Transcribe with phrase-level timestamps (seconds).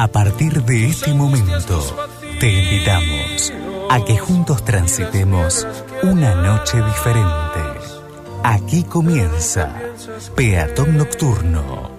[0.00, 2.06] A partir de este momento,
[2.38, 3.52] te invitamos
[3.90, 5.66] a que juntos transitemos
[6.04, 7.58] una noche diferente.
[8.44, 9.74] Aquí comienza
[10.36, 11.90] Peatón Nocturno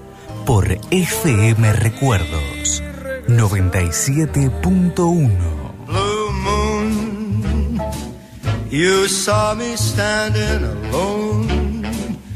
[0.46, 2.82] por FM Recuerdos
[3.28, 5.38] 97.1.
[5.86, 7.82] Blue moon,
[8.72, 10.64] you saw me standing
[10.94, 11.84] alone.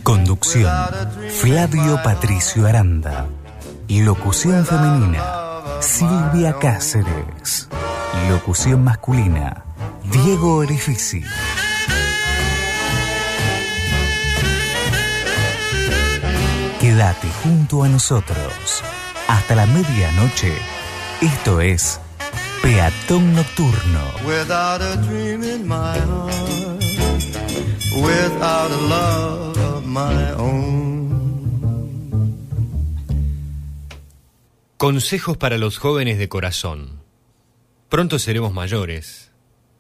[0.04, 0.70] Conducción
[1.40, 3.28] Flavio Patricio Aranda.
[3.88, 5.43] Locución femenina
[5.84, 7.68] Silvia Cáceres.
[8.30, 9.66] Locución masculina
[10.10, 11.22] Diego Orifici.
[16.80, 18.82] Quédate junto a nosotros.
[19.28, 20.54] Hasta la medianoche.
[21.20, 22.00] Esto es
[22.62, 24.02] Peatón Nocturno.
[24.26, 26.82] Without a dream in my heart,
[28.02, 30.93] without a love of my own.
[34.84, 37.04] Consejos para los jóvenes de corazón.
[37.88, 39.32] Pronto seremos mayores.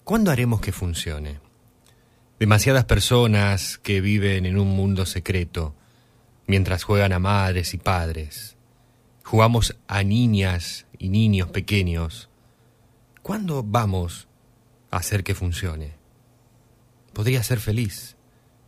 [0.05, 1.41] ¿Cuándo haremos que funcione?
[2.39, 5.75] Demasiadas personas que viven en un mundo secreto,
[6.47, 8.55] mientras juegan a madres y padres.
[9.25, 12.29] Jugamos a niñas y niños pequeños.
[13.21, 14.29] ¿Cuándo vamos
[14.89, 15.95] a hacer que funcione?
[17.11, 18.15] Podría ser feliz,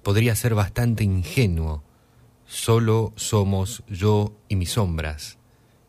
[0.04, 1.82] podría ser bastante ingenuo.
[2.46, 5.38] Solo somos yo y mis sombras,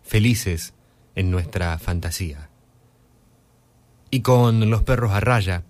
[0.06, 0.72] felices
[1.16, 2.48] en nuestra fantasía.
[4.10, 5.64] Y con los perros a raya,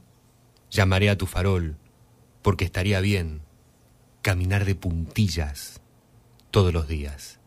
[0.71, 1.77] llamaré a tu farol,
[2.43, 3.41] porque estaría bien
[4.21, 5.81] caminar de puntillas
[6.51, 7.41] todos los días.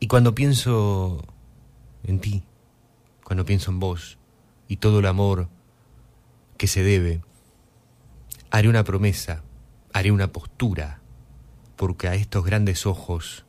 [0.00, 1.22] Y cuando pienso
[2.02, 2.42] en ti,
[3.22, 4.18] cuando pienso en vos
[4.66, 5.48] y todo el amor
[6.56, 7.22] que se debe,
[8.50, 9.44] haré una promesa,
[9.92, 11.00] haré una postura,
[11.76, 13.44] porque a estos grandes ojos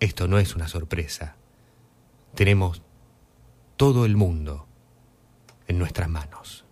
[0.00, 1.36] esto no es una sorpresa.
[2.34, 2.82] Tenemos
[3.76, 4.66] todo el mundo
[5.68, 6.63] en nuestras manos.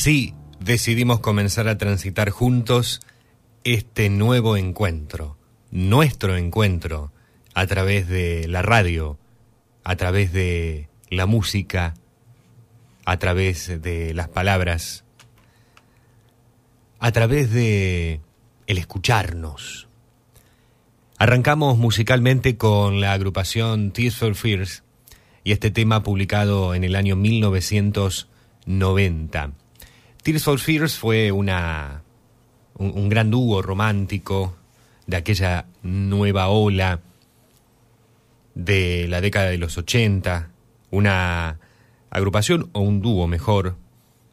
[0.00, 3.02] Así decidimos comenzar a transitar juntos
[3.64, 5.36] este nuevo encuentro,
[5.70, 7.12] nuestro encuentro,
[7.52, 9.18] a través de la radio,
[9.84, 11.92] a través de la música,
[13.04, 15.04] a través de las palabras,
[16.98, 18.22] a través de
[18.66, 19.86] el escucharnos.
[21.18, 24.82] Arrancamos musicalmente con la agrupación Tears for Fears
[25.44, 29.59] y este tema publicado en el año 1990.
[30.22, 32.02] Tears for Fears fue una,
[32.74, 34.54] un, gran dúo romántico
[35.06, 37.00] de aquella nueva ola
[38.54, 40.50] de la década de los 80,
[40.90, 41.58] una
[42.10, 43.76] agrupación o un dúo mejor,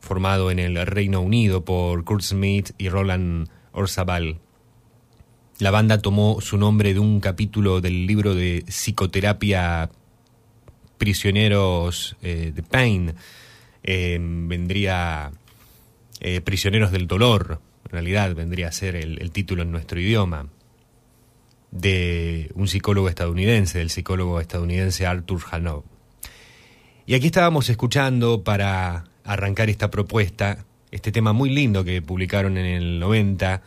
[0.02, 4.40] formado en el Reino Unido por Kurt Smith y Roland Orzabal.
[5.60, 9.90] La banda tomó su nombre de un capítulo del libro de psicoterapia
[10.98, 13.14] Prisioneros eh, de Pain.
[13.84, 15.32] Eh, vendría
[16.20, 20.48] eh, Prisioneros del Dolor, en realidad vendría a ser el, título en nuestro idioma,
[21.72, 25.84] de un psicólogo estadounidense, del psicólogo estadounidense Arthur Hanow.
[27.06, 32.66] Y aquí estábamos escuchando para arrancar esta propuesta, este tema muy lindo que publicaron en
[32.66, 33.62] el 90,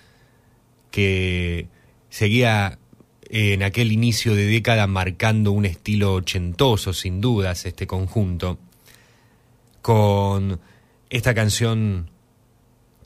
[0.90, 1.68] que
[2.08, 2.78] seguía
[3.30, 8.58] en aquel inicio de década marcando un estilo ochentoso, sin dudas, este conjunto,
[9.82, 10.60] con
[11.08, 12.09] esta canción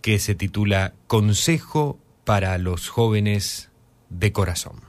[0.04, 3.70] que se titula Consejo para los jóvenes
[4.10, 4.82] de corazón.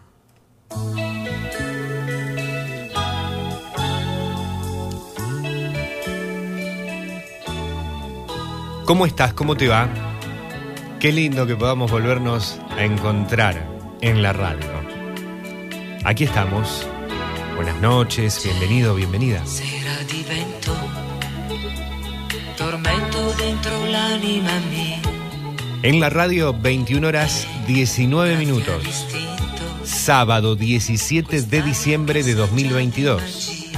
[8.84, 9.32] ¿Cómo estás?
[9.32, 9.88] ¿Cómo te va?
[11.00, 13.66] Qué lindo que podamos volvernos a encontrar
[14.02, 14.68] en la radio.
[16.04, 16.86] Aquí estamos.
[17.56, 19.46] Buenas noches, bienvenido, bienvenida.
[19.46, 20.74] Sera divento
[22.66, 25.00] tormento dentro l'anima mia.
[25.84, 29.06] En la radio, 21 horas 19 minutos.
[29.84, 33.72] Sábado 17 de diciembre de 2022.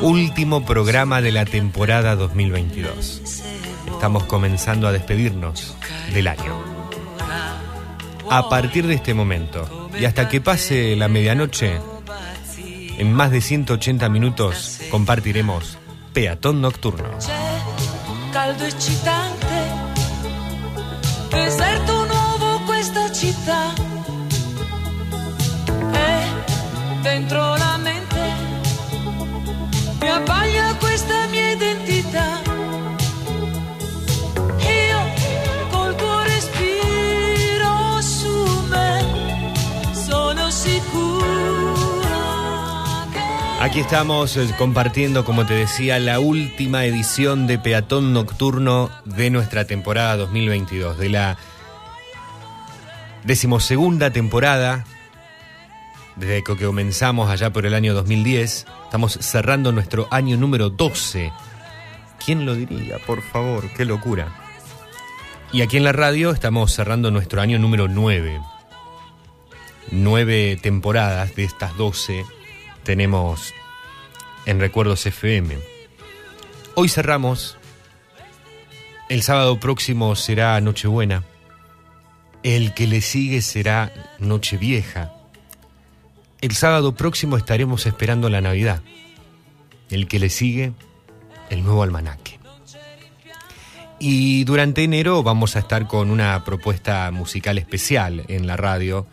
[0.00, 3.42] Último programa de la temporada 2022.
[3.92, 5.76] Estamos comenzando a despedirnos
[6.14, 6.56] del año.
[8.30, 11.80] A partir de este momento y hasta que pase la medianoche,
[12.96, 15.76] en más de 180 minutos compartiremos
[16.16, 17.18] Peatón Nocturno.
[17.18, 17.60] c'è
[18.30, 19.54] caldo eccitante.
[21.28, 23.74] Deserto nuovo questa città.
[25.92, 28.32] E dentro la mente
[30.00, 31.85] mi abbaglia questa mia identità
[43.58, 49.64] Aquí estamos eh, compartiendo, como te decía, la última edición de Peatón Nocturno de nuestra
[49.64, 51.38] temporada 2022, de la
[53.24, 54.84] decimosegunda temporada,
[56.16, 58.66] desde que comenzamos allá por el año 2010.
[58.84, 61.32] Estamos cerrando nuestro año número 12.
[62.22, 62.98] ¿Quién lo diría?
[63.06, 64.28] Por favor, qué locura.
[65.50, 68.38] Y aquí en la radio estamos cerrando nuestro año número 9.
[69.92, 72.35] Nueve temporadas de estas 12
[72.86, 73.52] tenemos
[74.46, 75.58] en Recuerdos FM.
[76.76, 77.58] Hoy cerramos.
[79.08, 81.24] El sábado próximo será Nochebuena.
[82.44, 85.12] El que le sigue será Nochevieja.
[86.40, 88.82] El sábado próximo estaremos esperando la Navidad.
[89.90, 90.72] El que le sigue,
[91.50, 92.38] el nuevo almanaque.
[93.98, 99.08] Y durante enero vamos a estar con una propuesta musical especial en la radio,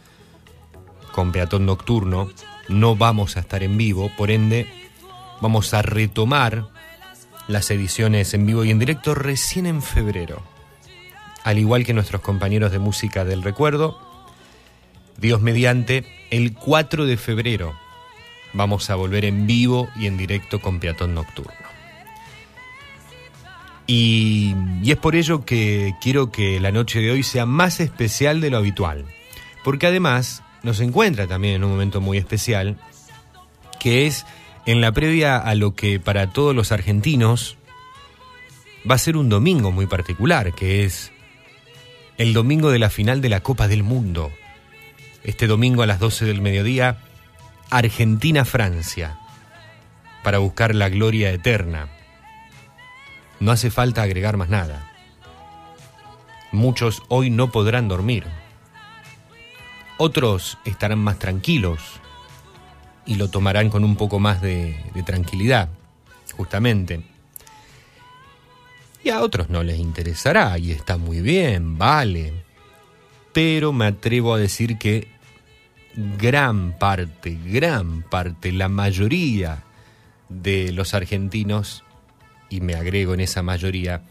[1.12, 2.30] con Peatón Nocturno.
[2.68, 4.68] No vamos a estar en vivo, por ende,
[5.42, 6.68] vamos a retomar
[7.48, 10.42] las ediciones en vivo y en directo recién en febrero.
[11.44, 14.00] Al igual que nuestros compañeros de música del recuerdo,
[15.18, 17.74] Dios mediante, el 4 de febrero
[18.54, 21.52] vamos a volver en vivo y en directo con Peatón Nocturno.
[23.86, 28.40] Y, y es por ello que quiero que la noche de hoy sea más especial
[28.40, 29.06] de lo habitual.
[29.66, 32.78] Porque además nos encuentra también en un momento muy especial,
[33.80, 34.26] que es
[34.66, 37.58] en la previa a lo que para todos los argentinos
[38.90, 41.12] va a ser un domingo muy particular, que es
[42.18, 44.32] el domingo de la final de la Copa del Mundo.
[45.24, 46.98] Este domingo a las 12 del mediodía,
[47.70, 49.18] Argentina-Francia,
[50.24, 51.90] para buscar la gloria eterna.
[53.40, 54.90] No hace falta agregar más nada.
[56.52, 58.26] Muchos hoy no podrán dormir.
[59.98, 61.80] Otros estarán más tranquilos
[63.06, 65.70] y lo tomarán con un poco más de, tranquilidad,
[66.36, 67.02] justamente.
[69.04, 72.34] Y a otros no les interesará y está muy bien, vale.
[73.34, 75.10] Pero me atrevo a decir que
[75.96, 79.64] gran parte, gran parte, la mayoría
[80.30, 81.84] de los argentinos,
[82.50, 84.04] y me agrego en esa mayoría,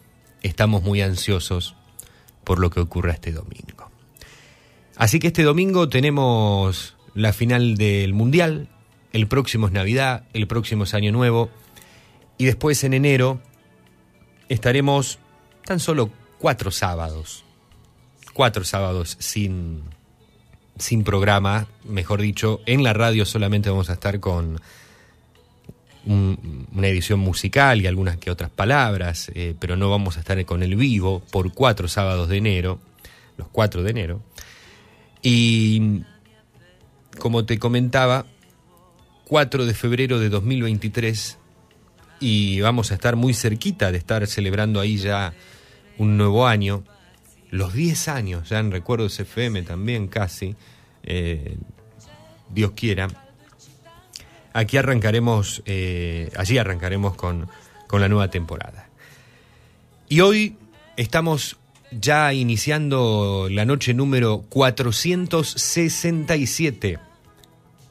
[0.42, 1.74] estamos muy ansiosos
[2.44, 3.81] por lo que ocurra este domingo.
[5.02, 8.68] Así que este domingo tenemos la final del Mundial,
[9.12, 11.50] el próximo es Navidad, el próximo es Año Nuevo,
[12.38, 13.40] y después en enero
[14.48, 15.18] estaremos
[15.64, 17.42] tan solo cuatro sábados,
[18.32, 19.82] cuatro sábados sin,
[20.78, 24.60] sin programa, mejor dicho, en la radio solamente vamos a estar con
[26.06, 30.44] un- una edición musical y algunas que otras palabras, eh, pero no vamos a estar
[30.44, 32.78] con el vivo por cuatro sábados de enero,
[33.36, 34.22] los cuatro de enero.
[35.22, 36.02] Y
[37.18, 38.26] como te comentaba,
[39.26, 41.38] 4 de febrero de 2023
[42.20, 45.32] y vamos a estar muy cerquita de estar celebrando ahí ya
[45.98, 46.84] un nuevo año,
[47.50, 50.54] los 10 años ya en Recuerdos FM también casi,
[51.02, 51.56] eh,
[52.50, 53.08] Dios quiera.
[54.52, 57.48] Aquí arrancaremos, eh, allí arrancaremos con,
[57.86, 58.88] con la nueva temporada.
[60.08, 60.56] Y hoy
[60.96, 61.56] estamos
[62.00, 66.98] ya iniciando la noche número 467.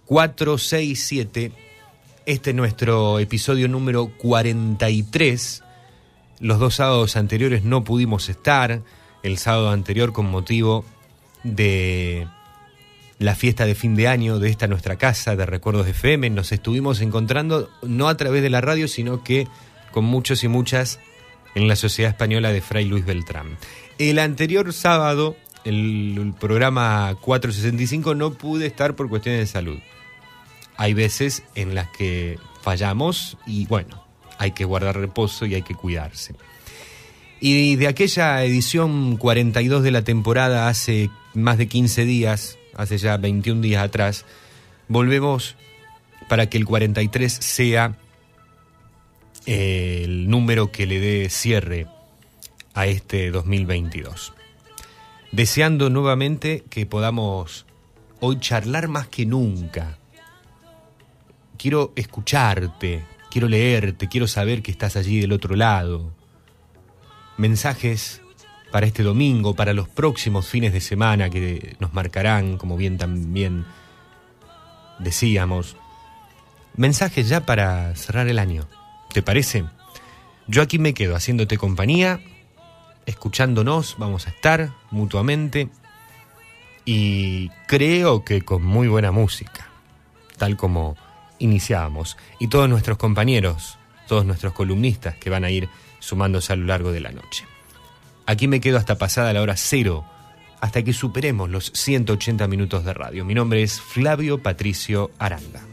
[0.06, 1.52] 467.
[2.26, 5.64] Este es nuestro episodio número 43.
[6.40, 8.82] Los dos sábados anteriores no pudimos estar.
[9.24, 10.84] El sábado anterior con motivo
[11.44, 12.28] de
[13.20, 16.32] la fiesta de fin de año de esta nuestra casa de Recuerdos FM.
[16.32, 19.48] Nos estuvimos encontrando no a través de la radio, sino que
[19.92, 21.00] con muchos y muchas
[21.54, 23.58] en la Sociedad Española de Fray Luis Beltrán.
[24.02, 29.78] El anterior sábado, el, programa 465, no pude estar por cuestiones de salud.
[30.76, 34.04] Hay veces en las que fallamos y bueno,
[34.40, 36.34] hay que guardar reposo y hay que cuidarse.
[37.40, 43.18] Y de aquella edición 42 de la temporada hace más de 15 días, hace ya
[43.18, 44.26] 21 días atrás,
[44.88, 45.58] volvemos
[46.28, 48.00] para que el 43 sea
[49.46, 51.86] eh, el número que le dé cierre
[52.74, 54.34] a este 2022.
[55.32, 57.66] Deseando nuevamente que podamos
[58.20, 59.98] hoy charlar más que nunca.
[61.58, 66.12] Quiero escucharte, quiero leerte, quiero saber que estás allí del otro lado.
[67.38, 68.22] Mensajes
[68.72, 73.66] para este domingo, para los próximos fines de semana que nos marcarán, como bien también
[75.00, 75.76] decíamos.
[76.76, 78.68] Mensajes ya para cerrar el año.
[79.14, 79.66] ¿Te parece?
[80.48, 82.22] Yo aquí me quedo haciéndote compañía,
[83.06, 85.70] escuchándonos, vamos a estar mutuamente
[86.86, 89.68] y creo que con muy buena música,
[90.38, 90.96] tal como
[91.40, 92.18] iniciábamos.
[92.40, 93.78] Y todos nuestros compañeros,
[94.08, 97.46] todos nuestros columnistas que van a ir sumándose a lo largo de la noche.
[98.26, 100.06] Aquí me quedo hasta pasada la hora cero,
[100.60, 103.26] hasta que superemos los 180 minutos de radio.
[103.26, 105.71] Mi nombre es Flavio Patricio Aranda.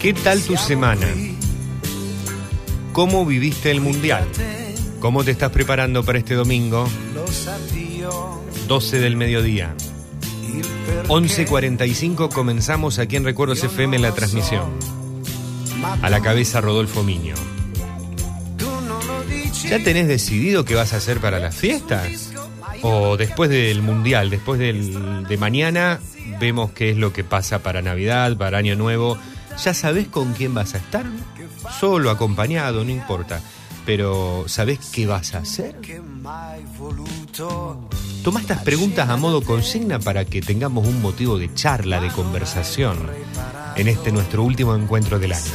[0.00, 1.08] ¿Qué tal tu semana?
[2.92, 4.28] ¿Cómo viviste el Mundial?
[5.00, 6.88] ¿Cómo te estás preparando para este domingo?
[7.14, 9.74] Lo sapevo, 12 del mediodía.
[10.52, 14.70] il perché 11.45 comenzamos aquí en Recuerdos FM la transmisión.
[16.00, 17.34] A la cabeza Rodolfo Miño.
[19.68, 22.32] ¿Ya tenés decidido qué vas a hacer para las fiestas?
[22.82, 25.98] O después del Mundial, después de mañana,
[26.38, 29.18] vemos qué es lo que pasa para Navidad, para Año Nuevo.
[29.62, 31.04] ¿Ya sabés con quién vas a estar?
[31.80, 33.40] Solo, acompañado, no importa.
[33.84, 35.76] Pero ¿sabés qué vas a hacer?
[38.22, 42.98] Toma estas preguntas a modo consigna para que tengamos un motivo de charla, de conversación
[43.76, 45.52] en este nuestro último encuentro del año.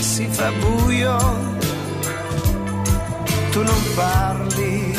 [0.00, 1.16] Si fa buio,
[3.50, 4.92] tu non parli,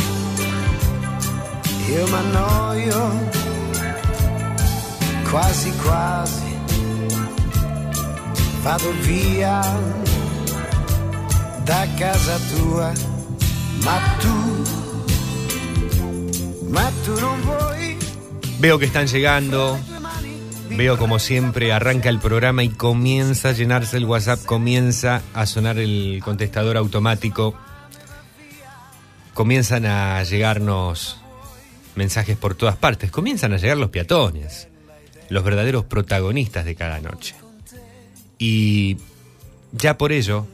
[1.88, 2.04] io
[5.34, 6.54] quasi quasi
[8.62, 9.62] vado via
[11.66, 12.94] da casa tua
[13.82, 14.38] ma tu
[16.70, 17.98] ma tu non vuoi
[18.60, 19.78] Veo que están llegando.
[20.70, 25.78] Veo como siempre arranca el programa y comienza a llenarse el WhatsApp, comienza a sonar
[25.80, 27.56] el contestador automático.
[29.34, 31.18] Comienzan a llegarnos
[31.96, 34.70] mensajes por todas partes, comienzan a llegar los peatones,
[35.30, 37.36] los verdaderos protagonistas de cada noche.
[38.38, 38.98] Y
[39.72, 40.48] ya por ello,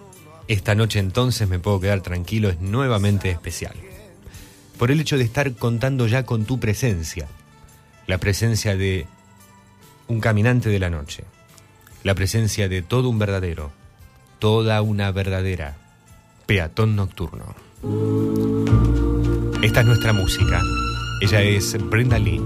[0.47, 3.75] esta noche entonces me puedo quedar tranquilo, es nuevamente especial.
[4.77, 7.27] Por el hecho de estar contando ya con tu presencia,
[8.07, 9.07] la presencia de
[10.07, 11.23] un caminante de la noche,
[12.03, 13.71] la presencia de todo un verdadero,
[14.39, 15.77] toda una verdadera
[16.45, 17.55] peatón nocturno.
[19.61, 20.61] Esta es nuestra música.
[21.21, 22.41] Ella es Brenda Lee.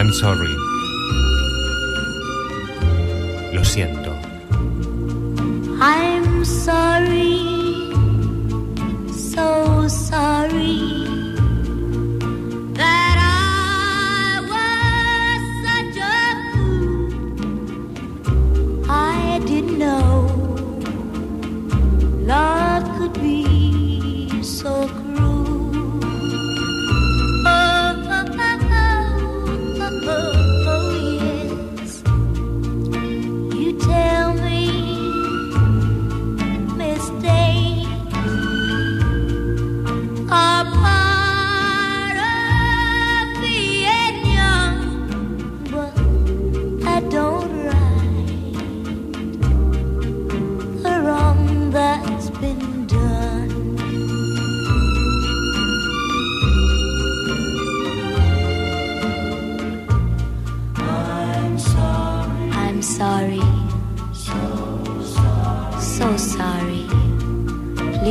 [0.00, 0.56] I'm sorry.
[3.52, 4.12] Lo siento.
[5.78, 7.92] I'm sorry,
[9.12, 11.04] so sorry
[12.80, 17.12] that I was such a fool.
[18.88, 20.24] I didn't know
[22.24, 24.88] love could be so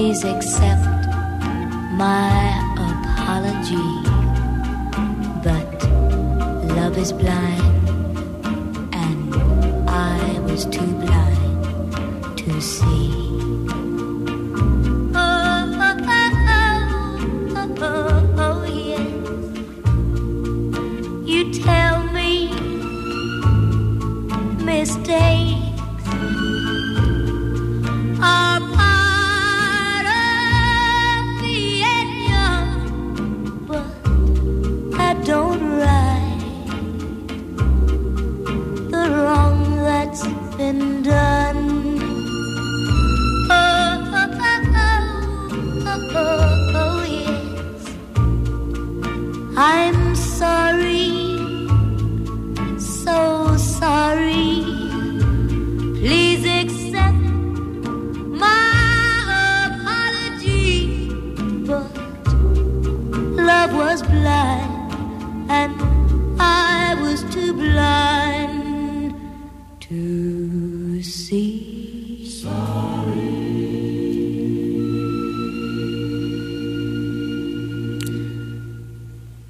[0.09, 1.05] Please accept
[1.93, 2.57] my
[2.89, 3.89] apology.
[5.43, 5.83] But
[6.75, 7.89] love is blind,
[8.91, 9.35] and
[9.87, 13.08] I was too blind to see.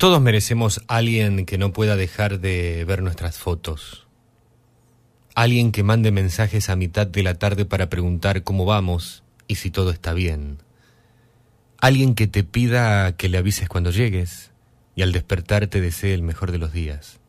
[0.09, 4.07] Todos merecemos alguien que no pueda dejar de ver nuestras fotos.
[5.35, 9.69] Alguien que mande mensajes a mitad de la tarde para preguntar cómo vamos y si
[9.69, 10.63] todo está bien.
[11.79, 14.49] Alguien que te pida que le avises cuando llegues
[14.95, 17.19] y al despertar te desee el mejor de los días.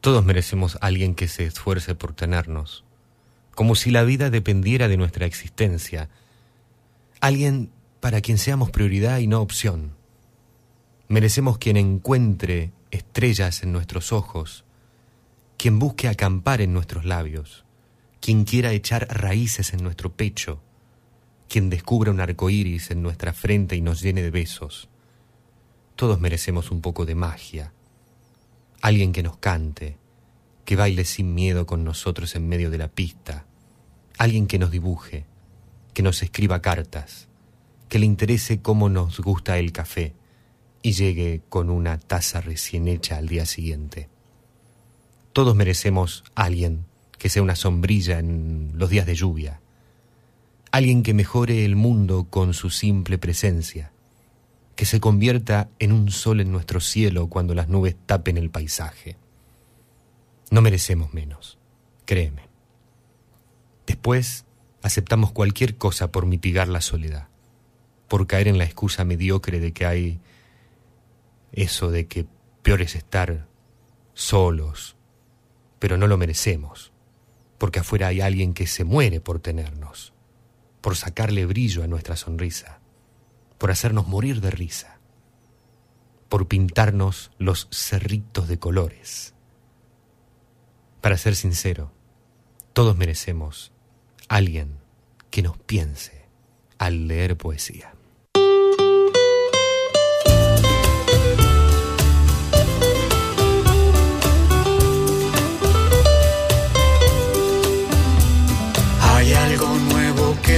[0.00, 2.84] Todos merecemos alguien que se esfuerce por tenernos,
[3.54, 6.08] como si la vida dependiera de nuestra existencia.
[7.20, 10.02] Alguien para quien seamos prioridad y no opción.
[11.08, 14.64] Merecemos quien encuentre estrellas en nuestros ojos,
[15.58, 17.64] quien busque acampar en nuestros labios,
[18.20, 20.62] quien quiera echar raíces en nuestro pecho,
[21.46, 24.88] quien descubra un arco iris en nuestra frente y nos llene de besos.
[25.94, 27.74] Todos merecemos un poco de magia,
[28.80, 29.98] alguien que nos cante,
[30.64, 33.44] que baile sin miedo con nosotros en medio de la pista,
[34.16, 35.26] alguien que nos dibuje,
[35.92, 37.28] que nos escriba cartas,
[37.90, 40.14] que le interese cómo nos gusta el café
[40.84, 44.10] y llegue con una taza recién hecha al día siguiente.
[45.32, 46.84] Todos merecemos alguien
[47.16, 49.62] que sea una sombrilla en los días de lluvia,
[50.72, 53.92] alguien que mejore el mundo con su simple presencia,
[54.76, 59.16] que se convierta en un sol en nuestro cielo cuando las nubes tapen el paisaje.
[60.50, 61.56] No merecemos menos,
[62.04, 62.42] créeme.
[63.86, 64.44] Después
[64.82, 67.28] aceptamos cualquier cosa por mitigar la soledad,
[68.06, 70.20] por caer en la excusa mediocre de que hay
[71.54, 72.26] eso de que
[72.62, 73.48] peor es estar
[74.12, 74.96] solos,
[75.78, 76.92] pero no lo merecemos,
[77.58, 80.12] porque afuera hay alguien que se muere por tenernos,
[80.80, 82.80] por sacarle brillo a nuestra sonrisa,
[83.58, 84.98] por hacernos morir de risa,
[86.28, 89.34] por pintarnos los cerritos de colores.
[91.00, 91.92] Para ser sincero,
[92.72, 93.72] todos merecemos
[94.28, 94.78] alguien
[95.30, 96.28] que nos piense
[96.78, 97.93] al leer poesía.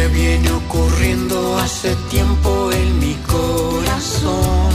[0.09, 4.71] Viene ocurriendo hace tiempo en mi corazón.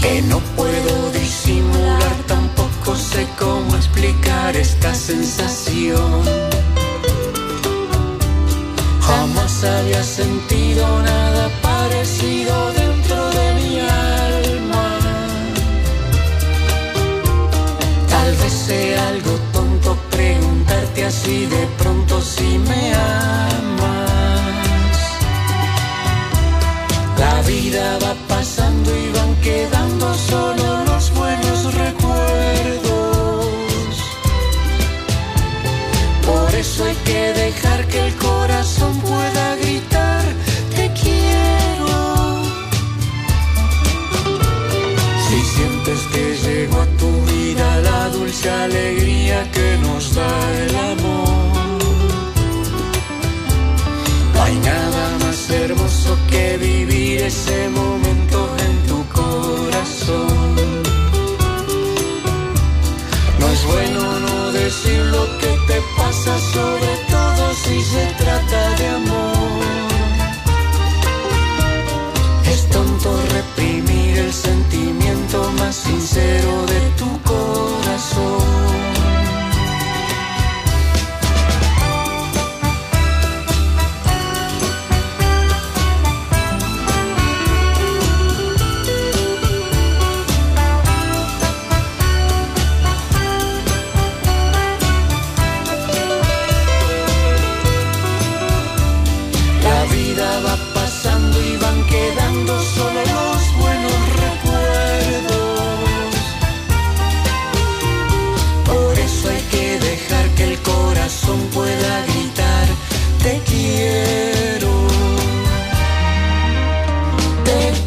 [0.00, 6.22] Que no puedo disimular, tampoco sé cómo explicar esta sensación.
[9.00, 14.98] Jamás había sentido nada parecido dentro de mi alma.
[18.08, 19.53] Tal vez sea algo
[21.14, 23.80] así de pronto si me amas.
[27.18, 33.46] La vida va pasando y van quedando solo los buenos recuerdos.
[36.30, 40.24] Por eso hay que dejar que el corazón pueda gritar,
[40.76, 41.94] te quiero.
[45.26, 51.03] Si sientes que llegó a tu vida la dulce alegría que nos da el amor.
[57.26, 60.54] Ese momento en tu corazón.
[63.38, 68.88] No es bueno no decir lo que te pasa, sobre todo si se trata de
[68.88, 69.64] amor.
[72.52, 78.43] Es tonto reprimir el sentimiento más sincero de tu corazón.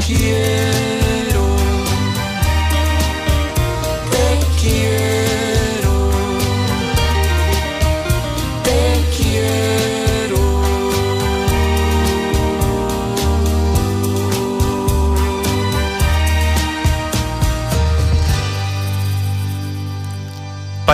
[0.07, 0.66] Te quiero,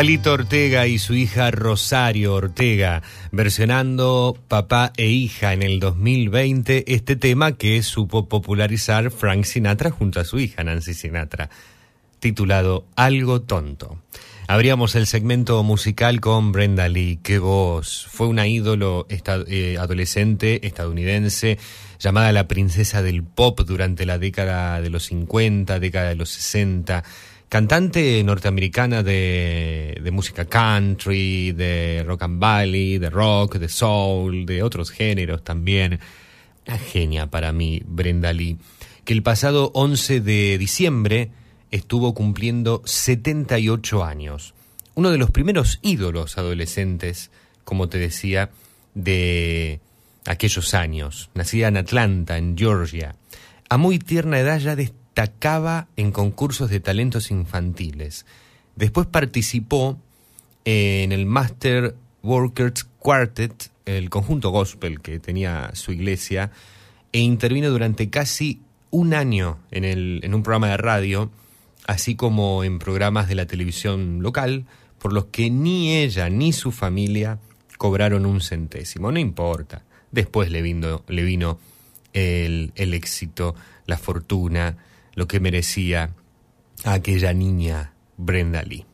[0.03, 7.15] Palito Ortega y su hija Rosario Ortega, versionando Papá e hija en el 2020 este
[7.15, 11.49] tema que supo popularizar Frank Sinatra junto a su hija Nancy Sinatra,
[12.19, 13.97] titulado Algo Tonto.
[14.45, 18.05] Abríamos el segmento musical con Brenda Lee, qué voz.
[18.11, 21.57] Fue una ídolo eh, adolescente estadounidense
[21.97, 27.05] llamada la princesa del pop durante la década de los 50, década de los 60.
[27.53, 34.63] Cantante norteamericana de, de música country, de rock and valley, de rock, de soul, de
[34.63, 35.99] otros géneros también.
[36.67, 38.57] Una genia para mí, Brenda Lee,
[39.05, 41.29] que el pasado 11 de diciembre
[41.69, 44.55] estuvo cumpliendo 78 años.
[44.95, 47.29] Uno de los primeros ídolos adolescentes,
[47.65, 48.49] como te decía,
[48.95, 49.79] de
[50.25, 51.29] aquellos años.
[51.35, 53.15] Nacida en Atlanta, en Georgia.
[53.69, 54.75] A muy tierna edad ya
[55.13, 58.25] destacaba en concursos de talentos infantiles.
[58.75, 59.99] Después participó
[60.65, 66.51] en el Master Workers Quartet, el conjunto gospel que tenía su iglesia,
[67.11, 71.29] e intervino durante casi un año en, el, en un programa de radio,
[71.85, 74.65] así como en programas de la televisión local,
[74.97, 77.37] por los que ni ella ni su familia
[77.77, 79.11] cobraron un centésimo.
[79.11, 79.83] No importa.
[80.11, 81.59] Después le vino, le vino
[82.13, 83.53] el, el éxito,
[83.85, 84.77] la fortuna,
[85.13, 86.11] lo que merecía
[86.83, 88.85] a aquella niña Brenda Lee,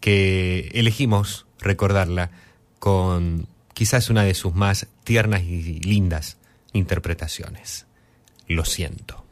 [0.00, 2.30] que elegimos recordarla
[2.78, 6.38] con quizás una de sus más tiernas y lindas
[6.72, 7.86] interpretaciones.
[8.46, 9.27] Lo siento.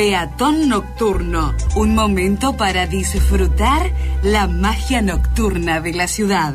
[0.00, 6.54] Peatón Nocturno, un momento para disfrutar la magia nocturna de la ciudad.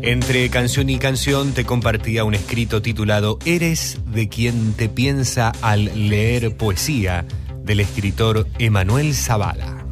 [0.00, 6.08] Entre canción y canción te compartía un escrito titulado Eres de quien te piensa al
[6.08, 7.26] leer poesía
[7.62, 9.83] del escritor Emanuel Zavala.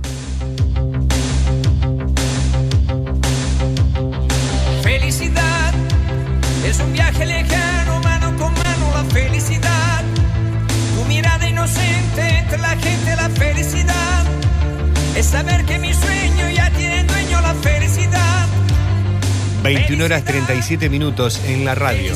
[15.23, 18.49] Es saber que mi sueño ya tiene dueño la felicidad.
[19.63, 22.13] 21 horas 37 minutos en la radio.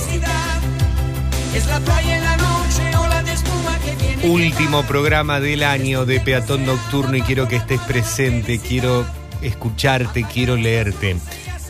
[1.55, 4.29] Es la playa en la noche, ola de espuma que viene.
[4.29, 9.07] Último programa del año de Peatón Nocturno y quiero que estés presente, quiero
[9.41, 11.17] escucharte, quiero leerte.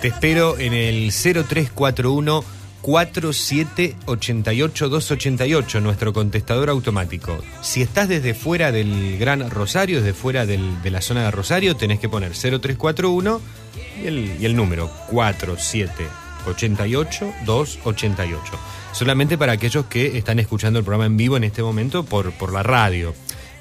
[0.01, 2.44] Te espero en el 0341
[2.87, 7.42] 4788 288, nuestro contestador automático.
[7.61, 11.99] Si estás desde fuera del Gran Rosario, desde fuera de la zona de Rosario, tenés
[11.99, 13.40] que poner 0341
[14.01, 18.53] y el, y el número 4788 288.
[18.92, 22.53] Solamente para aquellos que están escuchando el programa en vivo en este momento por, por
[22.53, 23.16] la radio.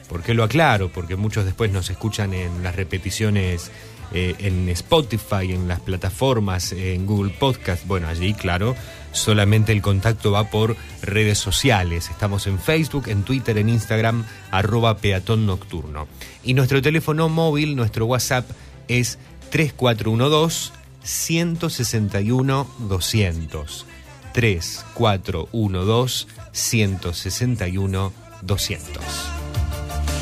[0.08, 0.90] ¿Por qué lo aclaro?
[0.90, 3.72] Porque muchos después nos escuchan en las repeticiones
[4.13, 7.86] eh, en Spotify, en las plataformas, en Google Podcast.
[7.88, 8.76] Bueno, allí, claro,
[9.12, 12.10] solamente el contacto va por redes sociales.
[12.10, 16.08] Estamos en Facebook, en Twitter, en Instagram, arroba peatón nocturno.
[16.44, 18.50] Y nuestro teléfono móvil, nuestro WhatsApp
[18.88, 19.18] es
[19.52, 20.72] 3412
[21.04, 23.86] 161 200.
[24.34, 29.04] 3412 161 200.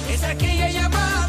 [0.10, 1.23] Es aquella llamada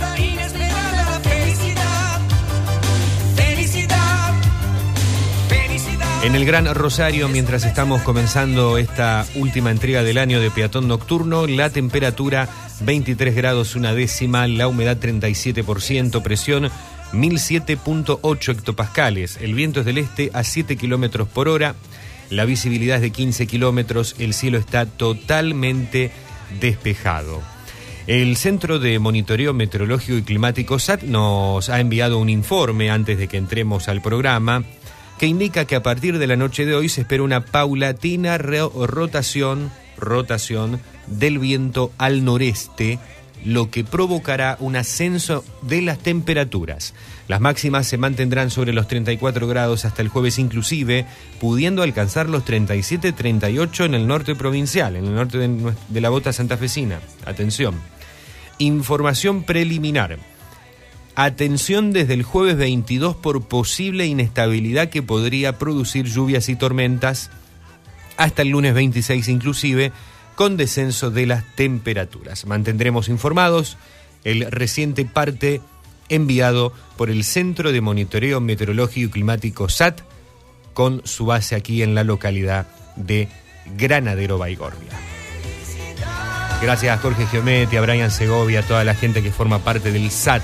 [6.24, 11.46] En el Gran Rosario, mientras estamos comenzando esta última entrega del año de peatón nocturno,
[11.46, 12.48] la temperatura
[12.80, 16.70] 23 grados una décima, la humedad 37%, presión
[17.12, 21.74] 1007.8 hectopascales, el viento es del este a 7 kilómetros por hora,
[22.30, 26.10] la visibilidad es de 15 kilómetros, el cielo está totalmente
[26.58, 27.42] despejado.
[28.06, 33.28] El Centro de Monitoreo Meteorológico y Climático SAT nos ha enviado un informe antes de
[33.28, 34.64] que entremos al programa
[35.18, 39.70] que indica que a partir de la noche de hoy se espera una paulatina rotación,
[39.96, 42.98] rotación del viento al noreste,
[43.44, 46.94] lo que provocará un ascenso de las temperaturas.
[47.28, 51.06] Las máximas se mantendrán sobre los 34 grados hasta el jueves inclusive,
[51.40, 57.00] pudiendo alcanzar los 37-38 en el norte provincial, en el norte de la bota santafesina.
[57.26, 57.74] Atención.
[58.58, 60.18] Información preliminar.
[61.16, 67.30] Atención desde el jueves 22 por posible inestabilidad que podría producir lluvias y tormentas
[68.16, 69.92] hasta el lunes 26 inclusive,
[70.34, 72.46] con descenso de las temperaturas.
[72.46, 73.76] Mantendremos informados
[74.24, 75.60] el reciente parte
[76.08, 80.00] enviado por el Centro de Monitoreo Meteorológico y Climático SAT
[80.72, 83.28] con su base aquí en la localidad de
[83.76, 84.90] Granadero Baigorria.
[86.60, 90.10] Gracias a Jorge Geometti, a Brian Segovia, a toda la gente que forma parte del
[90.10, 90.42] SAT,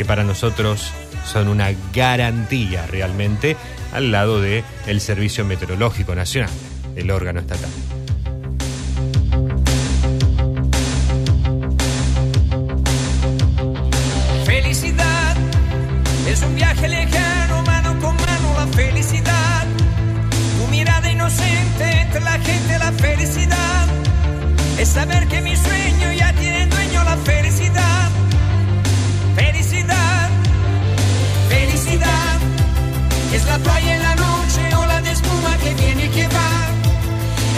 [0.00, 0.92] que para nosotros
[1.30, 3.54] son una garantía realmente
[3.92, 6.48] al lado de el Servicio Meteorológico Nacional,
[6.96, 7.68] el órgano estatal.
[14.46, 15.36] Felicidad
[16.26, 19.66] es un viaje lejano, mano con mano la felicidad.
[20.58, 23.86] Tu mirada inocente entre la gente, la felicidad.
[24.78, 25.99] Es saber que mi sueño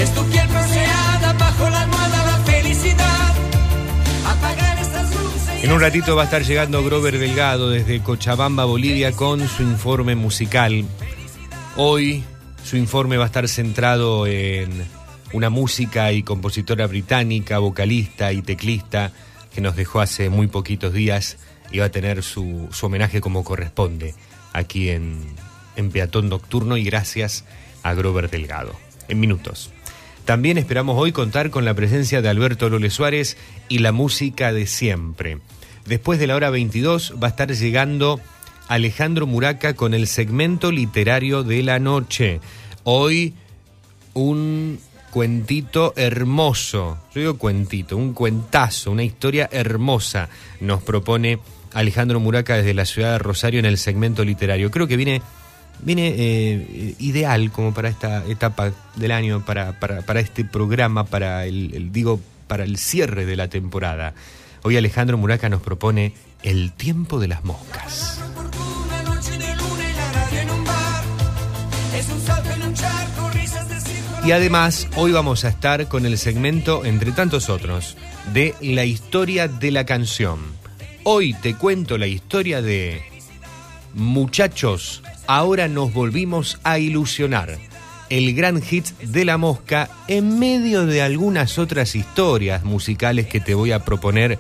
[0.03, 3.35] Es tu piel bronceada bajo la almohada, la felicidad.
[4.27, 5.63] Apagar estas luces.
[5.63, 9.63] y En un ratito va a estar llegando Grover Delgado desde Cochabamba, Bolivia, con su
[9.63, 10.85] informe musical.
[11.77, 12.25] Hoy
[12.65, 14.73] su informe va a estar centrado en
[15.33, 19.13] una música y compositora británica, vocalista y teclista
[19.55, 21.37] que nos dejó hace muy poquitos días
[21.71, 24.17] y va a tener su, su homenaje como corresponde
[24.53, 25.23] aquí en,
[25.77, 27.45] en Peatón Nocturno y gracias
[27.85, 28.75] a Grover Delgado.
[29.07, 29.72] En minutos.
[30.25, 33.37] También esperamos hoy contar con la presencia de Alberto Lole Suárez
[33.69, 35.39] y la música de siempre.
[35.87, 38.21] Después de la hora 22 va a estar llegando
[38.69, 42.41] Alejandro Muraca con el segmento literario de la noche.
[42.85, 43.35] Hoy
[44.15, 44.79] un
[45.11, 50.29] cuentito hermoso, yo digo cuentito, un cuentazo, una historia hermosa
[50.61, 51.41] nos propone
[51.75, 54.71] Alejandro Muraca desde la ciudad de Rosario en el segmento literario.
[54.71, 55.21] Creo que viene
[55.81, 61.75] viene eh, ideal como para esta etapa del año, para, para, este programa, para el,
[61.75, 64.15] el- digo, para el cierre de la temporada.
[64.63, 68.21] Hoy Alejandro Muraca nos propone El tiempo de las moscas.
[74.25, 77.97] Y además, hoy vamos a estar con el segmento, entre tantos otros,
[78.33, 80.39] de la historia de la canción.
[81.03, 83.03] Hoy te cuento la historia de
[83.95, 87.59] Muchachos, ahora nos volvimos a ilusionar.
[88.11, 93.55] El gran hit de la mosca en medio de algunas otras historias musicales que te
[93.55, 94.39] voy a proponer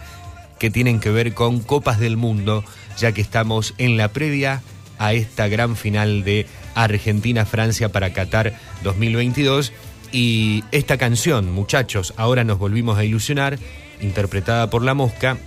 [0.59, 2.65] que tienen que ver con Copas del Mundo,
[2.97, 4.63] ya que estamos en la previa
[4.99, 9.73] a esta gran final de Argentina-Francia para Qatar 2022.
[10.13, 13.59] Y esta canción, muchachos, ahora nos volvimos a ilusionar,
[14.01, 15.39] interpretada por La Mosca,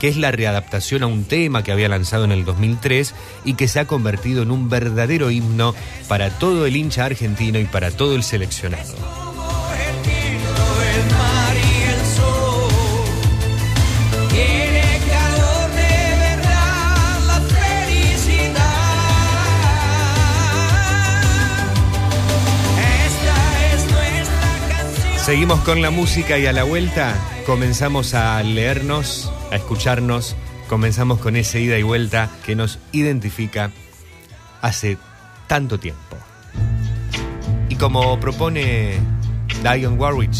[0.00, 3.68] que es la readaptación a un tema que había lanzado en el 2003 y que
[3.68, 5.74] se ha convertido en un verdadero himno
[6.08, 8.94] para todo el hincha argentino y para todo el seleccionado.
[25.30, 27.14] Seguimos con la música y a la vuelta
[27.46, 30.36] comenzamos a leernos, a escucharnos,
[30.68, 33.70] comenzamos con ese ida y vuelta que nos identifica
[34.62, 34.98] hace
[35.46, 36.16] tanto tiempo.
[37.68, 38.98] Y como propone
[39.62, 40.34] Diane Warwick,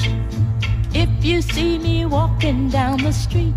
[0.92, 3.54] If you see me walking down the street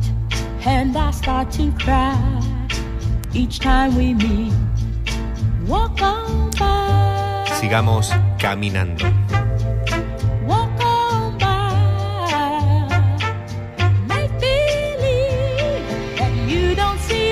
[0.65, 2.15] and I start to cry
[3.33, 4.53] each time we meet,
[5.67, 9.05] walk on by, sigamos caminando.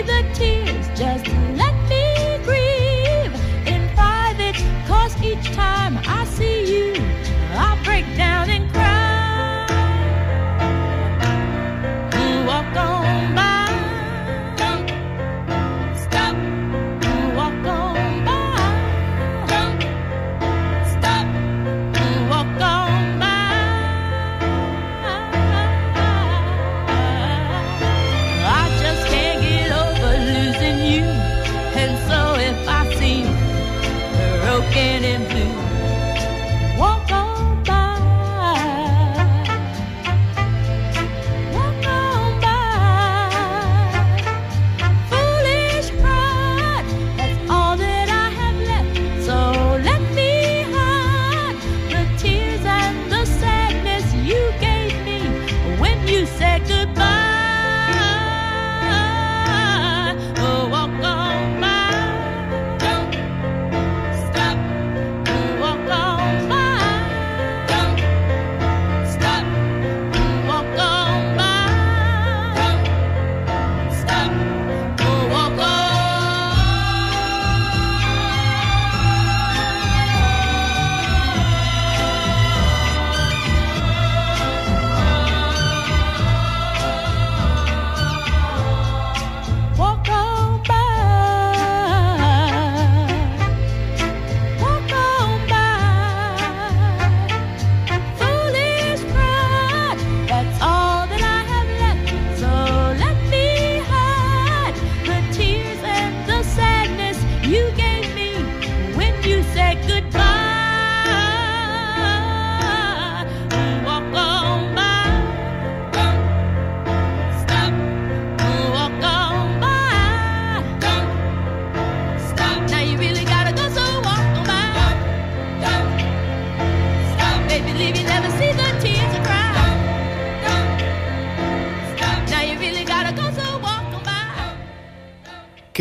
[0.03, 1.50] Don't see the tears, just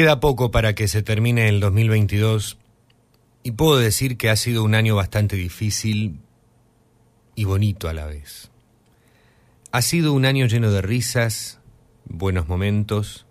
[0.01, 2.57] Queda poco para que se termine el 2022
[3.42, 6.20] y puedo decir que ha sido un año bastante difícil
[7.34, 8.51] y bonito a la vez.
[9.72, 11.61] Ha sido un año lleno de risas,
[12.07, 13.26] buenos momentos,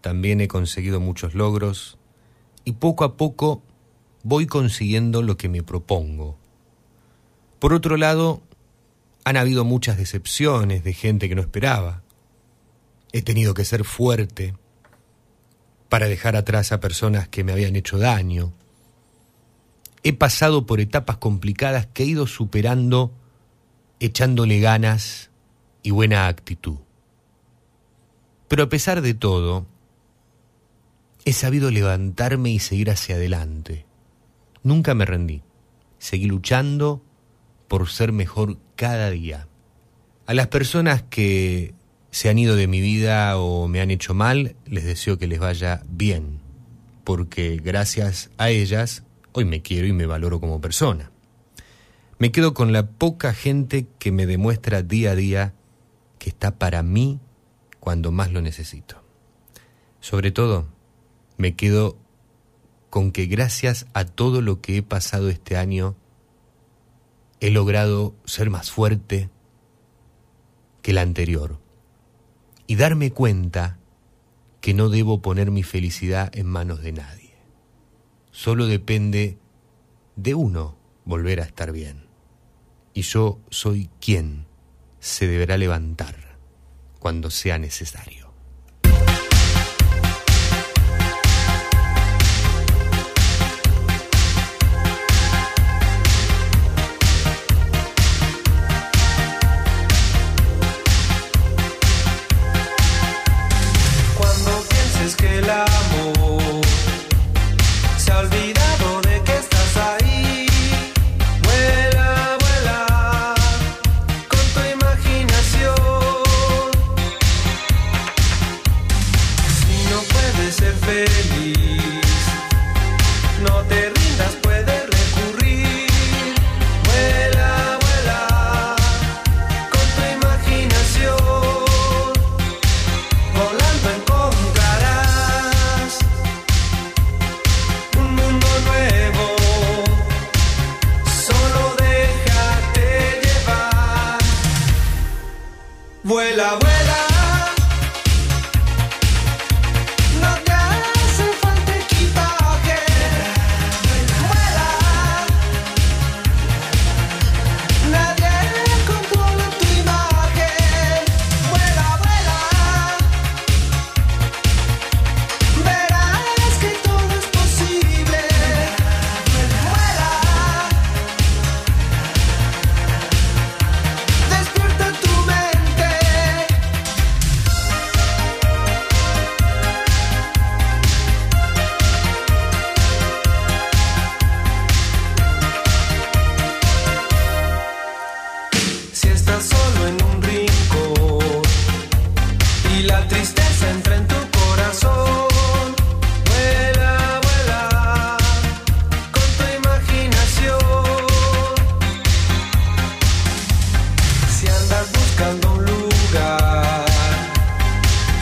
[0.00, 1.98] también he conseguido muchos logros
[2.64, 3.64] y poco a poco
[4.22, 6.38] voy consiguiendo lo que me propongo.
[7.58, 8.40] Por otro lado,
[9.24, 12.04] han habido muchas decepciones de gente que no esperaba.
[13.10, 14.54] He tenido que ser fuerte
[15.88, 18.52] para dejar atrás a personas que me habían hecho daño.
[20.02, 23.12] He pasado por etapas complicadas que he ido superando
[24.00, 25.30] echándole ganas
[25.82, 26.78] y buena actitud.
[28.48, 29.66] Pero a pesar de todo,
[31.24, 33.84] he sabido levantarme y seguir hacia adelante.
[34.62, 35.42] Nunca me rendí.
[35.98, 37.02] Seguí luchando
[37.66, 39.48] por ser mejor cada día.
[40.26, 41.74] A las personas que
[42.18, 45.38] se han ido de mi vida o me han hecho mal, les deseo que les
[45.38, 46.40] vaya bien,
[47.04, 51.12] porque gracias a ellas hoy me quiero y me valoro como persona.
[52.18, 55.54] Me quedo con la poca gente que me demuestra día a día
[56.18, 57.20] que está para mí
[57.78, 59.00] cuando más lo necesito.
[60.00, 60.66] Sobre todo,
[61.36, 61.96] me quedo
[62.90, 65.94] con que gracias a todo lo que he pasado este año,
[67.38, 69.30] he logrado ser más fuerte
[70.82, 71.60] que el anterior
[72.68, 73.78] y darme cuenta
[74.60, 77.34] que no debo poner mi felicidad en manos de nadie.
[78.30, 79.38] Solo depende
[80.16, 82.06] de uno volver a estar bien.
[82.92, 84.46] Y yo soy quien
[85.00, 86.38] se deberá levantar
[86.98, 88.17] cuando sea necesario.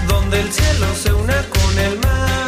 [0.08, 2.45] donde el cielo se una con el mar.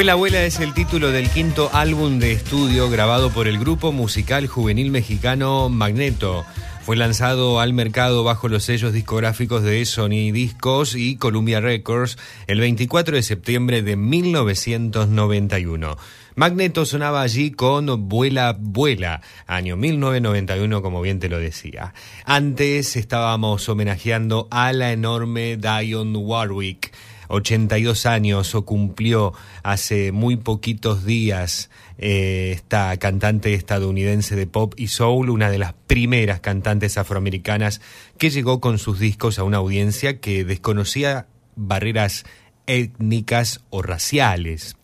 [0.00, 4.46] Vuela Vuela es el título del quinto álbum de estudio grabado por el grupo musical
[4.46, 6.46] juvenil mexicano Magneto.
[6.86, 12.60] Fue lanzado al mercado bajo los sellos discográficos de Sony Discos y Columbia Records el
[12.60, 15.98] 24 de septiembre de 1991.
[16.34, 21.92] Magneto sonaba allí con Vuela Vuela, año 1991, como bien te lo decía.
[22.24, 26.90] Antes estábamos homenajeando a la enorme Dionne Warwick.
[27.30, 34.88] 82 años o cumplió hace muy poquitos días eh, esta cantante estadounidense de pop y
[34.88, 37.80] soul, una de las primeras cantantes afroamericanas
[38.18, 41.26] que llegó con sus discos a una audiencia que desconocía
[41.56, 42.24] barreras
[42.66, 44.76] étnicas o raciales.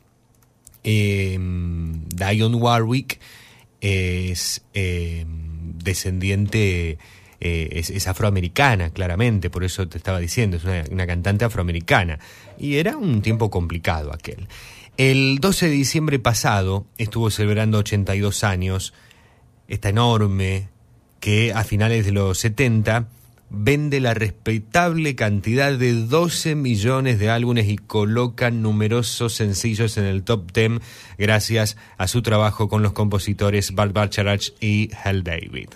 [0.85, 3.21] Eh, Dionne Warwick
[3.81, 6.99] es eh, descendiente
[7.41, 12.19] eh, es, afroamericana, claramente, por eso te estaba diciendo, es una, una cantante afroamericana.
[12.59, 14.49] Y era un tiempo complicado aquel.
[14.97, 18.95] El 12 de diciembre pasado estuvo celebrando 82 años,
[19.69, 20.69] esta enorme,
[21.21, 23.09] que a finales de los 70
[23.49, 30.25] vende la respetable cantidad de 12 millones de álbumes y coloca numerosos sencillos en el
[30.25, 30.81] top 10
[31.19, 35.69] gracias a su trabajo con los compositores Bart Bacharach y Hal David.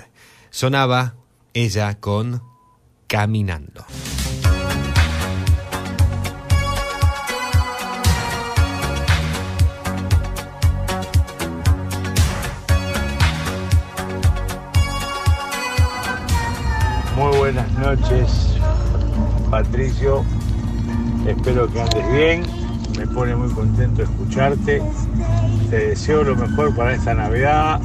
[0.50, 1.14] Sonaba
[1.52, 2.42] ella con
[3.06, 3.84] Caminando.
[17.16, 18.56] Muy buenas noches,
[19.50, 20.24] Patricio.
[21.26, 22.42] Espero que andes bien.
[22.96, 24.82] Me pone muy contento escucharte.
[25.68, 27.80] Te deseo lo mejor para esta Navidad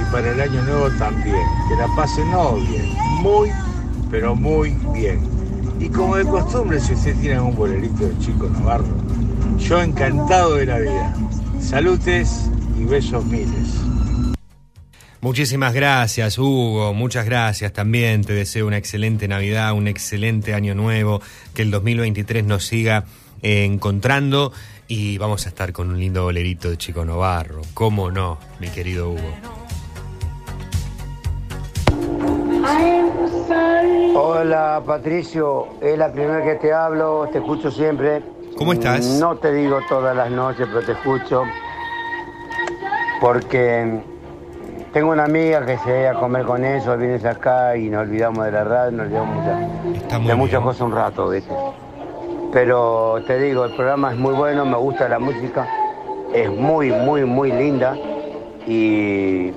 [0.00, 1.46] y para el año nuevo también.
[1.68, 3.50] Que la pasen no bien, muy,
[4.10, 5.20] pero muy bien.
[5.78, 8.86] Y como de costumbre, si usted tiene un bolerito de Chico Navarro,
[9.58, 11.14] yo encantado de la vida.
[11.60, 13.86] Salutes y besos miles.
[15.20, 16.94] Muchísimas gracias, Hugo.
[16.94, 18.22] Muchas gracias también.
[18.22, 21.20] Te deseo una excelente Navidad, un excelente año nuevo.
[21.52, 23.04] Que el 2023 nos siga
[23.42, 24.52] encontrando.
[24.88, 27.62] Y vamos a estar con un lindo bolerito de Chico Novarro.
[27.74, 29.34] ¿Cómo no, mi querido Hugo?
[34.14, 38.22] Hola Patricio, es la primera que te hablo, te escucho siempre.
[38.56, 39.04] ¿Cómo estás?
[39.20, 41.42] No te digo todas las noches, pero te escucho.
[43.20, 44.00] Porque
[44.92, 48.44] tengo una amiga que se va a comer con eso, vienes acá y nos olvidamos
[48.46, 51.54] de la radio, nos olvidamos muy de muchas cosas un rato, ¿viste?
[52.52, 55.68] Pero te digo, el programa es muy bueno, me gusta la música,
[56.32, 57.94] es muy, muy, muy linda.
[58.66, 59.50] Y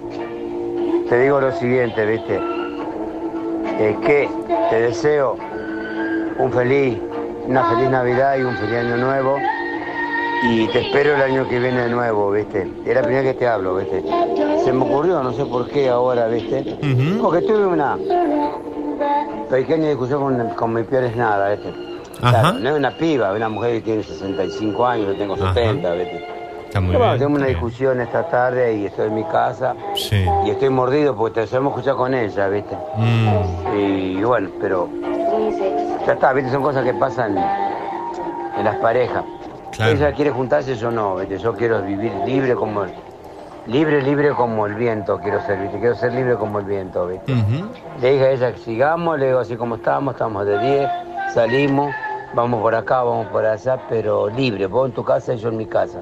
[1.07, 2.59] te digo lo siguiente, ¿viste?
[3.80, 4.30] Es que
[4.70, 5.38] te deseo
[6.38, 6.98] un feliz,
[7.48, 9.38] una feliz Navidad y un feliz año nuevo.
[10.44, 12.70] Y te espero el año que viene de nuevo, ¿viste?
[12.86, 14.04] Es la primera que te hablo, ¿viste?
[14.64, 16.78] Se me ocurrió, no sé por qué ahora, ¿viste?
[17.22, 17.98] Porque tuve una
[19.50, 21.74] pequeña discusión con, con mi peor es nada, ¿viste?
[22.20, 25.54] Claro, no es una piba, es una mujer que tiene 65 años, yo tengo Ajá.
[25.54, 26.39] 70, ¿viste?
[26.70, 27.20] Está muy Pero bueno, bien.
[27.20, 27.57] tenemos una bien.
[27.59, 30.24] discusión esta tarde y estoy en mi casa Sí.
[30.45, 32.78] y estoy mordido porque te sabemos escuchar con ella, ¿viste?
[32.95, 34.88] Mm, Y bueno, pero
[36.05, 36.51] ya está, ¿viste?
[36.51, 39.24] Son cosas que pasan en las parejas.
[39.72, 39.93] Claro.
[39.93, 41.38] Ella quiere juntarse, yo no, ¿viste?
[41.39, 42.86] Yo quiero vivir libre como
[43.65, 45.80] libre, libre como el viento quiero ser, ¿viste?
[45.80, 47.34] Quiero ser libre como el viento, ¿viste?
[47.99, 50.89] Le dije a ella que sigamos, le digo así como estamos, estamos de 10,
[51.34, 51.91] salimos,
[52.36, 55.57] vamos por acá, vamos por allá, pero libre, vos en tu casa y yo en
[55.57, 55.99] mi casa.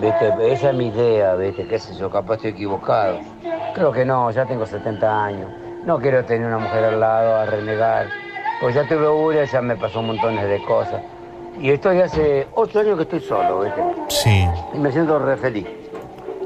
[0.00, 0.52] ¿Viste?
[0.52, 1.66] Esa es mi idea, ¿viste?
[1.66, 2.08] ¿Qué sé yo?
[2.08, 3.18] Capaz estoy equivocado.
[3.74, 5.50] Creo que no, ya tengo 70 años.
[5.84, 8.06] No quiero tener una mujer al lado a renegar.
[8.60, 11.02] Pues ya tuve una, ya me pasó montones de cosas.
[11.60, 13.82] Y estoy hace 8 años que estoy solo, ¿viste?
[14.08, 14.48] Sí.
[14.72, 15.66] Y me siento re feliz.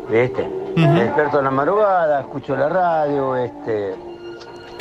[0.08, 0.48] ¿Viste?
[0.74, 3.94] Me despierto en la madrugada, escucho la radio, este,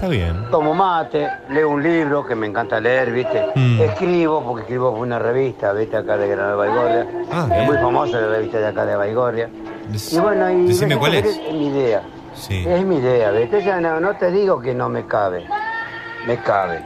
[0.01, 0.45] Está bien.
[0.49, 3.45] tomo mate, leo un libro que me encanta leer, ¿viste?
[3.53, 3.81] Mm.
[3.81, 5.95] Escribo, porque escribo una revista, ¿viste?
[5.95, 7.07] Acá de Granada Baigorria.
[7.31, 7.65] Ah, es bien.
[7.67, 9.47] muy famosa la revista de acá de Baigorria.
[9.89, 11.21] Des- Y bueno, y Decime me cuál es.
[11.37, 12.01] feliz, mi idea.
[12.33, 12.65] Sí.
[12.67, 13.63] Es mi idea, ¿viste?
[13.63, 15.45] Ya no, no te digo que no me cabe,
[16.25, 16.81] me cabe.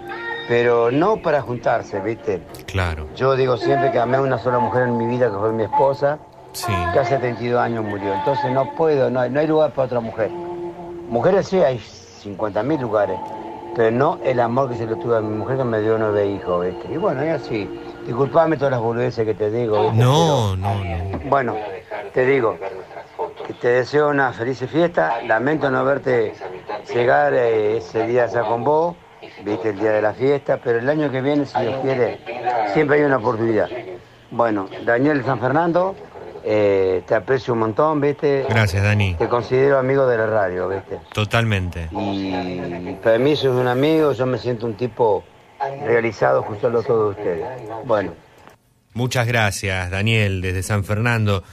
[0.50, 2.44] Pero no para juntarse, ¿viste?
[2.66, 3.08] Claro.
[3.16, 5.64] Yo digo siempre que amé a una sola mujer en mi vida, que fue mi
[5.64, 6.18] esposa,
[6.52, 6.74] Sí.
[6.92, 8.14] que hace 32 años murió.
[8.14, 10.30] Entonces no puedo, no hay, no hay lugar para otra mujer.
[11.10, 11.80] Mujeres sí, hay
[12.26, 13.20] 50.000 lugares,
[13.76, 16.28] pero no el amor que se lo tuve a mi mujer que me dio nueve
[16.28, 16.94] hijos, ¿viste?
[16.94, 17.70] Y bueno, es así.
[18.06, 20.04] Disculpame todas las boludeces que te digo, ¿viste?
[20.04, 21.20] No, no, no.
[21.30, 21.56] Bueno,
[22.14, 22.58] te digo,
[23.46, 25.22] que te deseo una feliz fiesta.
[25.28, 26.34] Lamento no verte
[26.94, 28.96] llegar eh, ese día allá con vos,
[29.44, 32.20] viste el día de la fiesta, pero el año que viene, si Dios quiere,
[32.74, 33.70] siempre hay una oportunidad.
[34.32, 35.96] Bueno, Daniel San Fernando,
[36.46, 38.46] eh, te aprecio un montón, ¿viste?
[38.48, 39.16] Gracias, Dani.
[39.16, 41.00] Te considero amigo de la radio, ¿viste?
[41.14, 41.90] Totalmente.
[41.92, 45.24] Y para mí sos un amigo, yo me siento un tipo
[45.86, 47.46] realizado escuchando a todos ustedes.
[47.86, 48.12] Bueno,
[48.96, 51.44] Muchas gracias, Daniel, desde San Fernando,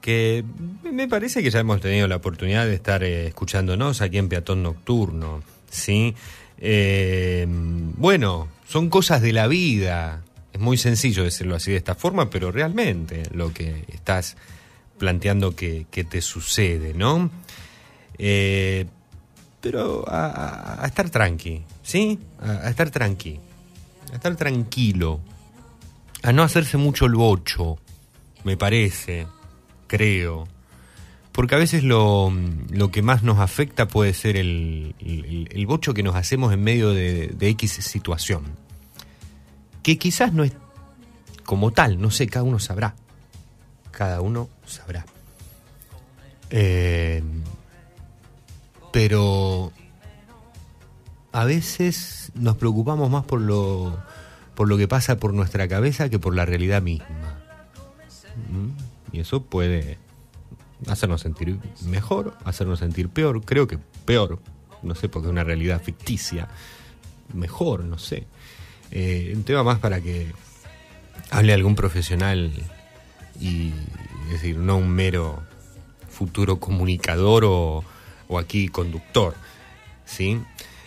[0.00, 0.44] que
[0.84, 4.62] me parece que ya hemos tenido la oportunidad de estar eh, escuchándonos aquí en Peatón
[4.62, 6.14] Nocturno, ¿sí?
[6.58, 10.22] Eh, bueno, son cosas de la vida.
[10.52, 14.36] Es muy sencillo decirlo así de esta forma, pero realmente lo que estás
[14.98, 17.30] planteando que, te sucede, ¿no?
[18.18, 18.86] Eh,
[19.60, 22.18] pero a, a- estar tranqui, ¿sí?
[22.40, 23.40] A, estar tranqui,
[24.12, 25.20] a estar tranquilo,
[26.22, 27.78] a no hacerse mucho el bocho,
[28.44, 29.26] me parece,
[29.86, 30.46] creo.
[31.32, 32.30] Porque a veces lo,
[32.92, 37.48] que más nos afecta puede ser el bocho que nos hacemos en medio de, de
[37.48, 38.44] X situación.
[39.82, 40.52] Que quizás no es
[41.44, 42.94] como tal, no sé, cada uno sabrá.
[43.90, 45.04] Cada uno sabrá.
[46.50, 47.22] Eh,
[48.92, 49.72] pero
[51.32, 53.98] a veces nos preocupamos más por lo,
[54.54, 57.40] por lo que pasa por nuestra cabeza que por la realidad misma.
[58.50, 59.16] ¿Mm?
[59.16, 59.98] Y eso puede
[60.88, 64.38] hacernos sentir mejor, hacernos sentir peor, creo que peor,
[64.82, 66.48] no sé, porque es una realidad ficticia,
[67.32, 68.26] mejor, no sé.
[68.92, 70.26] Eh, un tema más para que
[71.30, 72.52] hable algún profesional
[73.40, 73.72] y
[74.26, 75.42] es decir, no un mero
[76.10, 77.84] futuro comunicador o,
[78.28, 79.34] o aquí conductor.
[80.04, 80.38] ¿Sí?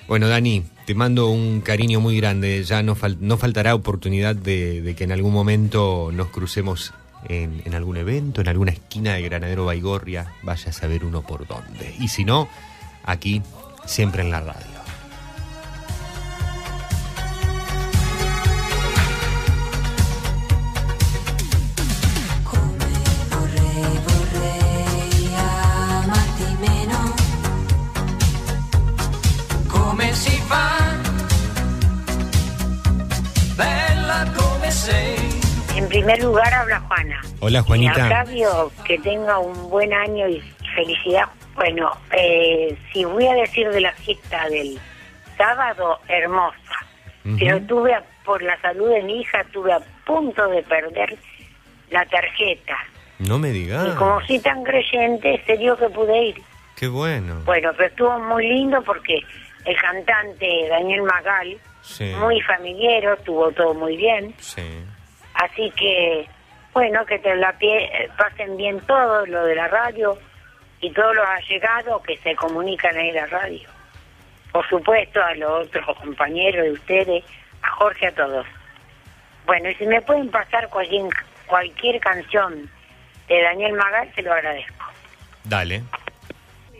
[0.07, 2.63] Bueno, Dani, te mando un cariño muy grande.
[2.63, 6.93] Ya no, no faltará oportunidad de, de que en algún momento nos crucemos
[7.27, 10.31] en, en algún evento, en alguna esquina de Granadero Baigorria.
[10.43, 11.95] Vaya a saber uno por dónde.
[11.99, 12.47] Y si no,
[13.03, 13.41] aquí,
[13.87, 14.74] siempre en la radio.
[35.95, 37.21] Primer lugar habla Juana.
[37.39, 38.03] Hola, Y Juanita.
[38.03, 40.41] Octavio, que tenga un buen año y
[40.75, 41.25] felicidad.
[41.55, 44.77] Bueno, eh, si voy a decir de la fiesta del
[45.37, 46.57] sábado, hermosa.
[47.39, 51.17] Pero tuve, a- por la salud de mi hija, tuve a punto de perder
[51.89, 52.75] la tarjeta.
[53.19, 53.95] No me Y digas.
[53.95, 56.35] como soy tan creyente, se dio que pude ir.
[56.75, 57.41] Qué bueno.
[57.45, 59.19] Bueno, pero estuvo muy lindo porque
[59.63, 62.11] el cantante Daniel Magal, Sí.
[62.19, 64.33] muy familiero, estuvo todo muy bien.
[64.39, 64.61] Sí.
[65.35, 66.27] Así que,
[66.73, 67.55] bueno, que te la
[68.17, 70.17] pasen bien todo lo de la radio
[70.81, 73.69] y todos los allegados que se comunican ahí en la radio.
[74.51, 77.23] Por supuesto, a los otros compañeros de ustedes,
[77.61, 78.45] a Jorge, a todos.
[79.45, 81.03] Bueno, y si me pueden pasar cualquier,
[81.45, 82.69] cualquier canción
[83.27, 84.85] de Daniel Magal, se lo agradezco.
[85.43, 85.83] Dale.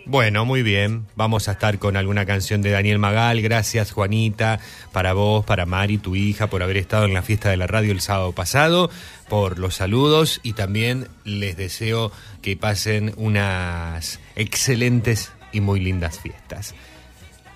[0.08, 1.08] Bueno, muy bien.
[1.16, 3.41] Vamos a estar con alguna canción de Daniel Magal.
[3.41, 4.60] Gracias, Juanita,
[4.91, 7.91] para vos, para Mari, tu hija, por haber estado en la fiesta de la radio
[7.91, 8.91] el sábado pasado,
[9.30, 12.12] por los saludos y también les deseo
[12.43, 16.76] que pasen unas excelentes y muy lindas fiestas.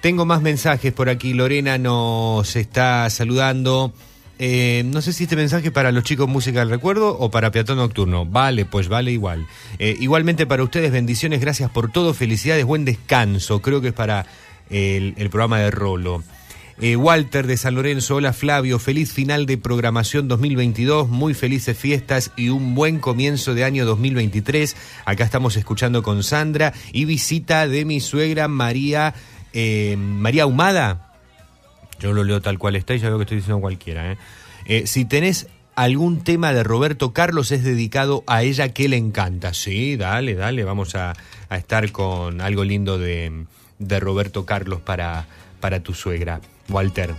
[0.01, 1.33] Tengo más mensajes por aquí.
[1.33, 3.93] Lorena nos está saludando.
[4.41, 7.77] Eh, no sé si este mensaje para los chicos Música del Recuerdo o para Peatón
[7.77, 8.25] Nocturno.
[8.25, 9.45] Vale, pues vale igual.
[9.79, 13.61] Eh, igualmente para ustedes, bendiciones, gracias por todo, felicidades, buen descanso.
[13.61, 14.25] Creo que es para
[14.69, 16.23] el, programa de Rolo.
[16.81, 22.31] Eh, Walter de San Lorenzo, hola Flavio, feliz final de programación 2022, muy felices fiestas
[22.37, 24.77] y un buen comienzo de año 2023.
[25.03, 29.13] Acá estamos escuchando con Sandra y visita de mi suegra María,
[29.97, 31.08] María Humada.
[31.99, 34.11] Yo lo leo tal cual está y ya veo que estoy diciendo cualquiera.
[34.11, 34.17] ¿eh?
[34.65, 39.53] Eh, si tenés algún tema de Roberto Carlos es dedicado a ella que le encanta.
[39.53, 41.13] Sí, dale, dale, vamos a,
[41.49, 43.45] a estar con algo lindo de,
[43.79, 45.25] de Roberto Carlos para,
[45.59, 47.15] para tu suegra, Walter.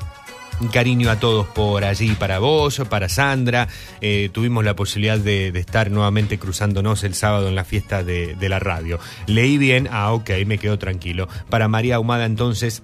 [0.61, 3.66] Un cariño a todos por allí, para vos, para Sandra.
[4.03, 8.37] Eh, tuvimos la posibilidad de, de estar nuevamente cruzándonos el sábado en la fiesta de,
[8.41, 9.01] la radio.
[9.26, 11.28] Leí bien, ah, ok, me quedo tranquilo.
[11.49, 12.83] Para María Ahumada, entonces,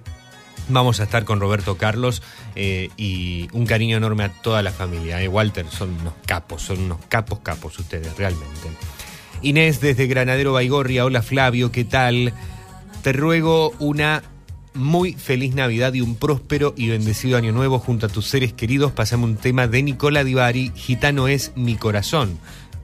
[0.69, 2.21] Vamos a estar con Roberto Carlos
[2.55, 5.21] eh, y un cariño enorme a toda la familia.
[5.21, 5.27] eh.
[5.27, 8.69] Walter, son unos capos, son unos capos capos ustedes, realmente.
[9.41, 12.33] Inés desde Granadero Baigorria, hola Flavio, ¿qué tal?
[13.03, 14.23] Te ruego una
[14.73, 18.91] muy feliz Navidad y un próspero y bendecido año nuevo junto a tus seres queridos.
[18.91, 22.37] Pasame un tema de Nicola Divari, Gitano es mi corazón.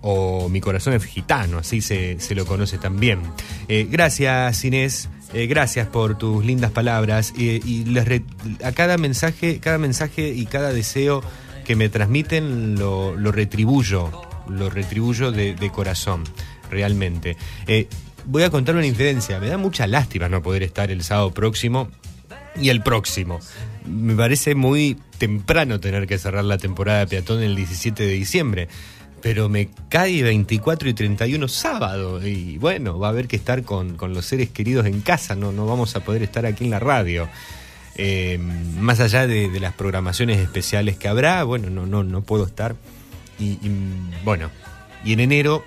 [0.05, 3.21] O mi corazón es gitano, así se, se lo conoce también.
[3.69, 7.33] Eh, gracias Inés, eh, gracias por tus lindas palabras.
[7.35, 8.23] y les re-
[8.63, 11.23] a cada mensaje, cada mensaje y cada deseo
[11.65, 14.09] que me transmiten lo, retribuyo,
[14.49, 16.23] lo retribuyo de, de corazón,
[16.69, 17.37] realmente.
[17.67, 17.87] Eh,
[18.25, 21.87] voy a contar una infidencia, me da mucha lástima no poder estar el sábado próximo
[22.59, 23.39] y el próximo.
[23.85, 28.67] Me parece muy temprano tener que cerrar la temporada de peatón el 17 de diciembre.
[29.23, 32.23] Pero me cae 24 y 31 sábado.
[32.27, 35.33] Y bueno, va a haber que estar con, con los seres queridos en casa.
[35.33, 37.27] No, no vamos a poder estar aquí en la radio.
[37.95, 42.45] Eh, más allá de, de las programaciones especiales que habrá, bueno, no, no, no puedo
[42.45, 42.75] estar.
[43.39, 43.57] Y,
[44.25, 44.51] bueno,
[45.05, 45.63] y en enero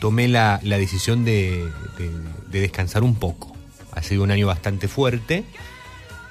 [0.00, 1.68] tomé la, la decisión de,
[1.98, 2.10] de-
[2.50, 3.54] de descansar un poco.
[3.92, 5.44] Ha sido un año bastante fuerte,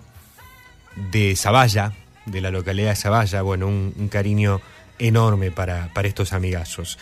[1.12, 1.94] de Zavalla,
[2.26, 4.62] de la localidad de Zavalla, bueno, un, un cariño
[5.00, 6.98] enorme para, para estos amigazos.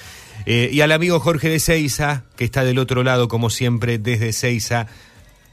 [0.45, 4.34] Eh, y al amigo Jorge de Seiza, que está del otro lado, como siempre, desde
[4.34, 4.88] Seiza,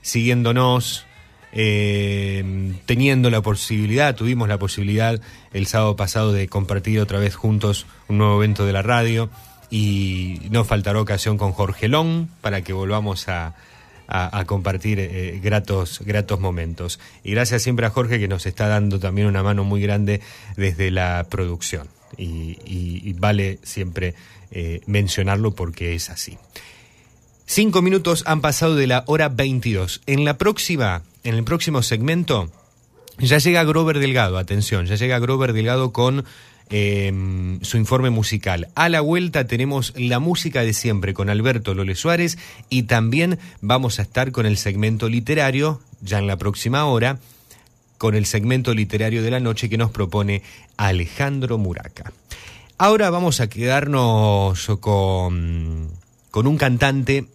[0.03, 1.07] siguiéndonos,
[1.53, 5.21] eh, teniendo la posibilidad, tuvimos la posibilidad
[5.53, 9.31] el sábado pasado de compartir otra vez juntos un nuevo evento de la radio
[9.69, 13.55] y no faltará ocasión con Jorge Long para que volvamos a,
[14.47, 16.99] compartir eh, gratos, gratos momentos.
[17.23, 20.21] Y gracias siempre a Jorge que nos está dando también una mano muy grande
[20.57, 21.87] desde la producción.
[22.17, 24.15] Y, vale siempre
[24.51, 26.39] eh, mencionarlo porque es así.
[27.47, 30.03] Cinco minutos han pasado de la hora 22.
[30.07, 32.51] En la próxima, en el próximo segmento,
[33.19, 36.25] ya llega Grover Delgado, atención, ya llega Grover Delgado con
[36.71, 38.69] eh, su informe musical.
[38.77, 42.39] A la vuelta tenemos la música de siempre con Alberto Lole Suárez
[42.69, 47.19] y también vamos a estar con el segmento literario, ya en la próxima hora,
[48.01, 50.41] con el segmento literario de la noche que nos propone
[50.79, 52.15] Alejandro Muraca.
[52.79, 55.91] Ahora vamos a quedarnos con,
[56.31, 57.27] con un cantante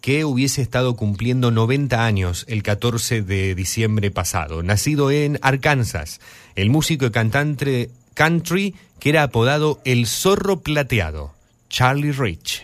[0.00, 4.62] que hubiese estado cumpliendo 90 años el 14 de diciembre pasado.
[4.62, 6.20] Nacido en Arkansas,
[6.54, 11.34] el músico y cantante country que era apodado El Zorro Plateado,
[11.68, 12.62] Charlie Rich.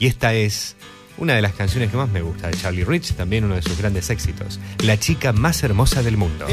[0.00, 0.74] Y esta es
[1.22, 3.78] una de las canciones que más me gusta de Charlie Rich, también uno de sus
[3.78, 6.46] grandes éxitos, La chica más hermosa del mundo.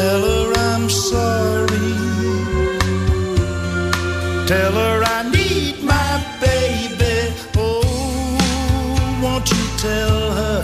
[0.00, 1.92] Tell her I'm sorry.
[4.52, 6.12] Tell her I need my
[6.46, 7.16] baby.
[7.56, 7.82] Oh,
[9.22, 10.60] won't you tell her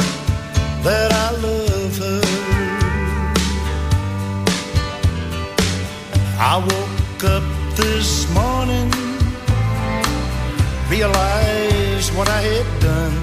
[0.86, 2.22] that I love her?
[6.52, 7.46] I woke up
[7.82, 8.88] this morning,
[10.94, 13.16] realized what I had done.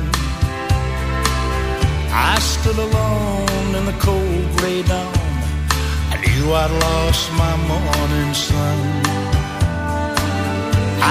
[2.32, 5.12] I stood alone in the cold gray dawn.
[6.43, 8.79] Knew I'd lost my morning sun.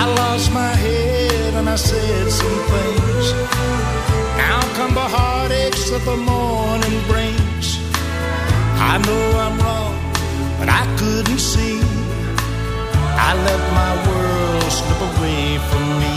[0.01, 3.27] I lost my head and I said some things.
[4.37, 7.67] Now come the heartaches that the morning brings.
[8.93, 9.97] I know I'm wrong,
[10.59, 11.81] but I couldn't see.
[13.29, 16.15] I let my world slip away from me.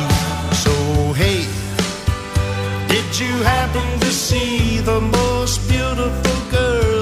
[0.64, 0.74] So
[1.22, 1.40] hey,
[2.92, 6.95] did you happen to see the most beautiful girl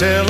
[0.00, 0.29] Tell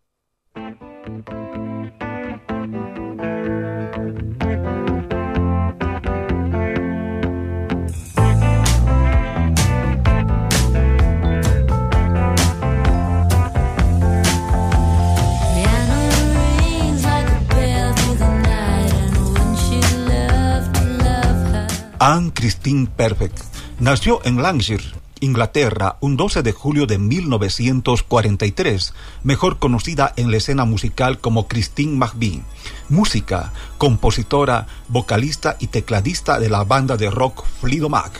[22.03, 23.37] Anne Christine Perfect
[23.79, 24.83] nació en Lancashire,
[25.19, 31.95] Inglaterra, un 12 de julio de 1943, mejor conocida en la escena musical como Christine
[31.95, 32.41] McVie,
[32.89, 38.19] música, compositora, vocalista y tecladista de la banda de rock Fleetwood Mac.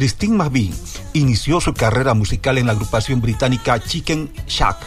[0.00, 0.72] Christine McVie
[1.12, 4.78] inició su carrera musical en la agrupación británica Chicken Shack,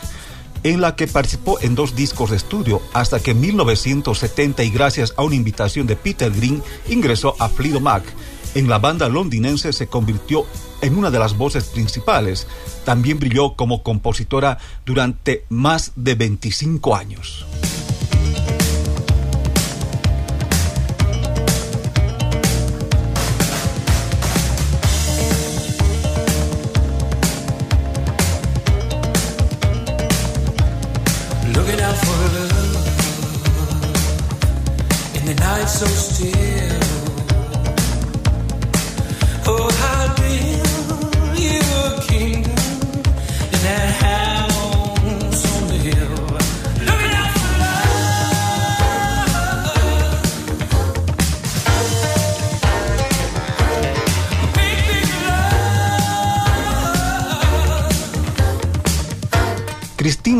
[0.64, 5.14] en la que participó en dos discos de estudio, hasta que en 1970 y gracias
[5.16, 8.04] a una invitación de Peter Green ingresó a Fleetwood Mac.
[8.56, 10.48] En la banda londinense se convirtió
[10.84, 12.46] en una de las voces principales.
[12.84, 17.46] También brilló como compositora durante más de 25 años.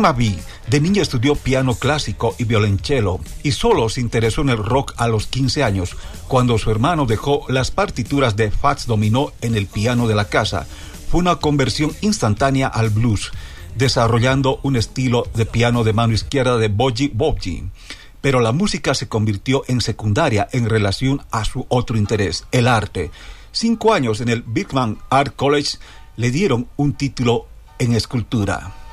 [0.04, 0.36] McVie
[0.68, 5.08] de niña estudió piano clásico y violonchelo y solo se interesó en el rock a
[5.08, 5.96] los 15 años,
[6.28, 10.66] cuando su hermano dejó las partituras de Fats Dominó en el piano de la casa.
[11.08, 13.32] Fue una conversión instantánea al blues,
[13.76, 17.64] desarrollando un estilo de piano de mano izquierda de Boji Bobji.
[18.20, 23.10] Pero la música se convirtió en secundaria en relación a su otro interés, el arte.
[23.52, 25.78] Cinco años en el Bigman Art College
[26.16, 27.46] le dieron un título
[27.78, 28.83] en escultura.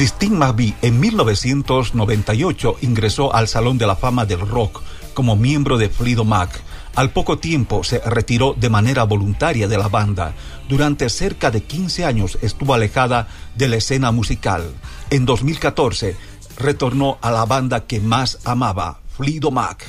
[0.00, 4.80] Christine McVie en 1998 ingresó al Salón de la Fama del Rock
[5.12, 6.62] como miembro de Fleetwood Mac.
[6.94, 10.32] Al poco tiempo se retiró de manera voluntaria de la banda.
[10.70, 14.72] Durante cerca de 15 años estuvo alejada de la escena musical.
[15.10, 16.16] En 2014
[16.56, 19.84] retornó a la banda que más amaba, Fleetwood Mac.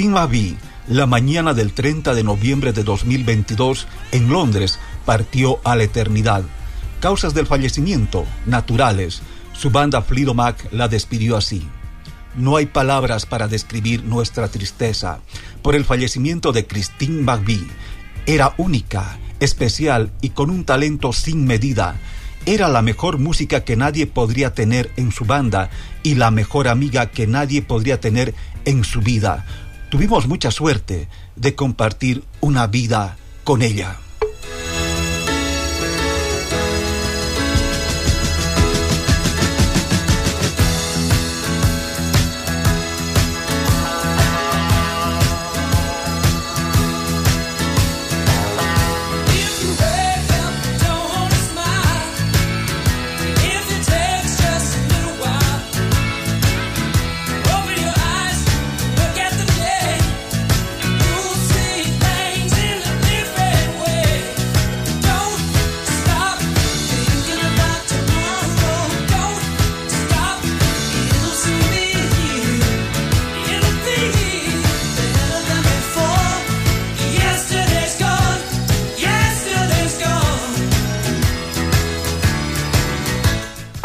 [0.00, 0.56] Christine McVie,
[0.88, 6.42] la mañana del 30 de noviembre de 2022 en Londres, partió a la eternidad.
[7.00, 9.20] Causas del fallecimiento, naturales.
[9.52, 11.68] Su banda Fleetwood Mac la despidió así.
[12.34, 15.20] No hay palabras para describir nuestra tristeza
[15.60, 17.66] por el fallecimiento de Christine McVie.
[18.24, 22.00] Era única, especial y con un talento sin medida.
[22.46, 25.68] Era la mejor música que nadie podría tener en su banda
[26.02, 28.34] y la mejor amiga que nadie podría tener
[28.64, 29.44] en su vida.
[29.90, 33.98] Tuvimos mucha suerte de compartir una vida con ella.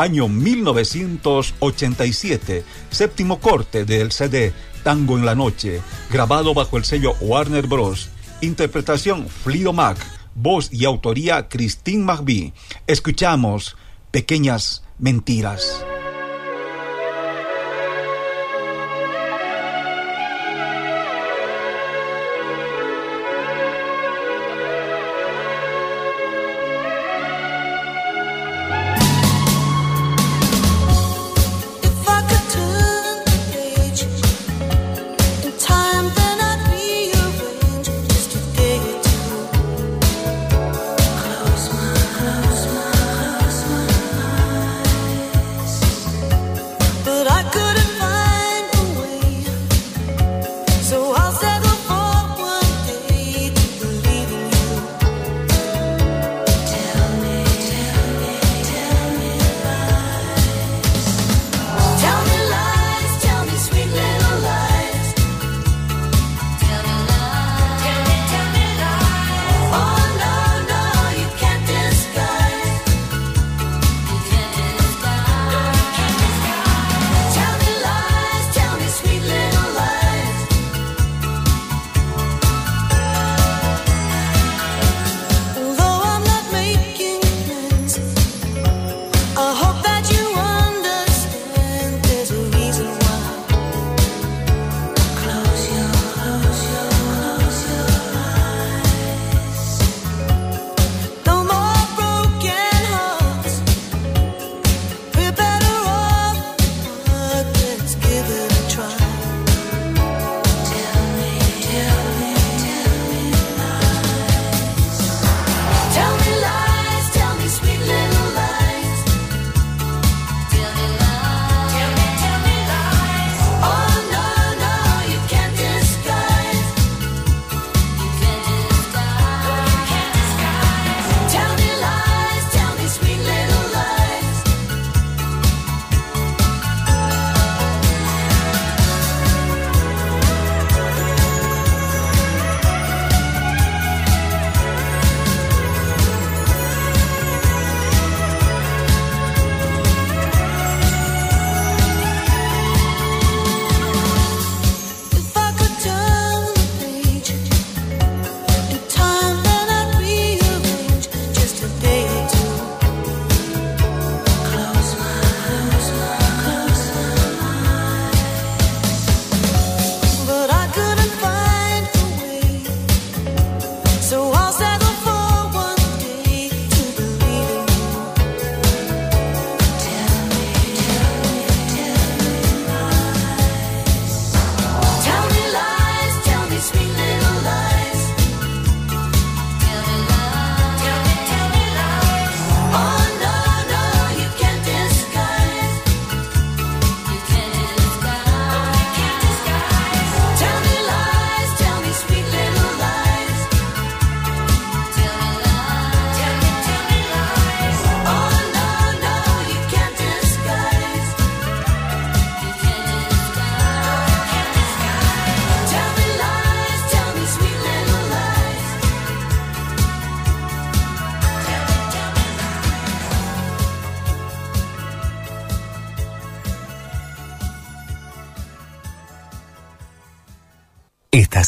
[0.06, 4.54] Año 1987, séptimo corte del CD
[4.84, 5.82] Tango en la Noche,
[6.12, 8.10] grabado bajo el sello Warner Bros.
[8.42, 9.98] Interpretación Fleetwood Mac,
[10.36, 12.54] voz y autoría Christine McVie.
[12.86, 13.78] Escuchamos
[14.12, 15.84] Pequeñas Mentiras.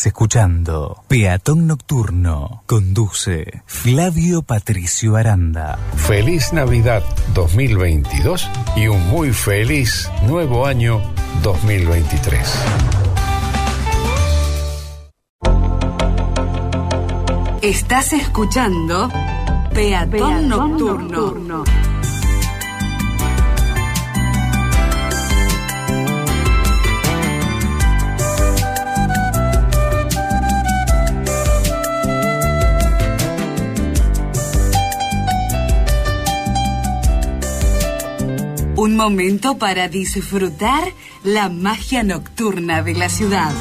[0.08, 2.64] Escuchando Peatón Nocturno.
[2.66, 5.78] Conduce Flavio Patricio Aranda.
[5.96, 7.04] Feliz Navidad
[7.34, 11.02] 2022 y un muy feliz nuevo año
[11.44, 12.40] 2023.
[17.62, 19.10] Estás escuchando
[19.74, 21.34] Peatón, Nocturno.
[39.10, 40.84] Momento para disfrutar
[41.24, 43.54] la magia nocturna de la ciudad.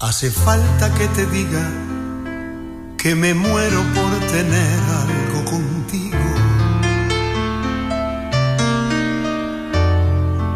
[0.00, 1.64] Hace falta que te diga
[2.98, 6.28] que me muero por tener algo contigo.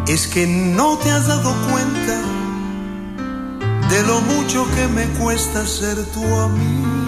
[0.09, 2.17] Es que no te has dado cuenta
[3.91, 7.06] de lo mucho que me cuesta ser tu amigo.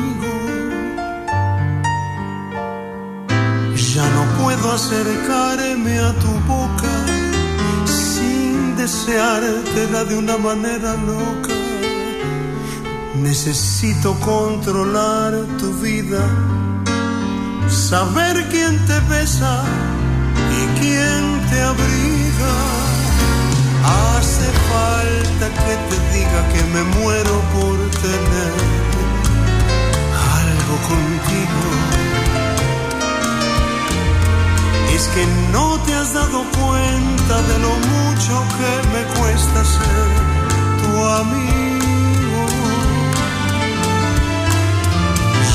[4.72, 6.96] Acercarme a tu boca
[7.86, 11.56] sin deseártela de una manera loca.
[13.16, 16.24] Necesito controlar tu vida,
[17.68, 19.64] saber quién te besa
[20.60, 22.54] y quién te abriga.
[24.18, 28.54] Hace falta que te diga que me muero por tener
[30.38, 32.19] algo contigo.
[35.00, 40.08] Es que no te has dado cuenta de lo mucho que me cuesta ser
[40.82, 42.42] tu amigo.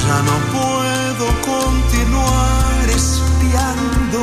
[0.02, 4.20] Ya no puedo continuar espiando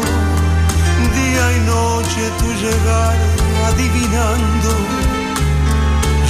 [1.19, 3.18] día y noche tu llegar
[3.69, 4.72] adivinando.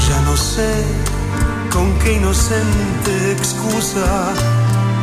[0.10, 0.74] Ya no sé
[1.72, 4.34] con qué inocente excusa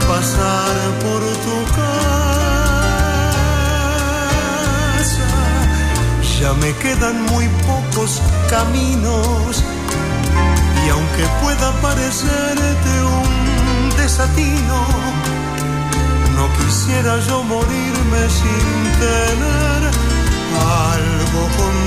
[0.06, 2.37] pasar por tu casa.
[6.40, 9.64] Ya me quedan muy pocos caminos
[10.86, 14.86] y aunque pueda parecerte un desatino,
[16.36, 19.80] no quisiera yo morirme sin tener
[20.94, 21.78] algo contigo.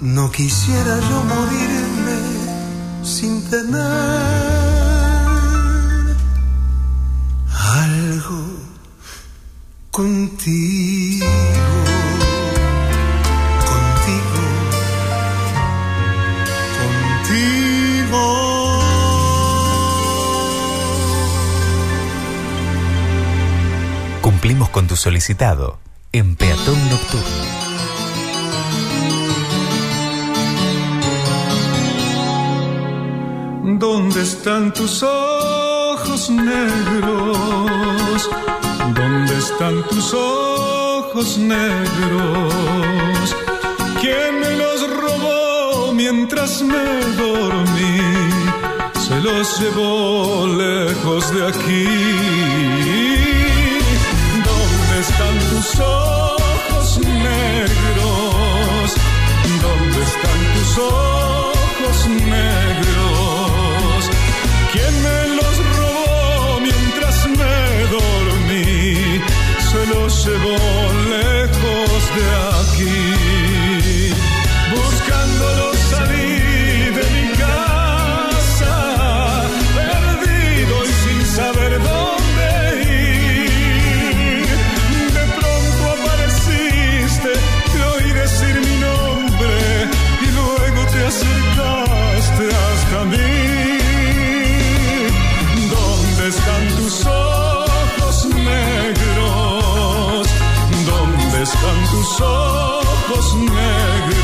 [0.00, 2.18] No quisiera yo morirme
[3.04, 4.51] sin tener
[10.02, 11.26] contigo.
[16.80, 18.22] Contigo.
[24.20, 25.78] Cumplimos con tu solicitado
[26.10, 27.44] en Peatón Nocturno.
[33.78, 37.38] ¿Dónde están tus ojos negros?
[39.42, 42.54] ¿Dónde están tus ojos negros?
[44.00, 46.84] ¿Quién me los robó mientras me
[47.16, 47.98] dormí?
[49.04, 51.88] Se los llevó lejos de aquí.
[54.48, 58.94] ¿Dónde están tus ojos negros?
[59.60, 63.11] ¿Dónde están tus ojos negros?
[70.24, 70.56] Los llevó
[71.10, 72.61] lejos de aquí.
[102.22, 104.20] Ojos negros?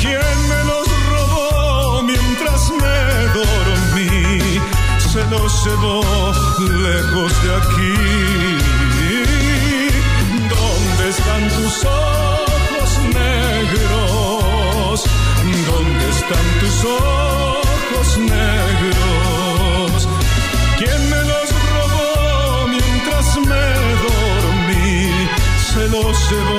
[0.00, 2.98] ¿Quién me los robó mientras me
[3.38, 4.60] dormí?
[4.98, 6.02] Se los llevó
[6.58, 8.27] lejos de aquí.
[26.28, 26.57] Se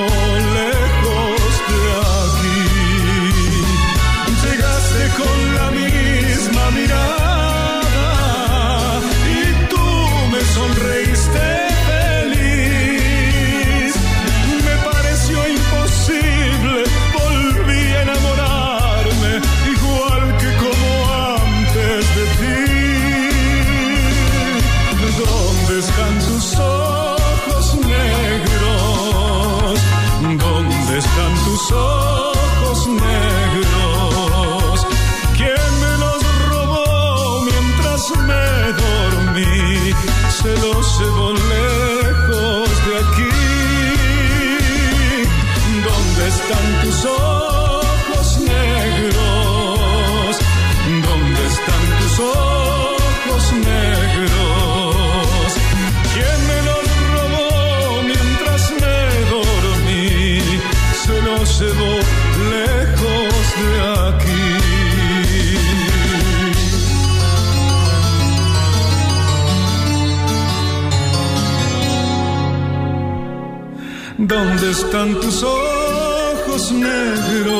[74.90, 77.54] están tus ojos negros?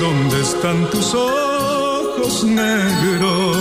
[0.00, 3.56] ¿Dónde están tus ojos negros?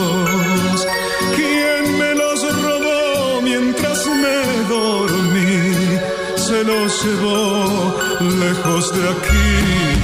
[1.36, 6.00] ¿Quién me los robó mientras me dormí?
[6.38, 9.95] Se los llevó lejos de aquí.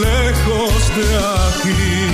[0.00, 2.04] Lejos de aquí.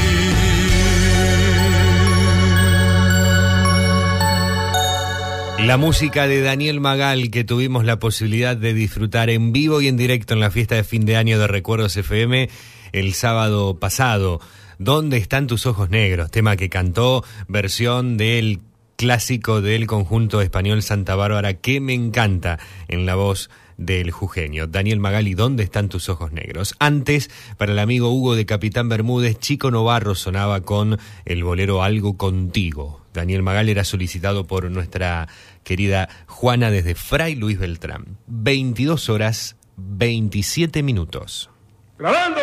[5.67, 9.97] La música de Daniel Magal que tuvimos la posibilidad de disfrutar en vivo y en
[9.97, 12.49] directo en la fiesta de fin de año de Recuerdos FM
[12.93, 14.41] el sábado pasado.
[14.79, 16.31] ¿Dónde están tus ojos negros?
[16.31, 18.61] Tema que cantó, versión del
[18.97, 22.59] clásico del conjunto español Santa Bárbara que me encanta
[22.89, 23.49] en la voz
[23.81, 24.67] del jujeño.
[24.67, 26.75] Daniel Magali, ¿dónde están tus ojos negros?
[26.79, 32.17] Antes, para el amigo Hugo de Capitán Bermúdez, Chico Novarro sonaba con el bolero Algo
[32.17, 33.01] Contigo.
[33.15, 35.29] Daniel Magal era solicitado por nuestra
[35.65, 38.19] querida Juana desde Fray Luis Beltrán.
[38.27, 41.51] 22 horas 27 minutos.
[41.99, 42.41] Grabando.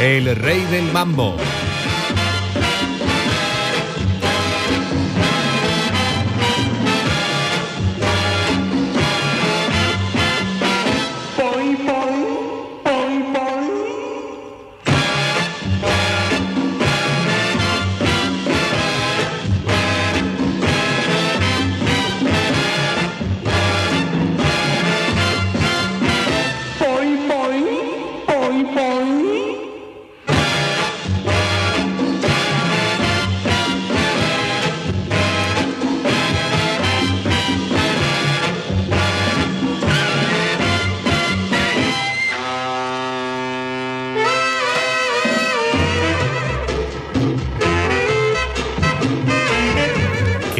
[0.00, 1.36] El rey del mambo.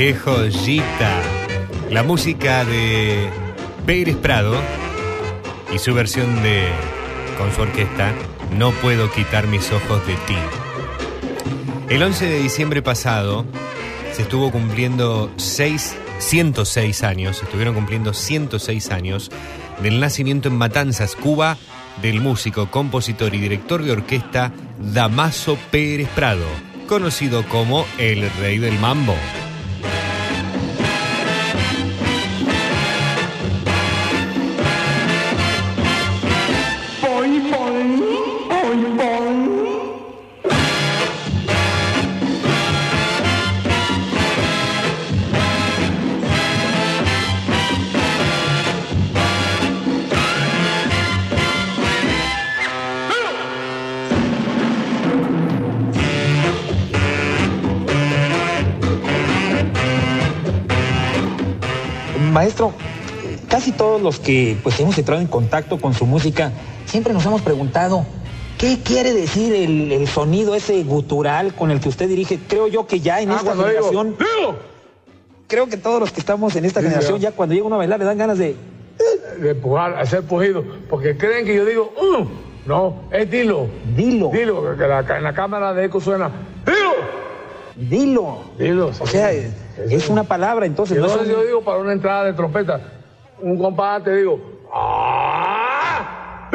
[0.06, 1.20] ¡Qué joyita!
[1.90, 3.28] La música de
[3.86, 4.54] Pérez Prado
[5.74, 6.68] y su versión de,
[7.36, 8.12] con su orquesta,
[8.56, 10.36] No puedo quitar mis ojos de ti.
[11.88, 13.46] El 11 de diciembre pasado
[14.12, 19.32] se estuvo cumpliendo seis, 106 años, estuvieron cumpliendo 106 años
[19.82, 21.56] del nacimiento en Matanzas, Cuba,
[22.00, 26.46] del músico, compositor y director de orquesta Damaso Pérez Prado,
[26.86, 29.16] conocido como el Rey del Mambo.
[63.56, 66.52] Casi todos los que pues hemos entrado en contacto con su música,
[66.84, 68.04] siempre nos hemos preguntado,
[68.58, 72.38] ¿qué quiere decir el, el sonido ese gutural con el que usted dirige?
[72.46, 74.16] Creo yo que ya en Ah, esta cuando digo, generación,
[75.46, 77.32] creo que todos los que estamos en esta Sí, generación, ya.
[77.32, 78.56] cuando llega uno a bailar le dan ganas de...
[79.40, 82.26] de empujar, hacer pujido, porque creen que yo digo, "Uh".
[82.68, 83.68] no, es dilo.
[83.96, 84.28] Dilo.
[84.34, 86.30] Dilo, que la, en la cámara de eco suena,
[86.66, 87.88] dilo.
[87.88, 88.38] Dilo.
[88.58, 88.90] Dilo.
[89.00, 89.50] O sea, es,
[89.90, 90.98] es una palabra, entonces.
[90.98, 92.92] Y no son- yo digo para una entrada de trompeta,
[93.40, 94.38] un compás te digo,
[94.72, 96.48] ¡ah!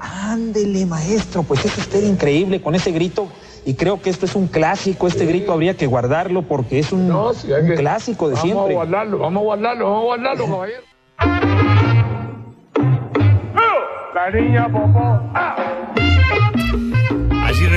[0.00, 3.28] Ándele, maestro, pues es usted increíble con ese grito.
[3.66, 7.10] Y creo que esto es un clásico, este grito habría que guardarlo porque es un,
[7.34, 8.72] Sí, hay un que- clásico de vamos siempre.
[8.74, 10.82] a guardarlo, vamos a guardarlo, vamos a guardarlo, caballero.
[14.14, 15.20] La niña popó.
[15.34, 15.56] ¡Ah!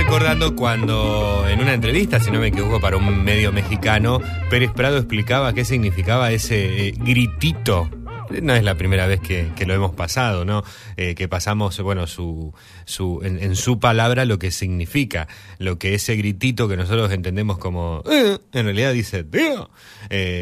[0.08, 4.96] Recordando cuando en una entrevista, si no me equivoco, para un medio mexicano, Pérez Prado
[4.96, 7.90] explicaba qué significaba ese eh, gritito
[8.42, 10.64] No es la primera vez que, lo hemos pasado, ¿no?
[10.96, 12.54] Eh, que pasamos, bueno, su,
[12.86, 15.28] su, en, su palabra lo que significa,
[15.60, 19.26] lo que ese gritito que nosotros entendemos como, "Eh", en realidad dice,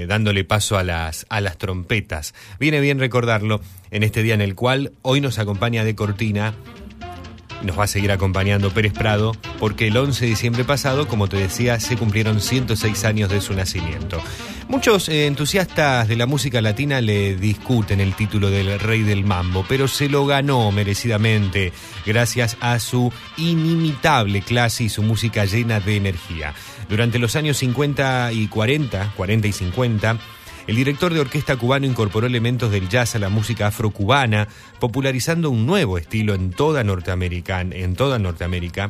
[0.07, 2.35] dándole paso a las, a las trompetas.
[2.59, 6.53] Viene bien recordarlo en este día en el cual hoy nos acompaña de cortina
[7.65, 11.37] nos va a seguir acompañando Pérez Prado porque el 11 de diciembre pasado, como te
[11.37, 14.21] decía, se cumplieron 106 años de su nacimiento.
[14.67, 19.63] Muchos eh, entusiastas de la música latina le discuten el título del Rey del Mambo,
[19.67, 21.71] pero se lo ganó merecidamente
[22.05, 26.53] gracias a su inimitable clase y su música llena de energía.
[26.89, 30.17] Durante los años 50 y 40, 40 y 50,
[30.67, 34.47] el director de orquesta cubano incorporó elementos del jazz a la música afrocubana,
[34.79, 38.89] popularizando un nuevo estilo en toda Norteamérica, en toda Norteamérica,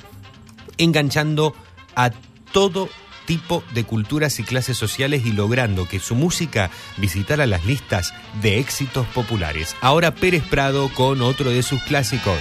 [0.77, 1.53] enganchando
[1.95, 2.11] a
[2.51, 2.89] todo
[3.25, 8.59] tipo de culturas y clases sociales y logrando que su música visitara las listas de
[8.59, 9.75] éxitos populares.
[9.81, 12.39] Ahora Pérez Prado con otro de sus clásicos,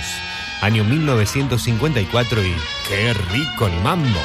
[0.61, 2.55] año 1954 y
[2.89, 4.21] qué rico el mambo.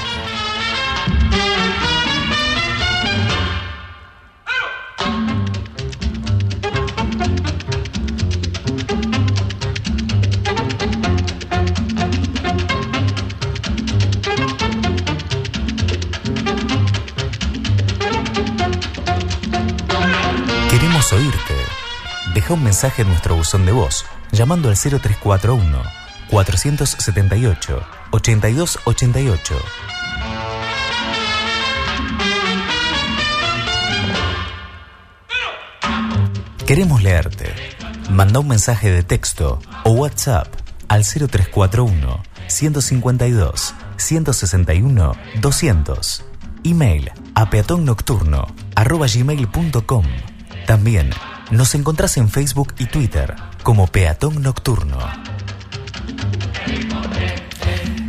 [22.49, 25.83] Un mensaje en nuestro buzón de voz llamando al 0341
[26.31, 29.55] 478 8288.
[36.65, 37.53] Queremos leerte.
[38.09, 40.47] Manda un mensaje de texto o WhatsApp
[40.87, 46.25] al 0341 152 161 200.
[46.63, 50.05] Email a peatonnocturno arroba gmail.com.
[50.65, 51.11] También
[51.51, 54.97] nos encontrás en Facebook y Twitter como Peatón Nocturno.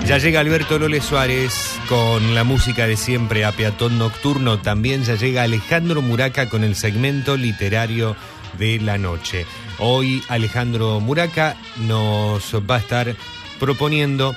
[0.07, 4.59] Ya llega Alberto Lole Suárez con la música de siempre a Peatón Nocturno.
[4.59, 8.17] También ya llega Alejandro Muraca con el segmento literario
[8.59, 9.47] de la noche.
[9.79, 11.57] Hoy Alejandro Muraca
[11.87, 13.15] nos va a estar
[13.61, 14.35] proponiendo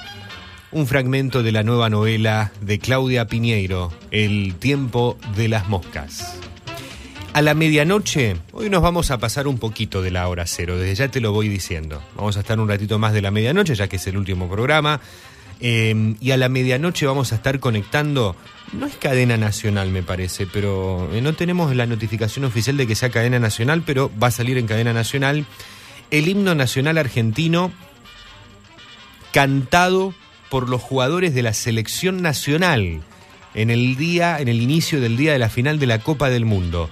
[0.71, 6.39] un fragmento de la nueva novela de Claudia Piñeiro, El tiempo de las moscas.
[7.33, 10.93] A la medianoche, hoy nos vamos a pasar un poquito de la hora cero, desde
[10.93, 11.99] ya te lo voy diciendo.
[12.15, 15.01] Vamos a estar un ratito más de la medianoche, ya que es el último programa.
[15.59, 18.35] Eh, y a la medianoche vamos a estar conectando,
[18.71, 22.93] no es cadena nacional me parece, pero eh, no tenemos la notificación oficial de que
[22.93, 25.47] sea cadena nacional, pero va a salir en cadena nacional
[26.11, 27.71] el himno nacional argentino
[29.31, 30.13] cantado
[30.51, 33.01] por los jugadores de la selección nacional
[33.55, 36.45] en el día, en el inicio del día de la final de la Copa del
[36.45, 36.91] Mundo.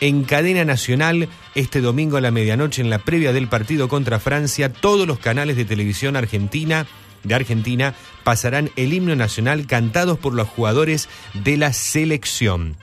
[0.00, 4.72] En cadena nacional, este domingo a la medianoche, en la previa del partido contra Francia,
[4.72, 6.86] todos los canales de televisión argentina
[7.24, 12.76] de Argentina pasarán el himno nacional cantados por los jugadores de la selección.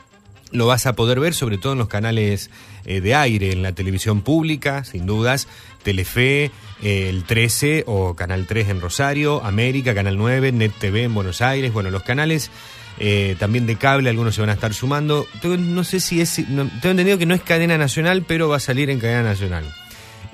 [0.51, 2.49] Lo vas a poder ver sobre todo en los canales
[2.85, 5.47] eh, de aire, en la televisión pública, sin dudas,
[5.83, 6.51] Telefe,
[6.81, 11.41] eh, el 13 o Canal 3 en Rosario, América, Canal 9, Net TV en Buenos
[11.41, 12.51] Aires, bueno, los canales
[12.99, 15.25] eh, también de cable, algunos se van a estar sumando.
[15.41, 18.59] Tengo- no sé si es, tengo entendido que no es cadena nacional, pero va a
[18.59, 19.65] salir en cadena nacional.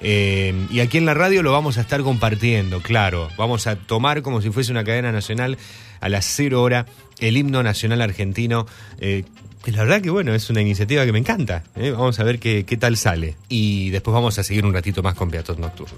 [0.04, 3.30] Eh, y aquí en la radio lo vamos a estar compartiendo, claro.
[3.38, 5.58] Vamos a tomar como si fuese una cadena nacional
[6.00, 6.88] a las cero hora
[7.20, 8.66] el himno nacional argentino.
[9.00, 9.24] eh,
[9.68, 11.64] la verdad que bueno, es una iniciativa que me encanta.
[11.76, 11.92] eh.
[11.92, 13.36] Vamos a ver qué, qué tal sale.
[13.48, 15.98] Y después vamos a seguir un ratito más con Peatón Nocturno.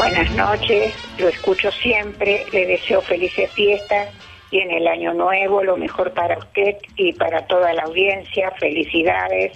[0.00, 4.08] Buenas noches, lo escucho siempre, le deseo felices fiestas
[4.50, 9.52] y en el año nuevo lo mejor para usted y para toda la audiencia, felicidades,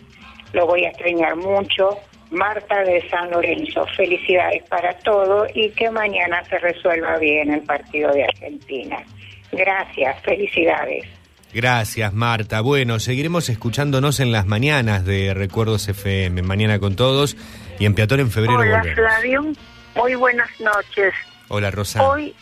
[0.53, 1.97] lo voy a extrañar mucho.
[2.31, 8.13] Marta de San Lorenzo, felicidades para todo y que mañana se resuelva bien el partido
[8.13, 9.03] de Argentina.
[9.51, 11.07] Gracias, felicidades.
[11.55, 12.61] Gracias, Marta.
[12.61, 16.43] Bueno, seguiremos escuchándonos en las mañanas de Recuerdos FM.
[16.43, 17.35] Mañana con todos
[17.79, 18.95] y en Peatón en febrero Hola volvemos.
[18.95, 19.53] Flavio,
[19.95, 21.15] muy buenas noches.
[21.49, 22.03] Hola, Rosa.
[22.03, 22.35] Hoy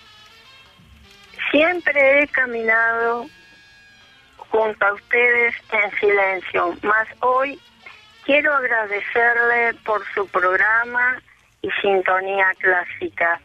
[1.50, 3.26] siempre he caminado
[4.36, 7.58] junto a ustedes en silencio, más hoy
[8.24, 11.22] quiero agradecerle por su programa
[11.62, 13.40] y sintonía clásica.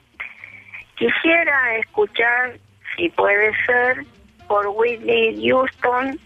[0.95, 2.57] Quisiera escuchar,
[2.95, 4.05] si puede ser,
[4.47, 6.19] por Whitney Houston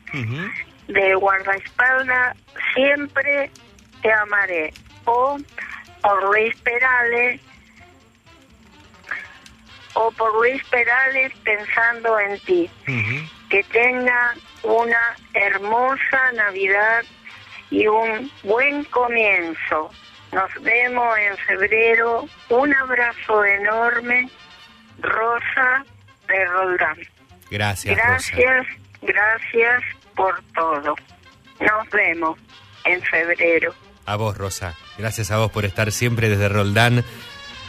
[0.88, 2.38] de guardaespaldas,
[2.74, 3.52] siempre
[4.02, 4.74] te amaré,
[5.06, 5.38] o
[6.02, 7.42] por Luis Perales,
[9.94, 12.70] o por Luis Perales pensando en ti.
[13.50, 17.04] Que tenga una hermosa Navidad
[17.70, 19.92] y un buen comienzo.
[20.32, 22.28] Nos vemos en febrero.
[22.50, 24.30] Un abrazo enorme.
[25.00, 25.84] Rosa
[26.28, 26.98] de Roldán.
[27.50, 28.08] Gracias, Rosa.
[28.36, 28.68] Gracias,
[29.02, 29.84] gracias
[30.16, 30.96] por todo.
[31.60, 32.40] Nos vemos
[32.86, 33.74] en febrero.
[34.06, 34.76] A vos, Rosa.
[34.98, 37.04] Gracias a vos por estar siempre desde Roldán.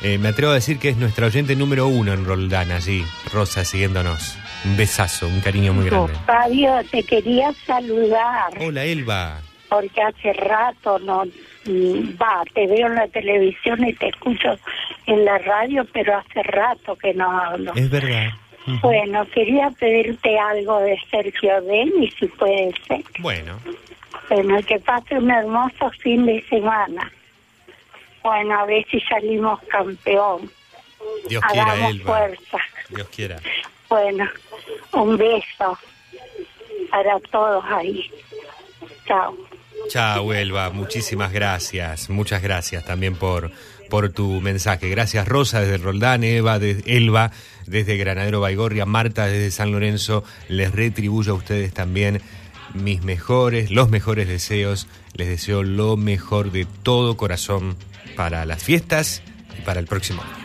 [0.02, 3.04] Eh, me atrevo a decir que es nuestra oyente número uno en Roldán, allí.
[3.32, 4.36] Rosa, siguiéndonos.
[4.64, 6.12] Un besazo, un cariño muy grande.
[6.26, 9.40] Fabio, te quería saludar Hola, Elba.
[9.68, 11.24] porque hace rato no
[11.66, 14.58] mm, va, te veo en la televisión y te escucho
[15.06, 17.72] en la radio, pero hace rato que no hablo.
[17.74, 18.30] Es verdad.
[18.80, 23.02] Bueno, quería pedirte algo de Sergio Denis, si puede ser.
[23.18, 23.58] Bueno,
[24.28, 27.10] Bueno, que pase un hermoso fin de semana.
[28.22, 30.50] Bueno, a ver si salimos campeón.
[31.28, 32.04] Dios quiera, Hagamos Elba.
[32.04, 32.58] fuerza.
[32.88, 33.36] Dios quiera.
[33.88, 34.28] Bueno,
[34.92, 35.78] un beso
[36.90, 38.10] para todos ahí.
[39.06, 39.36] Chao.
[39.88, 40.70] Chao, Elba.
[40.70, 42.08] Muchísimas gracias.
[42.08, 43.50] Muchas gracias también por,
[43.90, 44.88] por tu mensaje.
[44.88, 47.32] Gracias, Rosa, desde Roldán, Eva, de, Elba,
[47.66, 50.22] desde Granadero Baigorria, Marta, desde San Lorenzo.
[50.48, 52.22] Les retribuyo a ustedes también
[52.74, 54.86] mis mejores, los mejores deseos.
[55.14, 57.76] Les deseo lo mejor de todo corazón
[58.16, 59.22] para las fiestas
[59.58, 60.42] y para el próximo año.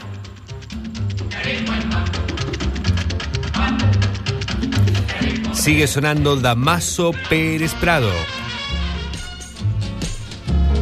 [5.53, 8.11] Sigue sonando Damaso Pérez Prado.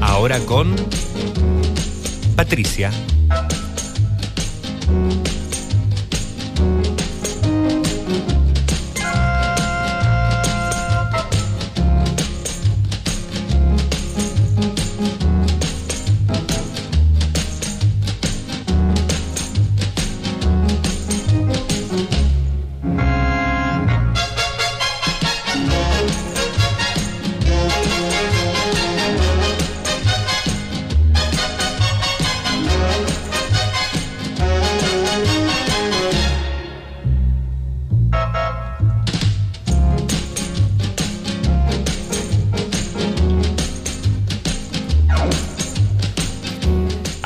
[0.01, 0.75] Ahora con
[2.35, 2.91] Patricia.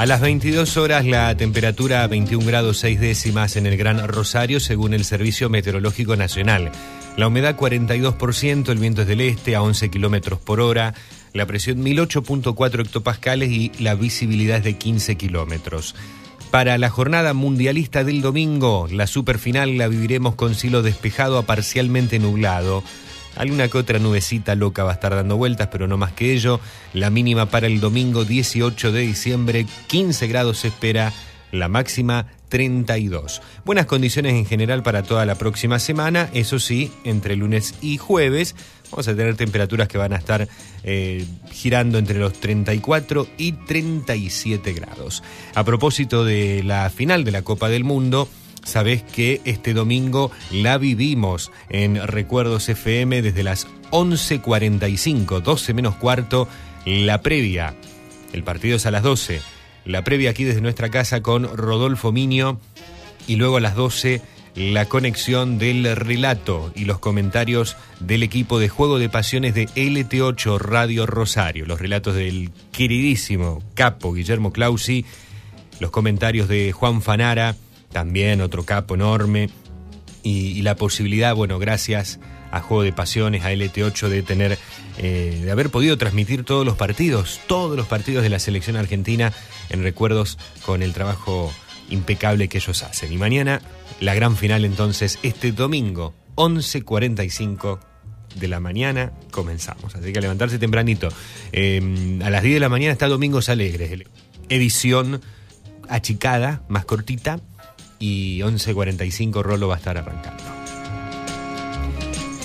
[0.09, 5.05] Las 22 horas la temperatura 21 grados 6 décimas en el Gran Rosario según el
[5.05, 6.71] Servicio Meteorológico Nacional.
[7.15, 10.95] La humedad 42%, el viento es del este a 11 kilómetros por hora,
[11.31, 15.93] la presión 1008.4 hectopascales y la visibilidad es de 15 kilómetros.
[16.49, 22.17] Para la jornada mundialista del domingo, la superfinal la viviremos con cielo despejado a parcialmente
[22.17, 22.83] nublado.
[23.39, 26.59] Alguna que otra nubecita loca va a estar dando vueltas, pero no más que ello.
[26.93, 31.13] La mínima para el domingo 18 de diciembre, 15 grados se espera,
[31.53, 33.41] la máxima 32.
[33.63, 38.55] Buenas condiciones en general para toda la próxima semana, eso sí, entre lunes y jueves
[38.91, 40.47] vamos a tener temperaturas que van a estar
[40.83, 45.23] eh, girando entre los 34 y 37 grados.
[45.55, 48.27] A propósito de la final de la Copa del Mundo,
[48.63, 56.47] Sabés que este domingo la vivimos en Recuerdos FM desde las 11.45, 12 menos cuarto,
[56.85, 57.75] la previa.
[58.33, 59.41] El partido es a las 12.
[59.85, 62.59] La previa aquí desde nuestra casa con Rodolfo Miño
[63.27, 64.21] y luego a las 12
[64.55, 70.59] la conexión del relato y los comentarios del equipo de Juego de Pasiones de LT8
[70.59, 75.05] Radio Rosario, los relatos del queridísimo capo Guillermo Clausi,
[75.79, 77.55] los comentarios de Juan Fanara,
[77.91, 79.49] también otro capo enorme,
[80.23, 82.19] y, la posibilidad, bueno, gracias
[82.51, 84.57] a Juego de Pasiones, a LT8, de tener,
[84.97, 89.31] eh, de haber podido transmitir todos los partidos, todos los partidos de la selección argentina
[89.69, 91.53] en recuerdos con el trabajo
[91.89, 93.13] impecable que ellos hacen.
[93.13, 93.61] Y mañana,
[93.99, 97.79] la gran final entonces, este domingo, 11.45
[98.35, 99.95] de la mañana, comenzamos.
[99.95, 101.09] Así que a levantarse tempranito.
[101.51, 104.05] Eh, a las 10 de la mañana está Domingos Alegres,
[104.49, 105.21] edición
[105.87, 107.39] achicada, más cortita,
[107.99, 110.43] y 11.45 Rolo va a estar arrancando.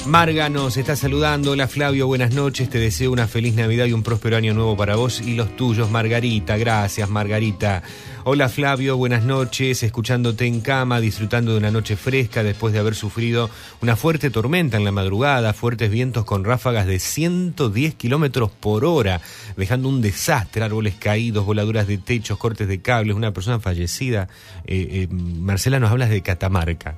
[0.07, 1.53] Marga nos está saludando.
[1.53, 2.69] Hola Flavio, buenas noches.
[2.69, 5.91] Te deseo una feliz Navidad y un próspero año nuevo para vos y los tuyos,
[5.91, 6.59] Margarita.
[6.59, 7.83] Gracias, Margarita.
[8.27, 9.83] Hola Flavio, buenas noches.
[9.83, 13.51] Escuchándote en cama, disfrutando de una noche fresca después de haber sufrido
[13.83, 19.21] una fuerte tormenta en la madrugada, fuertes vientos con ráfagas de 110 kilómetros por hora,
[19.59, 24.29] dejando un desastre, árboles caídos, voladuras de techos, cortes de cables, una persona fallecida.
[24.65, 26.97] Eh, eh, Marcela, nos hablas de Catamarca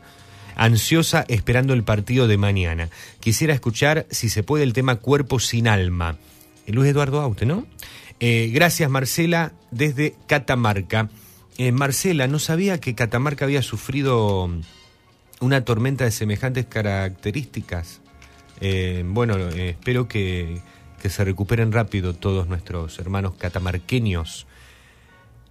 [0.55, 2.89] ansiosa esperando el partido de mañana.
[3.19, 6.19] Quisiera escuchar, si se puede, el tema Cuerpo sin alma.
[6.67, 7.67] Eh, Luis Eduardo Aute, ¿no?
[8.21, 11.11] Eh, gracias, Marcela, desde Catamarca.
[11.59, 14.51] Eh, Marcela, no sabía que Catamarca había sufrido
[15.41, 18.01] una tormenta de semejantes características.
[18.61, 20.61] Eh, bueno, espero que,
[21.01, 24.47] que se recuperen rápido todos nuestros hermanos catamarqueños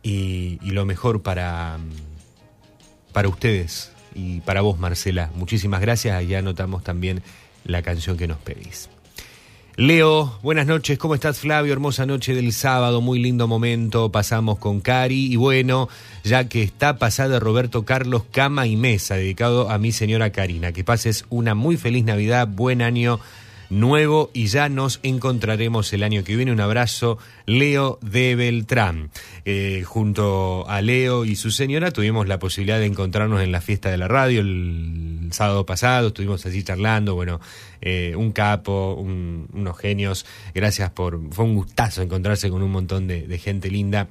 [0.03, 1.77] y, lo mejor para,
[3.11, 5.31] para ustedes y para vos, Marcela.
[5.35, 6.15] Muchísimas gracias.
[6.15, 7.23] Allá anotamos también
[7.63, 8.89] la canción que nos pedís.
[9.77, 11.73] Leo, buenas noches, ¿cómo estás Flavio?
[11.73, 15.25] Hermosa noche del sábado, muy lindo momento, pasamos con Cari.
[15.25, 15.89] Y bueno,
[16.23, 20.85] ya que está pasada Roberto Carlos Cama y Mesa, dedicado a mi señora Karina, que
[20.85, 23.19] pases una muy feliz Navidad, buen año
[23.69, 26.51] nuevo y ya nos encontraremos el año que viene.
[26.51, 29.09] Un abrazo, Leo de Beltrán.
[29.45, 33.89] Eh, junto a Leo y su señora tuvimos la posibilidad de encontrarnos en la fiesta
[33.89, 37.39] de la radio el sábado pasado, estuvimos allí charlando, bueno,
[37.81, 43.07] eh, un capo, un- unos genios, gracias por, fue un gustazo encontrarse con un montón
[43.07, 44.07] de gente linda.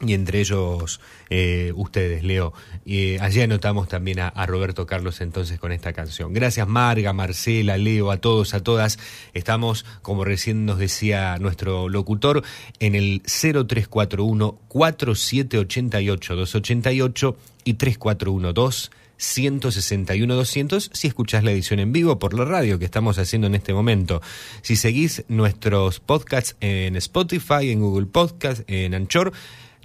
[0.00, 2.52] Y entre ellos eh, ustedes, Leo.
[2.84, 6.32] Y, eh, allí anotamos también a, Roberto Carlos entonces con esta canción.
[6.32, 8.98] Gracias Marga, Marcela, Leo, a todos, a todas.
[9.34, 12.44] Estamos, como recién nos decía nuestro locutor,
[12.78, 22.18] en el 0341 4788 288 y 3412 161 200 si escuchás la edición en vivo
[22.18, 24.22] por la radio que estamos haciendo en este momento.
[24.62, 29.32] Si seguís nuestros podcasts en Spotify, en Google Podcast, en Anchor,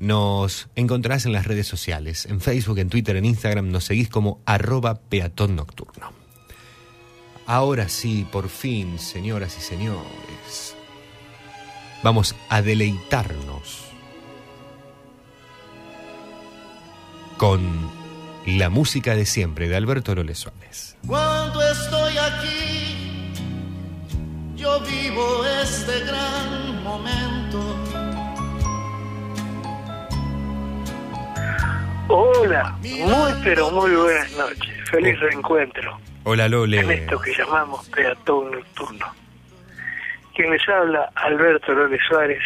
[0.03, 4.41] nos encontrarás en las redes sociales, en Facebook, en Twitter, en Instagram, nos seguís como
[4.45, 6.11] arroba peatón nocturno.
[7.45, 10.75] Ahora sí, por fin, señoras y señores,
[12.03, 13.85] vamos a deleitarnos
[17.37, 17.61] con
[18.45, 20.97] la música de siempre de Alberto Lole Suárez.
[21.07, 23.31] Cuando estoy aquí,
[24.57, 27.92] yo vivo este gran momento.
[32.07, 34.89] Hola, muy pero muy buenas noches.
[34.89, 36.79] Feliz reencuentro Hola Lole.
[36.79, 39.05] en esto que llamamos peatón nocturno.
[40.35, 42.41] Quien les habla, Alberto López Suárez,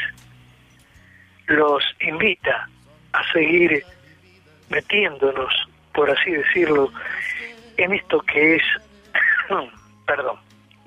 [1.48, 2.68] los invita
[3.14, 3.84] a seguir
[4.70, 5.54] metiéndonos,
[5.94, 6.92] por así decirlo,
[7.78, 8.64] en esto que es,
[10.06, 10.38] perdón,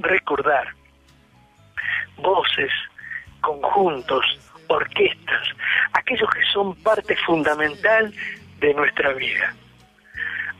[0.00, 0.68] recordar
[2.18, 2.72] voces,
[3.40, 4.24] conjuntos,
[4.70, 5.48] orquestas,
[5.92, 8.12] aquellos que son parte fundamental
[8.60, 9.54] de nuestra vida,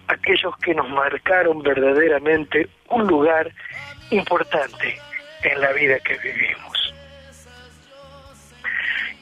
[0.08, 3.50] aquellos que nos marcaron verdaderamente un lugar
[4.10, 4.98] importante
[5.42, 6.94] en la vida que vivimos.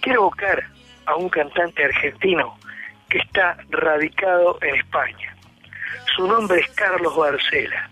[0.00, 0.64] Quiero evocar
[1.06, 2.58] a un cantante argentino
[3.08, 5.34] que está radicado en España.
[6.16, 7.90] Su nombre es Carlos Barcela.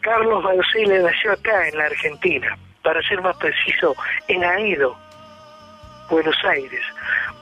[0.00, 3.94] Carlos Barcela nació acá en la Argentina, para ser más preciso,
[4.28, 4.96] en Aedo,
[6.10, 6.82] Buenos Aires,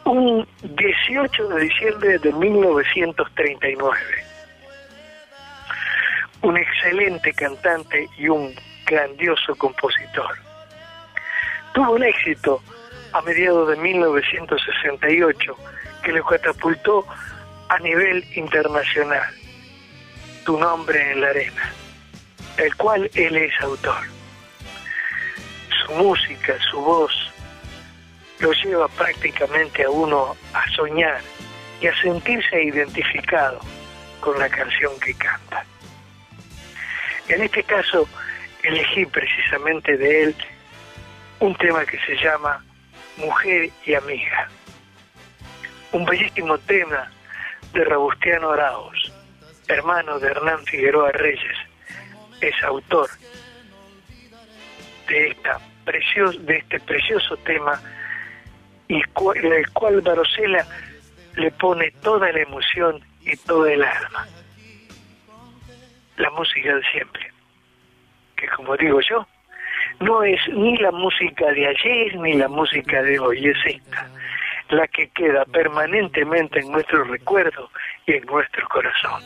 [0.05, 3.99] un 18 de diciembre de 1939.
[6.43, 8.55] Un excelente cantante y un
[8.87, 10.37] grandioso compositor.
[11.75, 12.63] Tuvo un éxito
[13.13, 15.57] a mediados de 1968
[16.05, 17.05] que lo catapultó
[17.69, 19.29] a nivel internacional.
[20.45, 21.73] Tu nombre en la arena,
[22.57, 24.05] del cual él es autor.
[25.85, 27.32] Su música, su voz,
[28.43, 31.21] lo lleva prácticamente a uno a soñar
[31.81, 33.61] y a sentirse identificado
[34.21, 35.65] con la canción que canta.
[37.29, 38.09] En este caso,
[38.65, 40.37] elegí precisamente de él
[41.39, 42.65] un tema que se llama
[43.17, 44.49] Mujer y Amiga.
[45.93, 47.11] Un bellísimo tema
[47.73, 49.13] de Robustiano Arauz,
[49.69, 51.59] hermano de Hernán Figueroa Reyes,
[52.41, 53.09] es autor
[55.09, 57.81] de, esta precios- de este precioso tema
[58.93, 60.67] y el cual Barosela
[61.37, 64.27] le pone toda la emoción y toda el alma.
[66.17, 67.33] La música de siempre,
[68.37, 69.27] que como digo yo,
[70.01, 74.09] no es ni la música de ayer ni la música de hoy, es esta,
[74.69, 77.71] la que queda permanentemente en nuestro recuerdo
[78.07, 79.23] y en nuestro corazón.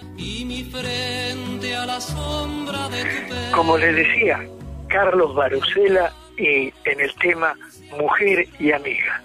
[3.53, 4.41] Como les decía,
[4.89, 7.55] Carlos Barusela y en el tema
[7.99, 9.23] Mujer y Amiga,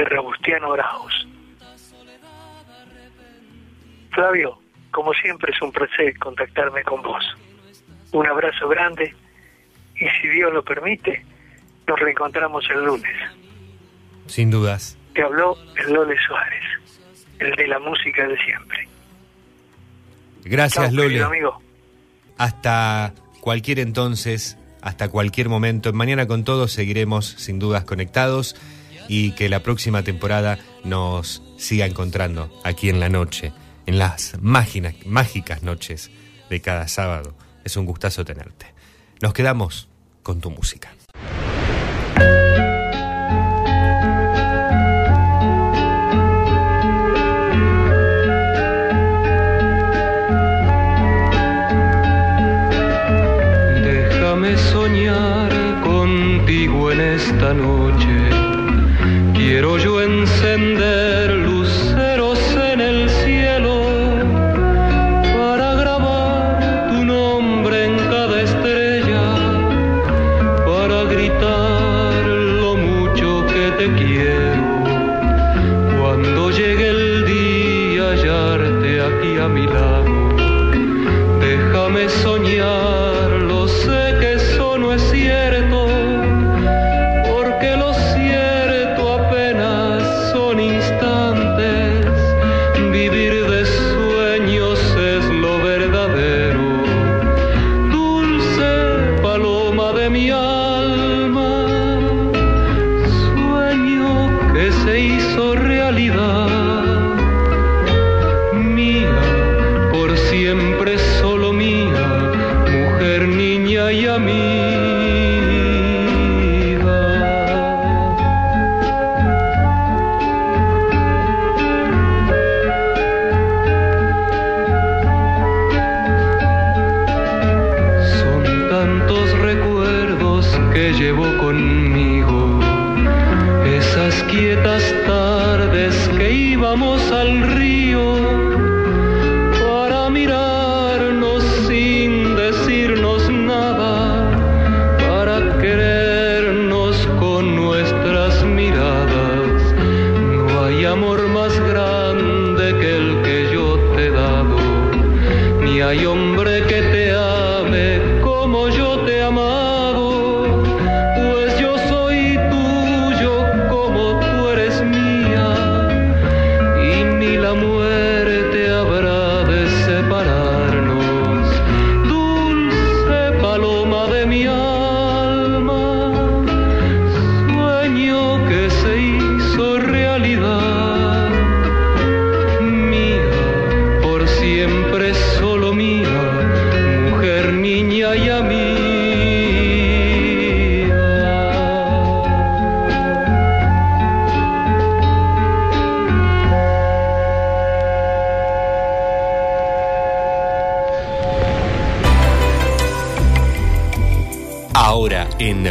[0.00, 1.12] de Robustiano Arauz.
[4.12, 4.58] Flavio,
[4.90, 7.22] como siempre es un placer contactarme con vos.
[8.12, 9.14] Un abrazo grande
[9.94, 11.22] y si Dios lo permite,
[11.86, 13.12] nos reencontramos el lunes.
[14.26, 14.96] Sin dudas.
[15.14, 16.64] Te habló el Lole Suárez,
[17.38, 18.88] el de la música de siempre.
[20.44, 21.22] Gracias Chao, Lole.
[21.22, 21.60] amigo.
[22.38, 25.90] Hasta cualquier entonces, hasta cualquier momento.
[25.90, 28.56] En Mañana con todos seguiremos sin dudas conectados
[29.12, 33.52] y que la próxima temporada nos siga encontrando aquí en la noche,
[33.86, 36.12] en las mágina- mágicas noches
[36.48, 37.34] de cada sábado.
[37.64, 38.66] Es un gustazo tenerte.
[39.20, 39.88] Nos quedamos
[40.22, 40.92] con tu música.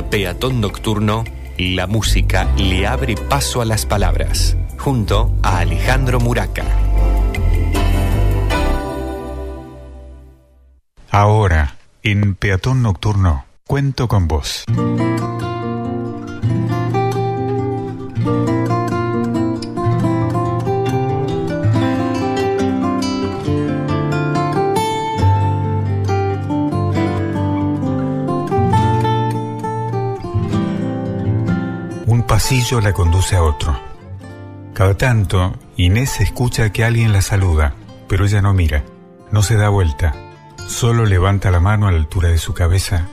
[0.10, 1.24] Peatón Nocturno,
[1.60, 6.66] la música le abre paso a las palabras, junto a Alejandro Muraca.
[11.12, 14.66] Ahora, en Peatón Nocturno, cuento con vos.
[32.78, 33.78] La conduce a otro.
[34.74, 37.74] Cada tanto, Inés escucha que alguien la saluda,
[38.08, 38.84] pero ella no mira,
[39.32, 40.14] no se da vuelta,
[40.68, 43.08] solo levanta la mano a la altura de su cabeza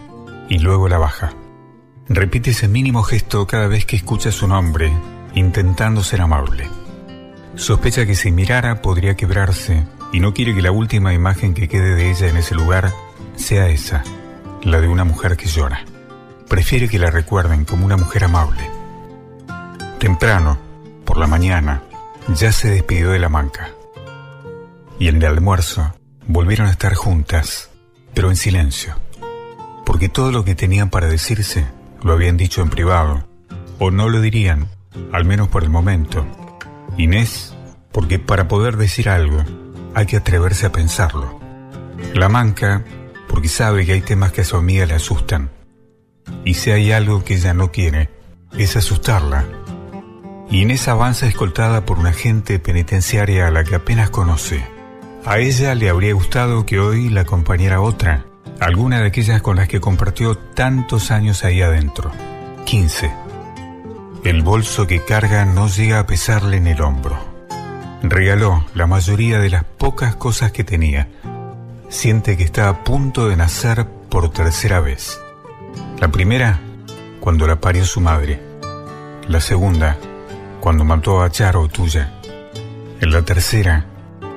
[0.51, 1.33] y luego la baja.
[2.09, 4.93] Repite ese mínimo gesto cada vez que escucha su nombre,
[5.35, 6.69] intentando ser amable.
[7.55, 11.95] Sospecha que si mirara podría quebrarse y no quiere que la última imagen que quede
[11.95, 12.93] de ella en ese lugar
[13.37, 14.05] sea esa,
[14.63, 15.81] la de una mujer que llora.
[16.47, 18.76] Prefiere que la recuerden como una mujer amable.
[20.07, 20.57] Temprano,
[21.05, 21.83] por la mañana,
[22.29, 23.73] ya se despidió de la manca.
[25.01, 25.97] Y en el almuerzo
[26.29, 27.71] volvieron a estar juntas,
[28.15, 28.95] pero en silencio.
[29.85, 31.67] Porque todo lo que tenían para decirse
[32.05, 33.27] lo habían dicho en privado,
[33.81, 34.69] o no lo dirían,
[35.11, 36.25] al menos por el momento.
[36.97, 37.57] Inés,
[37.91, 39.43] porque para poder decir algo
[39.93, 41.41] hay que atreverse a pensarlo.
[42.15, 42.85] La manca,
[43.27, 45.51] porque sabe que hay temas que a su amiga le asustan.
[46.45, 48.09] Y si hay algo que ella no quiere,
[48.57, 49.45] es asustarla.
[50.51, 54.65] Y Inés avanza escoltada por una agente penitenciaria a la que apenas conoce.
[55.25, 58.27] A ella le habría gustado que hoy la acompañara otra,
[58.61, 62.13] alguna de aquellas con las que compartió tantos años ahí adentro.
[62.65, 63.13] 15.
[64.25, 67.19] El bolso que carga no llega a pesarle en el hombro.
[68.03, 71.09] Regaló la mayoría de las pocas cosas que tenía.
[71.89, 75.21] Siente que está a punto de nacer por tercera vez.
[76.01, 76.61] La primera,
[77.21, 78.41] cuando la parió su madre.
[79.29, 79.97] La segunda,
[80.67, 82.13] cuando mató a Charo tuya.
[83.01, 83.87] En la tercera,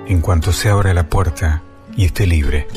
[0.06, 1.64] en cuanto se abra la puerta
[1.98, 2.68] y esté libre.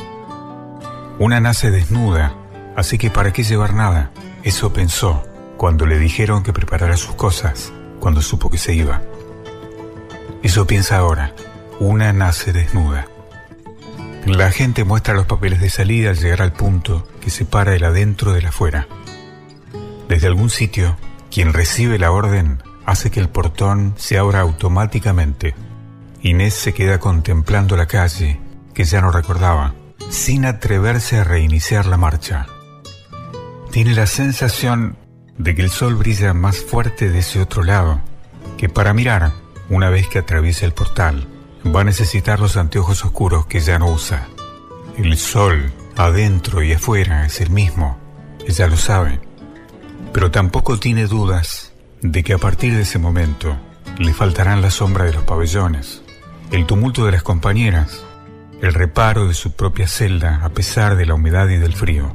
[1.18, 2.34] Una nace desnuda,
[2.76, 4.10] así que ¿para qué llevar nada?
[4.42, 5.22] Eso pensó
[5.58, 9.02] cuando le dijeron que preparara sus cosas, cuando supo que se iba.
[10.42, 11.34] Eso piensa ahora.
[11.78, 13.06] Una nace desnuda.
[14.24, 18.32] La gente muestra los papeles de salida al llegar al punto que separa el adentro
[18.32, 18.88] del afuera.
[20.08, 20.96] Desde algún sitio,
[21.30, 25.54] quien recibe la orden hace que el portón se abra automáticamente.
[26.20, 28.40] Inés se queda contemplando la calle,
[28.74, 29.74] que ya no recordaba,
[30.08, 32.46] sin atreverse a reiniciar la marcha.
[33.70, 34.96] Tiene la sensación
[35.38, 38.00] de que el sol brilla más fuerte de ese otro lado,
[38.58, 39.32] que para mirar,
[39.70, 41.26] una vez que atraviesa el portal,
[41.74, 44.28] va a necesitar los anteojos oscuros que ya no usa.
[44.96, 47.98] El sol, adentro y afuera, es el mismo,
[48.46, 49.20] ella lo sabe,
[50.12, 51.71] pero tampoco tiene dudas
[52.02, 53.56] de que a partir de ese momento
[53.98, 56.02] le faltarán la sombra de los pabellones,
[56.50, 58.04] el tumulto de las compañeras,
[58.60, 62.12] el reparo de su propia celda a pesar de la humedad y del frío.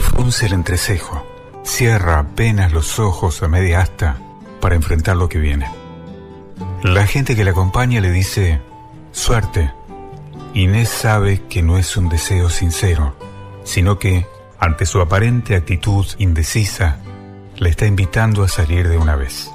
[0.00, 1.26] Frunce el entrecejo,
[1.62, 4.16] cierra apenas los ojos a media asta
[4.60, 5.68] para enfrentar lo que viene.
[6.82, 8.60] La gente que la acompaña le dice,
[9.12, 9.72] suerte.
[10.54, 13.14] Inés sabe que no es un deseo sincero,
[13.64, 14.26] sino que,
[14.58, 16.98] ante su aparente actitud indecisa,
[17.62, 19.50] le está invitando a salir de una vez.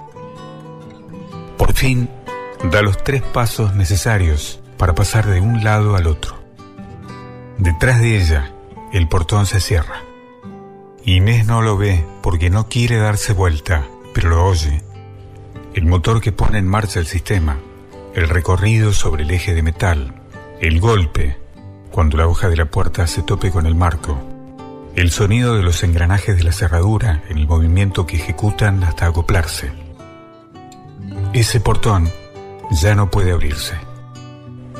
[1.57, 2.09] Por fin,
[2.71, 6.37] da los tres pasos necesarios para pasar de un lado al otro.
[7.57, 8.53] Detrás de ella,
[8.93, 10.03] el portón se cierra.
[11.03, 14.81] Inés no lo ve porque no quiere darse vuelta, pero lo oye.
[15.73, 17.57] El motor que pone en marcha el sistema,
[18.13, 20.21] el recorrido sobre el eje de metal,
[20.61, 21.37] el golpe
[21.91, 24.17] cuando la hoja de la puerta se tope con el marco,
[24.97, 29.71] el sonido de los engranajes de la cerradura en el movimiento que ejecutan hasta acoplarse.
[31.33, 32.09] Ese portón
[32.71, 33.75] ya no puede abrirse.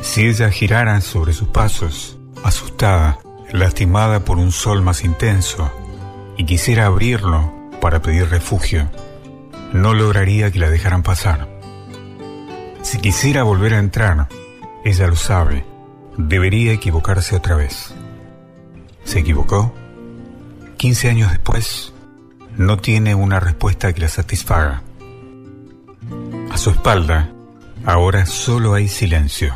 [0.02, 3.20] Si ella girara sobre sus pasos, asustada,
[3.52, 5.72] lastimada por un sol más intenso,
[6.36, 8.90] y quisiera abrirlo para pedir refugio,
[9.72, 11.48] no lograría que la dejaran pasar.
[12.82, 14.30] Si quisiera volver a entrar,
[14.84, 15.64] ella lo sabe,
[16.18, 17.94] debería equivocarse otra vez.
[19.04, 19.76] ¿Se equivocó?
[20.78, 21.92] 15 años después,
[22.56, 24.84] no tiene una respuesta que la satisfaga.
[26.52, 27.32] A su espalda,
[27.84, 29.56] ahora solo hay silencio.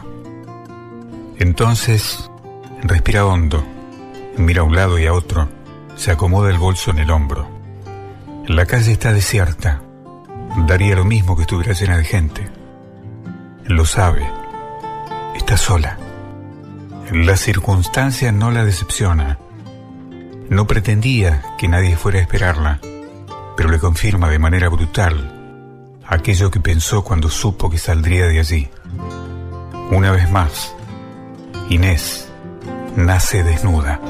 [1.37, 2.29] Entonces,
[2.81, 3.63] respira hondo,
[4.37, 5.47] mira a un lado y a otro,
[5.95, 7.47] se acomoda el bolso en el hombro.
[8.47, 9.81] La calle está desierta.
[10.65, 12.49] Daría lo mismo que estuviera llena de gente.
[13.65, 14.27] Lo sabe.
[15.35, 15.97] Está sola.
[17.11, 19.37] La circunstancia no la decepciona.
[20.51, 22.81] No pretendía que nadie fuera a esperarla,
[23.55, 25.31] pero le confirma de manera brutal
[26.05, 28.69] aquello que pensó cuando supo que saldría de allí.
[29.91, 30.75] Una vez más,
[31.69, 32.29] Inés
[32.97, 34.01] nace desnuda.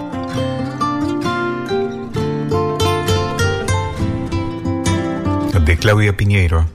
[5.63, 6.65] De Claudia Piñero,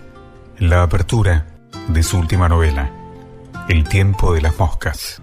[0.58, 1.44] la apertura
[1.88, 2.92] de su última novela,
[3.68, 5.20] El tiempo de las moscas.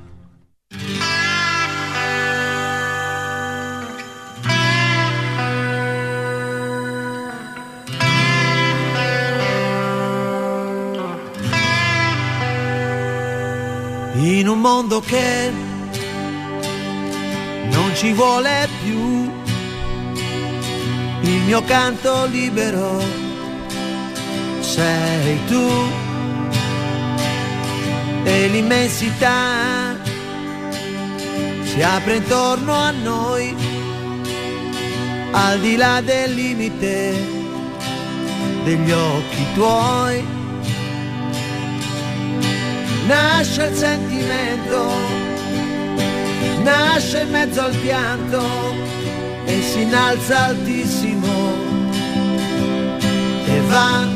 [14.14, 15.52] In un mondo che
[17.69, 19.31] non ci vuole più
[21.22, 23.02] il mio canto libero
[24.60, 26.02] sei tu.
[28.26, 29.98] E l'immensità
[31.64, 33.53] si apre intorno a noi
[35.31, 37.14] al di là del limite
[38.64, 40.43] degli occhi tuoi
[43.06, 44.92] nasce il sentimento,
[46.62, 48.42] nasce in mezzo al pianto
[49.46, 51.72] e si innalza altissimo.
[53.46, 54.08] E va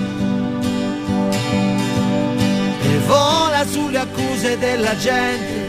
[2.81, 5.65] e vola sulle accuse della gente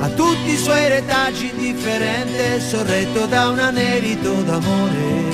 [0.00, 5.28] a tutti i suoi retaggi indifferente sorretto da un anelito d'amore.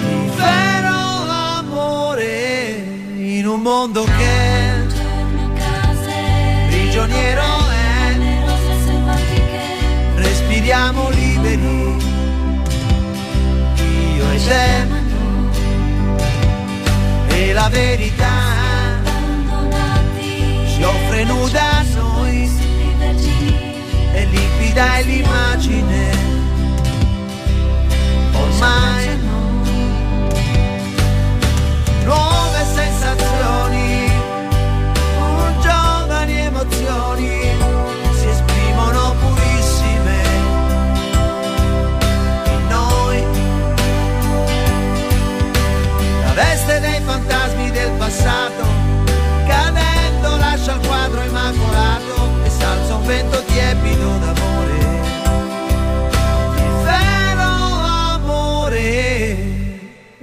[0.00, 0.94] Di vero
[1.58, 2.84] amore
[3.16, 4.65] in un mondo che
[6.96, 8.16] prigioniero è.
[10.14, 11.96] Respiriamo liberi.
[14.16, 14.86] Io e te.
[17.34, 18.32] E la verità
[20.64, 22.50] si offre nuda a noi.
[24.14, 26.24] E limpida è l'immagine.
[28.32, 28.96] Ormai
[47.06, 48.64] fantasmi del passato.
[49.46, 54.78] Cadendo lascia il quadro immacolato e salza un vento tiepido d'amore.
[56.56, 57.50] Di vero
[58.14, 59.78] amore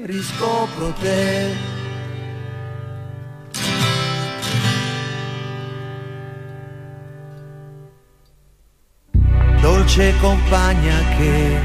[0.05, 1.71] riscopro te.
[9.61, 11.59] dolce compagna che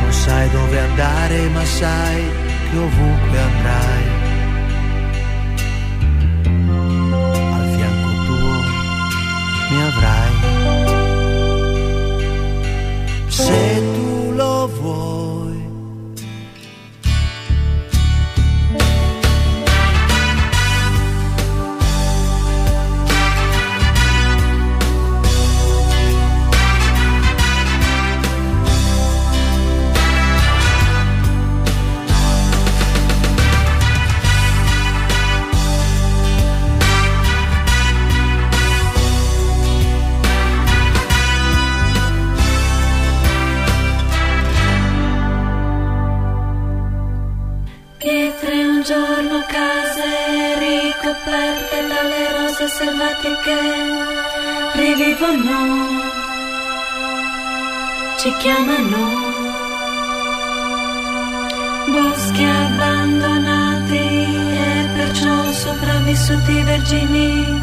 [0.00, 2.45] non sai dove andare ma sai
[2.76, 3.96] che ovunque andrai.
[3.96, 4.05] Al
[53.16, 53.58] rose selvatiche
[54.74, 56.00] rivivono,
[58.18, 59.34] ci chiamano.
[61.88, 67.60] Boschi abbandonati e perciò sopravvissuti vergini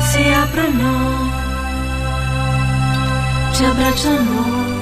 [0.00, 1.30] si aprono,
[3.52, 4.79] ci abbracciano.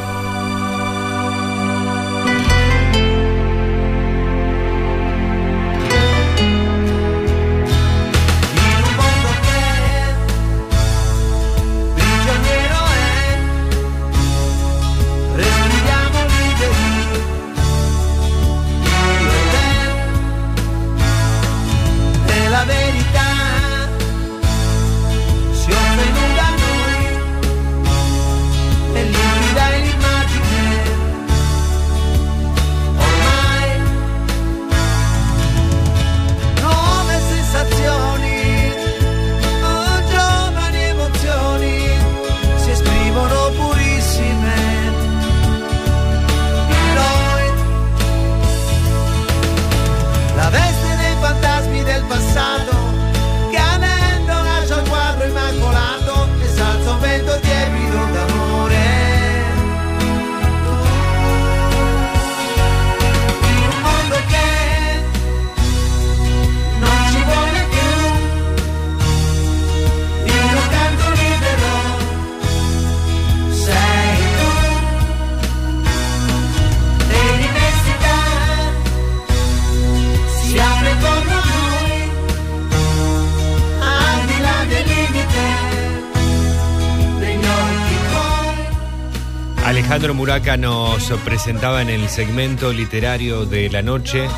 [90.38, 94.28] Muraca nos presentaba en el segmento literario de la noche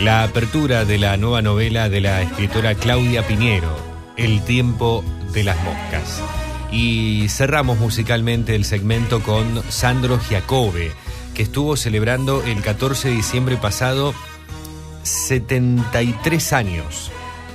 [0.00, 3.76] la apertura de la nueva novela de la escritora Claudia Piñero,
[4.16, 5.04] El tiempo
[5.34, 6.22] de las moscas.
[6.70, 10.92] Y cerramos musicalmente el segmento con Sandro Giacobbe,
[11.34, 14.14] que estuvo celebrando el 14 de diciembre pasado
[15.02, 17.10] 73 años.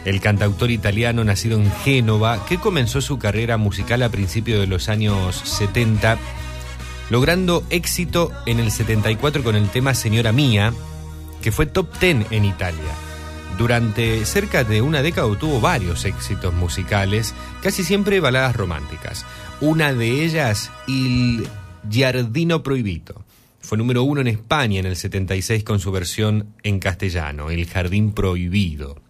[0.06, 4.88] El cantautor italiano nacido en Génova, que comenzó su carrera musical a principios de los
[4.88, 6.20] años 70,
[7.10, 10.74] logrando éxito en el 74 con el tema Señora Mía,
[11.42, 12.94] que fue top 10 en Italia.
[13.58, 19.26] Durante cerca de una década tuvo varios éxitos musicales, casi siempre baladas románticas.
[19.62, 21.48] Una de ellas, Il
[21.90, 23.24] Giardino Proibito.
[23.60, 28.12] Fue número uno en España en el 76 con su versión en castellano, El Jardín
[28.12, 29.02] Prohibido.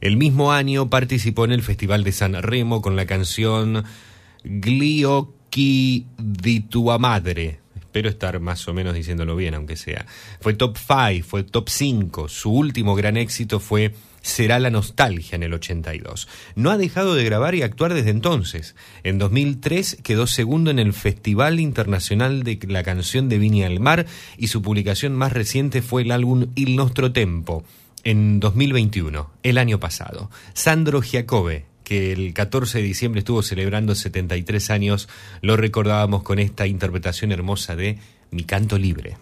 [0.00, 3.84] El mismo año participó en el Festival de San Remo con la canción
[4.44, 5.04] Gli
[5.56, 7.60] occhi di tua madre.
[7.74, 10.04] Espero estar más o menos diciéndolo bien, aunque sea.
[10.40, 12.28] Fue top 5, fue top 5.
[12.28, 16.28] Su último gran éxito fue Será la nostalgia en el 82.
[16.56, 18.74] No ha dejado de grabar y actuar desde entonces.
[19.04, 24.04] En 2003 quedó segundo en el Festival Internacional de la Canción de Viña del Mar
[24.36, 27.64] y su publicación más reciente fue el álbum Il Nostro Tempo
[28.02, 30.28] en 2021, el año pasado.
[30.54, 35.08] Sandro Giacobbe, que el 14 de diciembre estuvo celebrando 73 años,
[35.40, 38.00] lo recordábamos con esta interpretación hermosa de
[38.32, 39.16] Mi canto libre.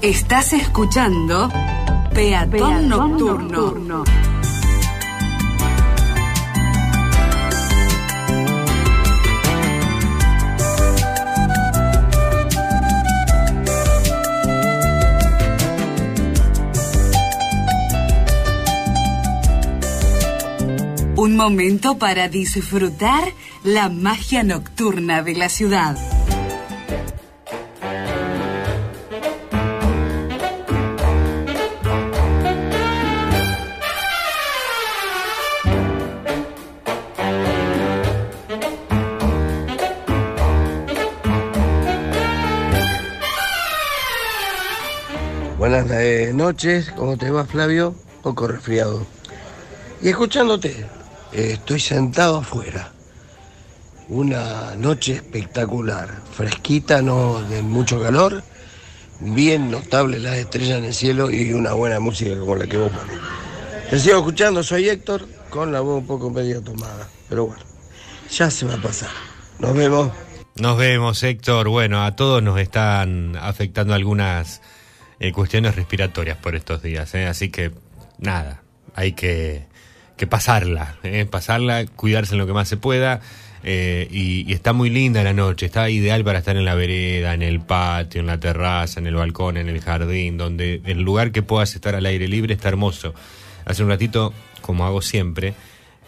[0.00, 1.50] Estás escuchando
[2.14, 4.04] Peatón, Nocturno.
[21.30, 23.22] Momento para disfrutar
[23.62, 25.96] la magia nocturna de la ciudad.
[45.56, 47.94] Buenas eh, noches, ¿cómo te va Flavio?
[48.22, 49.06] Poco resfriado.
[50.02, 50.84] Y escuchándote,
[51.32, 52.92] estoy sentado afuera.
[54.08, 58.42] Una noche espectacular, fresquita, no de mucho calor,
[59.20, 62.90] bien notable las estrellas en el cielo y una buena música como la que vos
[62.90, 63.16] pones.
[63.88, 67.62] Te sigo escuchando, soy Héctor, con la voz un poco medio tomada, pero bueno,
[68.30, 69.10] ya se va a pasar.
[69.58, 70.10] Nos vemos.
[70.56, 71.68] Nos vemos, Héctor.
[71.68, 74.60] Bueno, a todos nos están afectando algunas
[75.20, 77.26] eh, cuestiones respiratorias por estos días, ¿eh?
[77.26, 77.72] así que
[78.18, 78.62] nada,
[78.94, 79.66] hay que,
[80.16, 81.26] que pasarla, ¿eh?
[81.26, 83.20] pasarla, cuidarse en lo que más se pueda.
[83.64, 87.42] eh, y, está muy linda la noche, está ideal para estar en la vereda, en
[87.42, 91.42] el patio, en la terraza, en el balcón, en el jardín, donde el lugar que
[91.42, 93.14] puedas estar al aire libre está hermoso.
[93.64, 95.54] Hace un ratito, como hago siempre,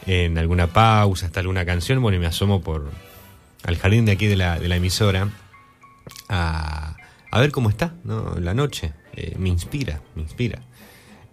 [0.07, 2.91] en alguna pausa, hasta alguna canción, bueno, y me asomo por
[3.65, 5.31] al jardín de aquí de la, emisora
[6.29, 6.97] a,
[7.31, 8.93] a ver cómo está la noche.
[9.17, 10.61] Eh, me inspira, me inspira.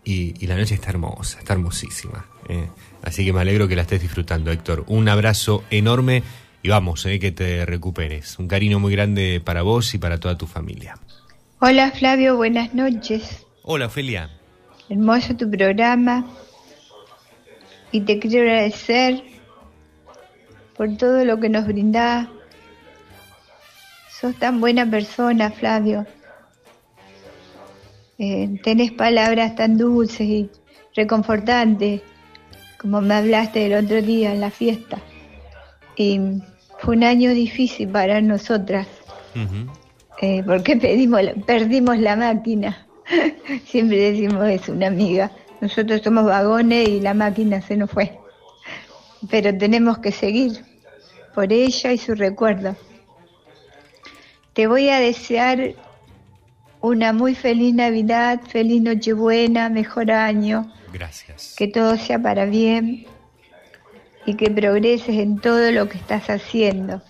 [0.03, 2.25] Y, y la noche está hermosa, está hermosísima.
[2.49, 2.67] Eh.
[3.03, 4.83] Así que me alegro que la estés disfrutando, Héctor.
[4.87, 6.23] Un abrazo enorme
[6.63, 8.37] y vamos, eh, que te recuperes.
[8.37, 10.97] Un cariño muy grande para vos y para toda tu familia.
[11.59, 13.45] Hola Flavio, buenas noches.
[13.63, 14.29] Hola, Ofelia.
[14.89, 16.25] Hermoso tu programa.
[17.91, 19.23] Y te quiero agradecer
[20.75, 22.27] por todo lo que nos brindás.
[24.19, 26.05] Sos tan buena persona, Flavio.
[28.17, 30.49] Eh, tenés palabras tan dulces y
[30.95, 32.01] reconfortantes,
[32.81, 34.97] como me hablaste el otro día en la fiesta.
[35.95, 36.19] Y
[36.79, 38.87] fue un año difícil para nosotras,
[40.19, 42.87] eh, porque pedimos, perdimos la máquina.
[43.65, 45.31] Siempre decimos eso, una amiga.
[45.59, 48.17] Nosotros somos vagones y la máquina se nos fue.
[49.29, 50.65] Pero tenemos que seguir
[51.35, 52.75] por ella y su recuerdo.
[54.53, 55.75] Te voy a desear
[56.81, 61.55] una muy feliz Navidad, feliz Nochebuena, mejor año, Gracias.
[61.57, 63.05] que todo sea para bien
[64.25, 67.01] y que progreses en todo lo que estás haciendo.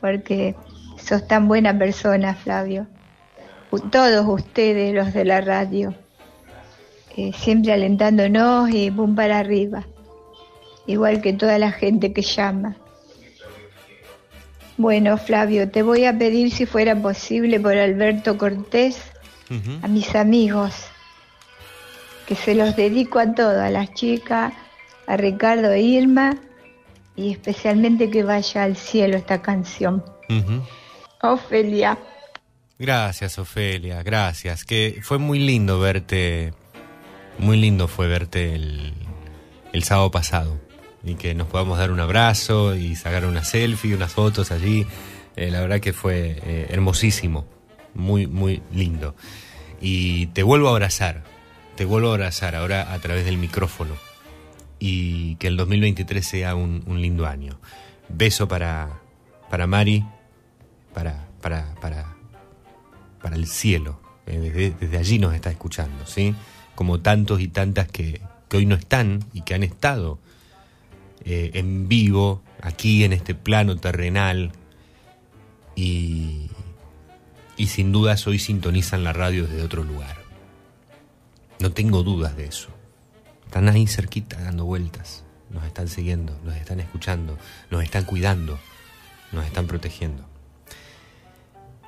[0.00, 0.54] Porque
[0.96, 2.86] sos tan buena persona, Flavio.
[3.90, 5.94] Todos ustedes, los de la radio,
[7.16, 9.86] eh, siempre alentándonos y boom para arriba.
[10.86, 12.76] Igual que toda la gente que llama.
[14.76, 19.00] Bueno, Flavio, te voy a pedir si fuera posible por Alberto Cortés
[19.82, 20.74] a mis amigos,
[22.26, 24.52] que se los dedico a todos, a las chicas,
[25.06, 26.36] a Ricardo e Irma,
[27.14, 30.04] y especialmente que vaya al cielo esta canción.
[31.22, 31.98] Ofelia.
[32.78, 34.64] Gracias, Ofelia, gracias.
[34.64, 36.52] Que fue muy lindo verte,
[37.38, 38.92] muy lindo fue verte el,
[39.72, 40.60] el sábado pasado
[41.06, 44.86] y que nos podamos dar un abrazo y sacar una selfie, unas fotos allí.
[45.36, 47.46] Eh, la verdad que fue eh, hermosísimo,
[47.94, 49.14] muy, muy lindo.
[49.80, 51.22] Y te vuelvo a abrazar,
[51.76, 53.94] te vuelvo a abrazar ahora a través del micrófono
[54.78, 57.58] y que el 2023 sea un, lindo año.
[58.08, 59.00] Beso para,
[59.50, 60.04] para Mari,
[60.94, 62.16] para, para, para,
[63.20, 64.00] para el cielo.
[64.26, 66.34] Eh, desde, desde allí nos está escuchando, ¿sí?
[66.74, 70.18] Como tantos y tantas que, que hoy no están y que han estado
[71.24, 74.52] eh, en vivo, aquí en este plano terrenal,
[75.74, 76.50] y,
[77.56, 80.25] y sin dudas hoy sintonizan la radio desde otro lugar.
[81.60, 82.68] No tengo dudas de eso.
[83.46, 87.38] Están ahí cerquita dando vueltas, nos están siguiendo, nos están escuchando,
[87.70, 88.58] nos están cuidando,
[89.32, 90.24] nos están protegiendo.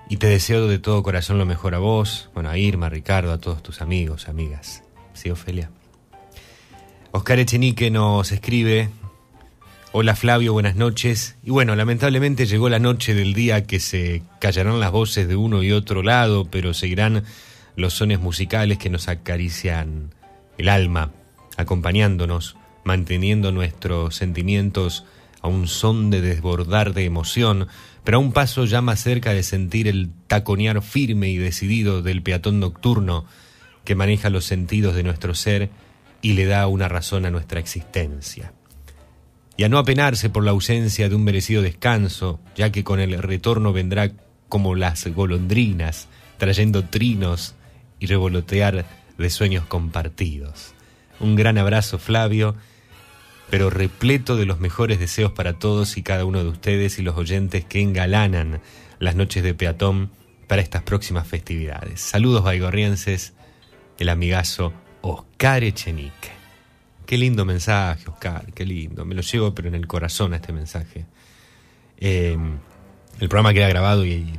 [0.08, 3.32] Y te deseo de todo corazón lo mejor a vos, bueno, a Irma, a Ricardo,
[3.32, 4.82] a todos tus amigos, amigas.
[5.12, 5.70] ¿Sí, Ofelia?
[7.10, 8.88] Oscar Echenique nos escribe,
[9.92, 11.36] hola Flavio, buenas noches.
[11.42, 15.62] Y bueno, lamentablemente llegó la noche del día que se callarán las voces de uno
[15.62, 17.24] y otro lado, pero seguirán
[17.78, 20.12] los sones musicales que nos acarician
[20.58, 21.12] el alma,
[21.56, 25.04] acompañándonos, manteniendo nuestros sentimientos
[25.42, 27.68] a un son de desbordar de emoción,
[28.02, 32.20] pero a un paso ya más cerca de sentir el taconear firme y decidido del
[32.20, 33.26] peatón nocturno
[33.84, 35.70] que maneja los sentidos de nuestro ser
[36.20, 38.52] y le da una razón a nuestra existencia.
[39.56, 43.16] Y a no apenarse por la ausencia de un merecido descanso, ya que con el
[43.22, 44.10] retorno vendrá
[44.48, 47.54] como las golondrinas, trayendo trinos
[47.98, 50.74] y revolotear de sueños compartidos.
[51.20, 52.54] Un gran abrazo, Flavio,
[53.50, 57.16] pero repleto de los mejores deseos para todos y cada uno de ustedes y los
[57.16, 58.60] oyentes que engalanan
[58.98, 60.10] las noches de peatón
[60.46, 62.00] para estas próximas festividades.
[62.00, 63.34] Saludos baigorrienses,
[63.98, 64.72] el amigazo
[65.02, 66.38] Oscar Echenique.
[67.06, 69.04] Qué lindo mensaje, Oscar, qué lindo.
[69.04, 71.06] Me lo llevo, pero en el corazón este mensaje.
[71.96, 72.36] Eh,
[73.18, 74.38] el programa queda grabado y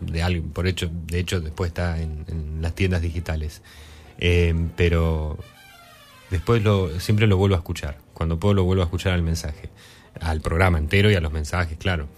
[0.00, 3.62] de algo, por hecho, de hecho después está en, las tiendas digitales.
[4.18, 5.38] Eh, pero
[6.30, 7.98] después lo, siempre lo vuelvo a escuchar.
[8.12, 9.70] Cuando puedo lo vuelvo a escuchar al mensaje.
[10.20, 12.08] Al programa entero y a los mensajes, claro.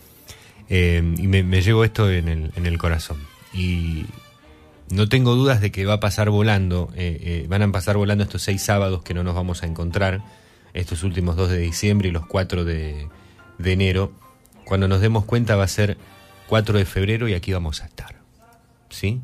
[0.69, 3.19] Eh, y me, llevo esto en el, en el corazón.
[3.53, 4.07] Y
[4.91, 8.43] no tengo dudas de que va a pasar volando, eh, van a pasar volando estos
[8.43, 10.23] seis sábados que no nos vamos a encontrar,
[10.75, 13.09] estos últimos dos de diciembre y los cuatro de,
[13.59, 14.13] de enero.
[14.65, 15.99] Cuando nos demos cuenta va a ser
[16.53, 18.15] 4 de febrero y aquí vamos a estar.
[18.91, 19.23] ¿Sí?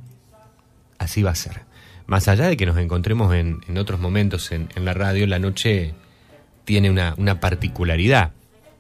[0.97, 1.67] Así va a ser.
[2.07, 5.93] Más allá de que nos encontremos en, otros momentos en, la radio, la noche
[6.65, 8.33] tiene una, particularidad.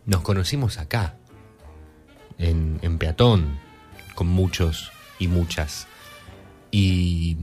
[0.06, 1.16] Nos conocimos acá,
[2.38, 3.58] en, en peatón,
[4.14, 5.86] con muchos y muchas.
[6.70, 7.36] Y,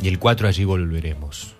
[0.00, 1.56] y el 4 allí volveremos.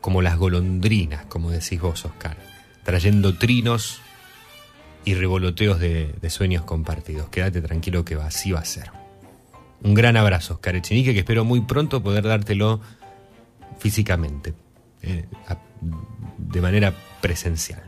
[0.00, 2.38] Como las golondrinas, como decís vos, Oscar.
[2.82, 4.00] Trayendo trinos
[5.04, 7.28] y revoloteos de, sueños compartidos.
[7.28, 8.90] Quédate tranquilo que va, así va a ser.
[9.82, 12.80] Un gran abrazo, Oscar que espero muy pronto poder dártelo
[13.78, 14.54] físicamente,
[15.02, 15.26] eh,
[16.38, 17.82] de manera presencial.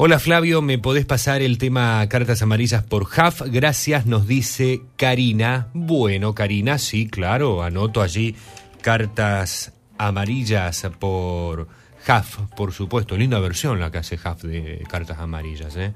[0.00, 3.42] Hola Flavio, ¿me podés pasar el tema cartas amarillas por HAF?
[3.46, 5.68] Gracias, nos dice Karina.
[5.74, 8.36] Bueno, Karina, sí, claro, anoto allí
[8.80, 11.66] cartas amarillas por
[12.06, 13.16] HAF, por supuesto.
[13.16, 15.92] Linda versión la que hace HAF de cartas amarillas, ¿eh?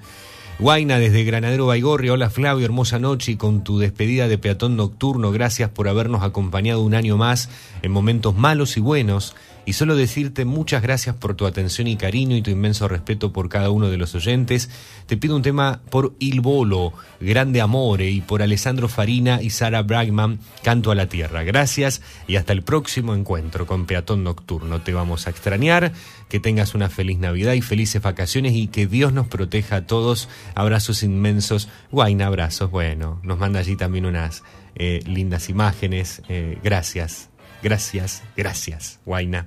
[0.59, 5.33] Guaina desde Granadero Baigorria, hola Flavio, hermosa noche y con tu despedida de peatón nocturno,
[5.33, 7.49] gracias por habernos acompañado un año más
[7.81, 9.35] en momentos malos y buenos
[9.65, 13.49] y solo decirte muchas gracias por tu atención y cariño y tu inmenso respeto por
[13.49, 14.71] cada uno de los oyentes.
[15.07, 19.83] Te pido un tema por Il Bolo, Grande Amore y por Alessandro Farina y Sara
[19.83, 21.45] Bragman, Canto a la Tierra.
[21.45, 24.81] Gracias y hasta el próximo encuentro con Peatón Nocturno.
[24.81, 25.93] Te vamos a extrañar,
[26.29, 30.29] que tengas una feliz Navidad y felices vacaciones y que Dios nos proteja a todos.
[30.55, 31.69] Abrazos inmensos.
[31.91, 32.71] Guaina, abrazos.
[32.71, 34.43] Bueno, nos manda allí también unas
[34.75, 36.23] eh, lindas imágenes.
[36.29, 37.29] Eh, gracias,
[37.63, 39.47] gracias, gracias, Guaina.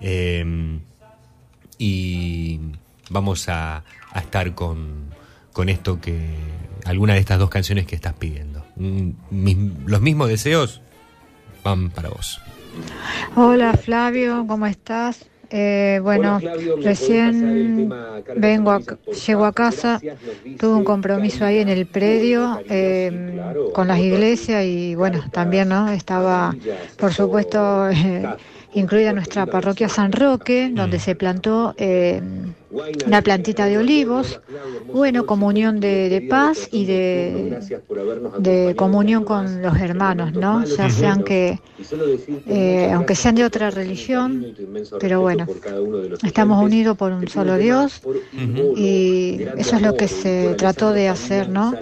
[0.00, 0.78] Eh,
[1.78, 2.60] y
[3.10, 3.84] vamos a,
[4.14, 5.10] estar con,
[5.52, 6.34] con esto que.
[6.84, 8.64] alguna de estas dos canciones que estás pidiendo.
[8.76, 10.80] Mm, los mismos deseos
[11.64, 12.40] van para vos.
[13.34, 15.26] Hola Flavio, ¿cómo estás?
[15.50, 16.44] Eh, bueno,
[16.80, 17.96] recién
[18.34, 18.82] vengo, a,
[19.26, 20.04] llego a casa,
[20.56, 25.88] tuve un compromiso ahí en el predio eh, con las iglesias y bueno, también no
[25.90, 26.58] estaba,
[26.96, 28.34] por supuesto, eh,
[28.80, 32.20] incluida nuestra parroquia San Roque, donde se plantó eh,
[33.06, 34.40] una plantita de olivos,
[34.92, 37.58] bueno, comunión de, de paz y de,
[38.38, 40.64] de comunión con los hermanos, ¿no?
[40.64, 41.62] Ya sean que,
[42.44, 44.46] eh, aunque sean de otra religión,
[45.00, 45.46] pero bueno,
[46.22, 48.02] estamos unidos por un solo Dios
[48.76, 51.78] y eso es lo que se trató de hacer, ¿no?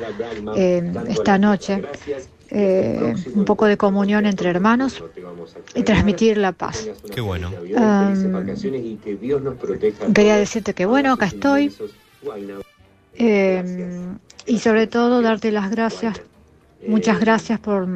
[0.54, 1.82] Eh, esta noche.
[2.56, 5.02] Eh, un poco de comunión entre hermanos
[5.74, 6.89] y transmitir la paz.
[7.12, 7.51] Qué bueno.
[10.14, 11.74] Quería decirte que bueno, acá estoy.
[13.14, 14.06] Eh,
[14.47, 16.20] y sobre todo darte las gracias,
[16.86, 17.89] muchas gracias por,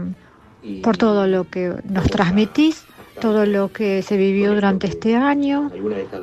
[0.83, 2.85] por todo lo que nos transmitís,
[3.21, 5.71] todo lo que se vivió durante este año.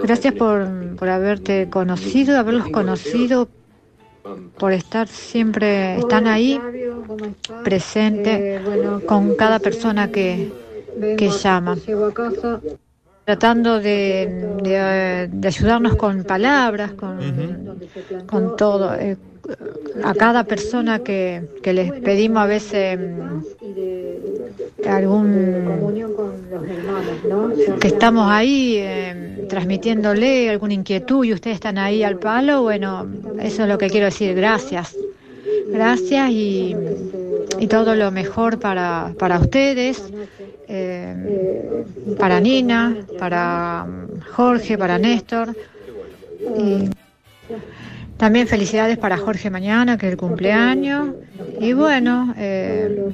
[0.03, 3.47] Gracias por, por haberte conocido, haberlos conocido,
[4.57, 6.65] por estar siempre, están ahí
[7.61, 8.45] presente
[9.05, 10.55] con cada persona que,
[11.15, 11.77] que llama
[13.23, 17.81] tratando de, de, de ayudarnos con palabras, con,
[18.25, 18.95] con todo.
[18.95, 19.17] eh,
[20.03, 23.41] a cada persona que, que les pedimos a veces mm,
[24.87, 25.85] algún
[27.79, 33.07] que estamos ahí eh, transmitiéndole alguna inquietud y ustedes están ahí al palo, bueno,
[33.39, 34.95] eso es lo que quiero decir, gracias.
[35.67, 36.75] Gracias y,
[37.59, 40.03] y todo lo mejor para, para ustedes,
[40.67, 41.83] eh,
[42.19, 45.55] para Nina, para mm, Jorge, para Néstor.
[46.57, 46.89] Y
[48.17, 51.09] también felicidades para Jorge mañana, que es el cumpleaños.
[51.59, 53.13] Y bueno, eh,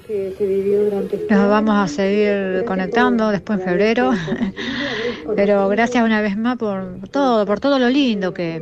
[1.30, 4.12] nos vamos a seguir conectando después en febrero.
[5.36, 8.62] Pero gracias una vez más por todo, por todo lo lindo que,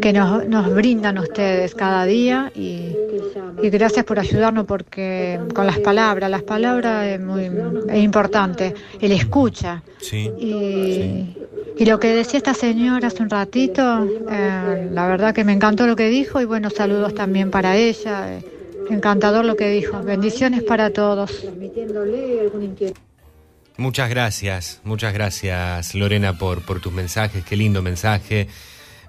[0.00, 2.96] que nos, nos brindan ustedes cada día y,
[3.62, 7.50] y gracias por ayudarnos porque con las palabras, las palabras es muy
[7.88, 10.30] es importante, el escucha Sí.
[10.38, 11.36] y,
[11.78, 15.86] Y lo que decía esta señora hace un ratito, eh, la verdad que me encantó
[15.86, 18.36] lo que dijo y bueno, saludos también para ella.
[18.36, 18.44] eh,
[18.90, 20.02] encantador lo que dijo.
[20.02, 21.46] Bendiciones para todos.
[23.76, 28.48] Muchas gracias, muchas gracias Lorena por, por tus mensajes, qué lindo mensaje.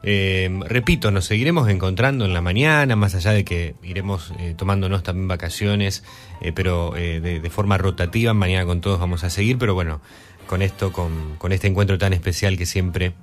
[0.03, 5.03] Eh, repito, nos seguiremos encontrando en la mañana, más allá de que iremos eh, tomándonos
[5.03, 6.03] también vacaciones,
[6.41, 10.01] eh, pero eh, de, de forma rotativa, mañana con todos vamos a seguir, pero bueno,
[10.47, 13.13] con esto, con, con este encuentro tan especial que siempre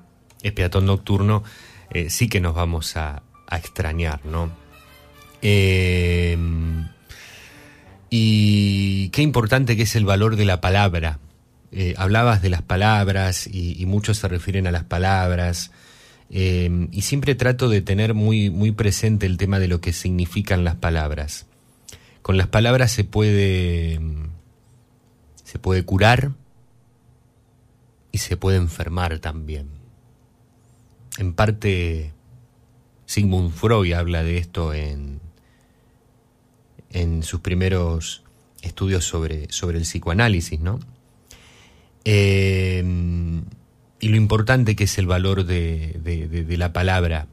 [0.43, 1.43] es peatón nocturno,
[1.91, 4.51] eh, sí que nos vamos a, a extrañar, ¿no?
[5.43, 6.37] Eh,
[8.11, 11.19] y qué importante que es el valor de la palabra.
[11.71, 15.71] Eh, hablabas de las palabras y, muchos se refieren a las palabras.
[16.31, 20.77] y siempre trato de tener muy, muy presente el tema de lo que significan las
[20.77, 21.47] palabras.
[22.23, 24.01] Con las palabras se puede,
[25.45, 26.33] se puede curar
[28.13, 29.69] y se puede enfermar también.
[31.19, 32.13] En parte,
[33.07, 35.21] Sigmund Freud habla de esto en,
[36.91, 38.23] en sus primeros
[38.63, 40.79] estudios sobre, sobre el psicoanálisis, ¿no?
[42.05, 42.85] Eh,
[44.01, 47.27] y lo importante que es el valor de- de la palabra.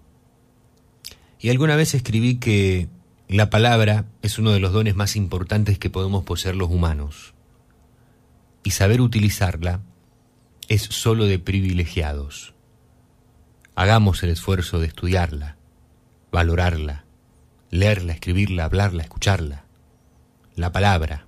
[1.40, 2.90] Y alguna vez escribí que
[3.28, 7.34] la palabra es uno de los dones más importantes que podemos poseer los humanos.
[8.64, 9.82] Y saber utilizarla
[10.68, 12.54] es solo de privilegiados.
[13.76, 15.58] Hagamos el esfuerzo de estudiarla,
[16.32, 17.06] valorarla,
[17.70, 19.66] leerla, escribirla, hablarla, escucharla.
[20.56, 21.28] La palabra,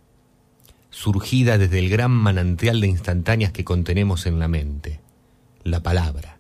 [0.90, 5.02] surgida desde el gran manantial de instantáneas que contenemos en la mente,
[5.64, 6.38] la palabra,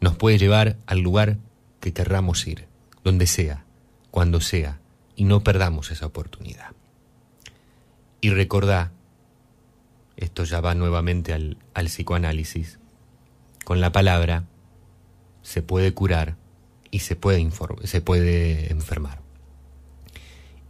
[0.00, 1.38] nos puede llevar al lugar
[1.80, 2.66] que querramos ir,
[3.04, 3.64] donde sea,
[4.10, 4.80] cuando sea,
[5.16, 6.72] y no perdamos esa oportunidad.
[8.20, 8.92] Y recordá,
[10.16, 12.78] esto ya va nuevamente al, al psicoanálisis,
[13.64, 14.44] con la palabra
[15.42, 16.36] se puede curar
[16.90, 17.48] y se puede,
[17.84, 19.20] se puede enfermar.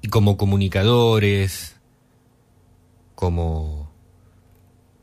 [0.01, 1.77] Y como comunicadores,
[3.15, 3.93] como,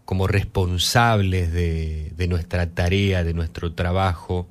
[0.06, 4.48] como responsables de, de nuestra tarea, de nuestro trabajo,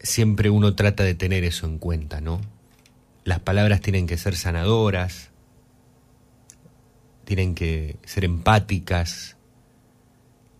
[0.00, 2.40] siempre uno trata de tener eso en cuenta, ¿no?
[3.24, 5.30] Las palabras tienen que ser sanadoras,
[7.26, 9.36] tienen que ser empáticas,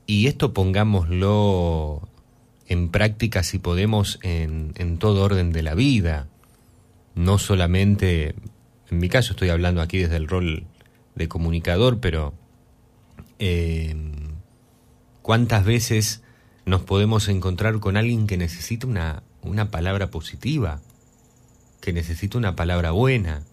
[0.06, 2.08] y esto pongámoslo
[2.68, 6.28] en práctica si podemos en, en todo orden de la vida,
[7.14, 8.34] no solamente,
[8.90, 10.66] en mi caso estoy hablando aquí desde el rol
[11.14, 12.34] de comunicador, pero
[13.38, 13.96] eh,
[15.22, 16.22] ¿cuántas veces
[16.66, 20.80] nos podemos encontrar con alguien que necesita una, una palabra positiva,
[21.80, 23.44] que necesita una palabra buena,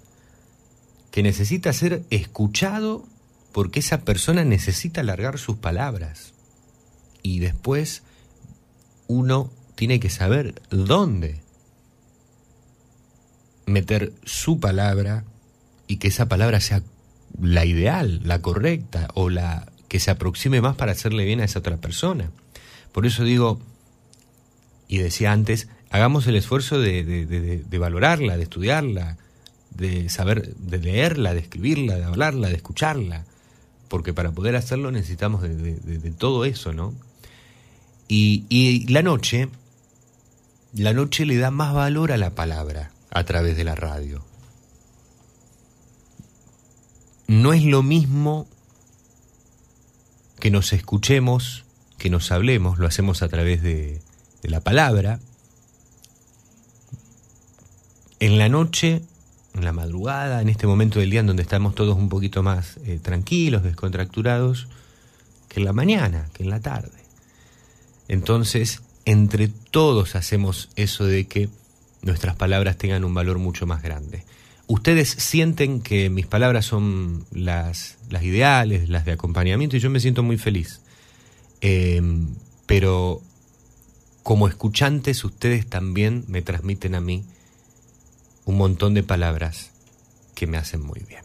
[1.14, 3.06] que necesita ser escuchado
[3.52, 6.34] porque esa persona necesita alargar sus palabras?
[7.22, 8.02] Y después
[9.06, 11.40] uno tiene que saber dónde
[13.68, 15.24] meter su palabra
[15.86, 16.82] y que esa palabra sea
[17.40, 21.60] la ideal, la correcta o la que se aproxime más para hacerle bien a esa
[21.60, 22.32] otra persona.
[22.92, 23.62] Por eso digo,
[24.88, 29.20] y decía antes, hagamos el esfuerzo de, de- valorarla, de estudiarla,
[29.76, 33.26] de saber, de leerla, de escribirla, de hablarla, de escucharla,
[33.88, 36.94] porque para poder hacerlo necesitamos de, todo eso, ¿no?
[38.08, 39.50] Y, y la noche,
[40.74, 44.24] la noche le da más valor a la palabra a través de la radio.
[47.28, 48.48] No es lo mismo
[50.40, 51.66] que nos escuchemos,
[51.98, 54.02] que nos hablemos, lo hacemos a través de
[54.44, 55.20] la palabra.
[58.20, 59.04] En la noche,
[59.54, 62.78] en la madrugada, en este momento del día en donde estamos todos un poquito más
[62.86, 64.68] eh, tranquilos, descontracturados,
[65.48, 67.04] que en la mañana, que en la tarde.
[68.08, 71.50] Entonces, entre todos hacemos eso de que
[72.02, 74.24] nuestras palabras tengan un valor mucho más grande.
[74.68, 80.00] Ustedes sienten que mis palabras son las, las ideales, las de acompañamiento, y yo me
[80.00, 80.82] siento muy feliz.
[81.62, 82.02] Eh,
[82.66, 83.22] pero
[84.24, 87.24] como escuchantes, ustedes también me transmiten a mí
[88.46, 89.72] un montón de palabras
[90.36, 91.24] que me hacen muy bien.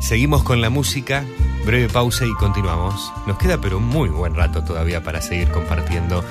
[0.00, 1.24] Seguimos con la música,
[1.64, 3.12] breve pausa y continuamos.
[3.26, 6.22] Nos queda pero un muy buen rato todavía para seguir compartiendo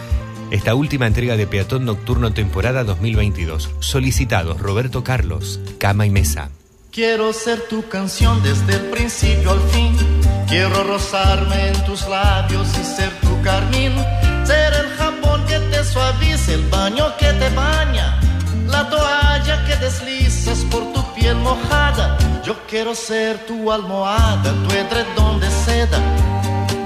[0.51, 3.71] esta última entrega de Peatón Nocturno temporada 2022.
[3.79, 6.51] Solicitados Roberto Carlos, Cama y Mesa.
[6.91, 9.97] Quiero ser tu canción desde el principio al fin.
[10.47, 13.93] Quiero rozarme en tus labios y ser tu carmín.
[14.45, 18.22] Ser el jabón que te suavice, el baño que te baña.
[18.73, 22.17] La toalla que deslizas por tu piel mojada.
[22.43, 25.99] Yo quiero ser tu almohada, tu edredón de seda.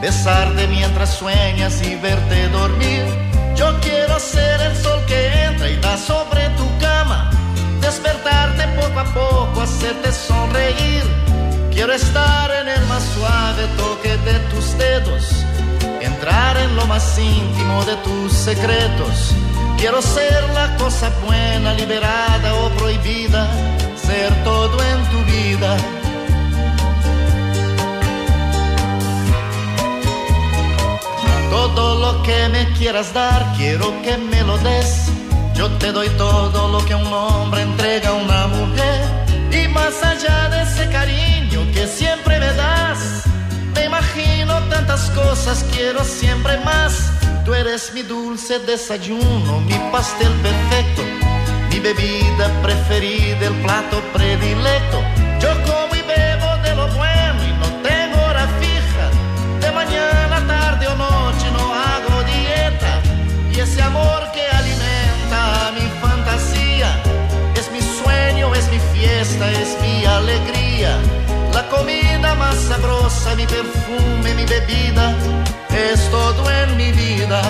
[0.02, 3.06] besarte mientras sueñas y verte dormir.
[3.56, 7.32] Yo quiero ser el sol que entra y da sobre tu cama,
[7.82, 11.04] despertarte poco a poco, hacerte sonreír.
[11.72, 15.24] Quiero estar en el más suave toque de tus dedos,
[16.02, 19.34] entrar en lo más íntimo de tus secretos.
[19.78, 23.48] Quiero ser la cosa buena, liberada o prohibida,
[23.96, 25.78] ser todo en tu vida.
[31.52, 35.12] Todo lo que me quieras dar, quiero que me lo des.
[35.54, 39.02] Yo te doy todo lo que un hombre entrega a una mujer.
[39.52, 42.77] Y más allá de ese cariño que siempre me das,
[44.98, 47.12] tantas cosas, quiero siempre más.
[47.46, 51.02] Tú eres mi dulce desayuno, mi pastel perfecto,
[51.70, 55.02] mi bebida preferida, el plato predilecto.
[55.40, 59.06] Yo como y bebo de lo bueno y no tengo hora fija.
[59.62, 63.02] De mañana, tarde o noche no hago dieta.
[63.52, 67.02] Y ese amor que alimenta mi fantasía
[67.56, 70.98] es mi sueño, es mi fiesta, es mi alegría.
[71.70, 75.16] Comida más sabrosa, mi perfume, mi bebida,
[75.70, 77.42] es todo en mi vida.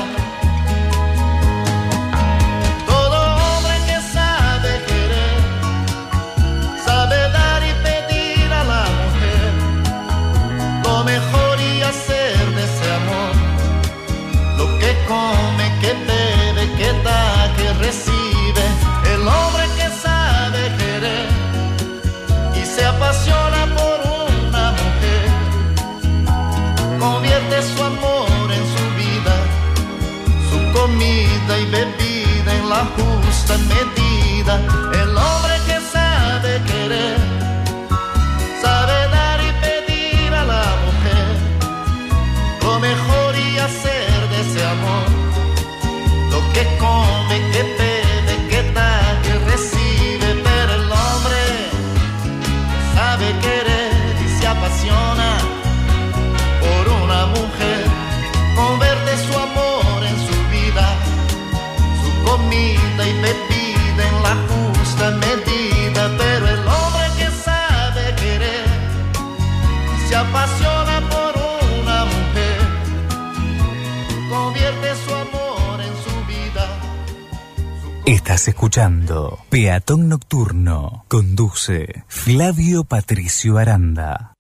[78.67, 81.05] Escuchando Peatón Nocturno.
[81.07, 84.33] Conduce Flavio Patricio Aranda.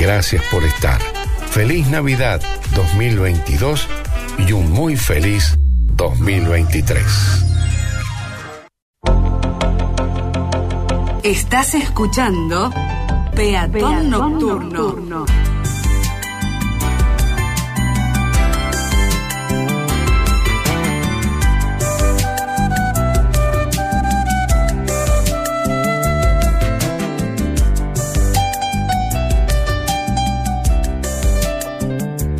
[0.00, 0.98] Gracias por estar.
[1.50, 2.40] Feliz Navidad
[2.74, 3.86] 2022
[4.38, 5.58] y un muy feliz
[5.96, 7.04] 2023.
[11.24, 12.70] Estás escuchando
[13.34, 15.26] Peatón, Nocturno.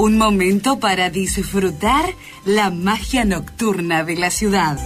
[0.09, 2.15] Un momento para disfrutar
[2.47, 4.79] la magia nocturna de la ciudad.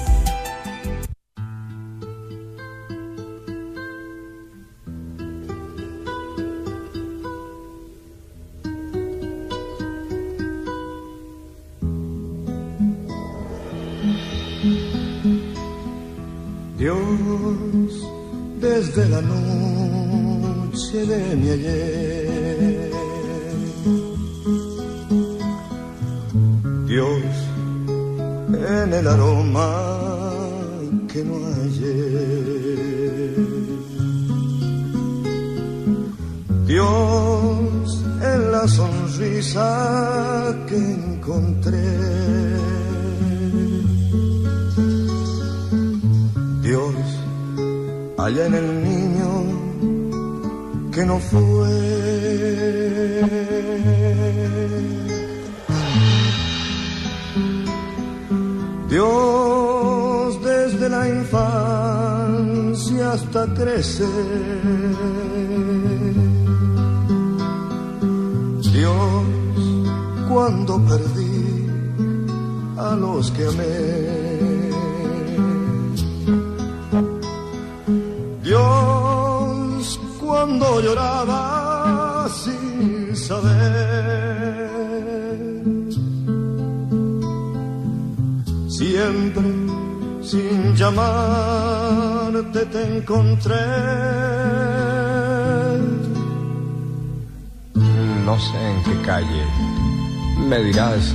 [100.73, 101.13] Dirás,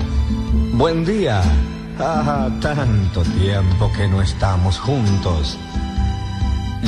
[0.74, 1.42] buen día.
[2.00, 5.58] Ah, tanto tiempo que no estamos juntos.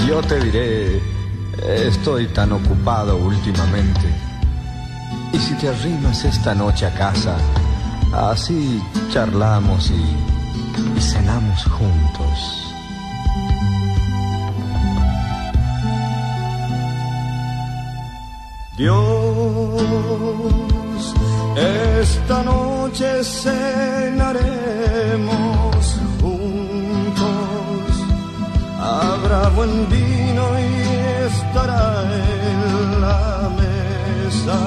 [0.08, 1.02] Yo te diré,
[1.88, 4.14] estoy tan ocupado últimamente.
[5.34, 7.36] Y si te arrimas esta noche a casa,
[8.14, 8.80] así
[9.12, 12.66] charlamos y, y cenamos juntos.
[18.78, 20.79] Dios,
[21.60, 24.50] esta noche cenaremos
[26.22, 27.26] juntos.
[28.80, 30.72] Habrá buen vino y
[31.28, 34.60] estará en la mesa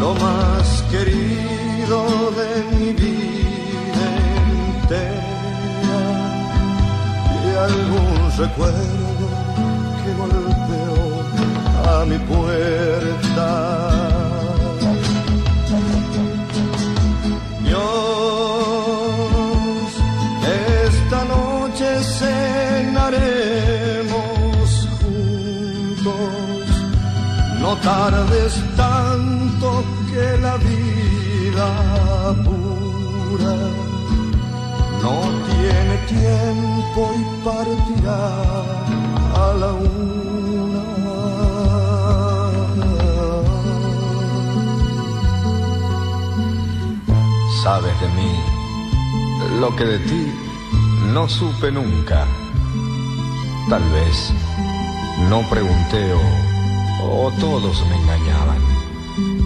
[0.00, 1.96] lo más querido
[2.38, 4.04] de mi vida
[4.66, 6.02] entera
[7.44, 9.26] y algún recuerdo
[10.02, 10.96] que golpeó
[11.90, 14.01] a mi puerta.
[27.82, 31.68] Tardes tanto que la vida
[32.44, 33.56] pura
[35.02, 35.16] no
[35.50, 38.22] tiene tiempo y partirá
[39.34, 39.72] a la
[47.62, 48.32] Sabes de mí
[49.60, 50.32] lo que de ti
[51.12, 52.26] no supe nunca.
[53.68, 54.32] Tal vez
[55.30, 56.51] no pregunté o,
[57.12, 58.58] o todos me engañaban.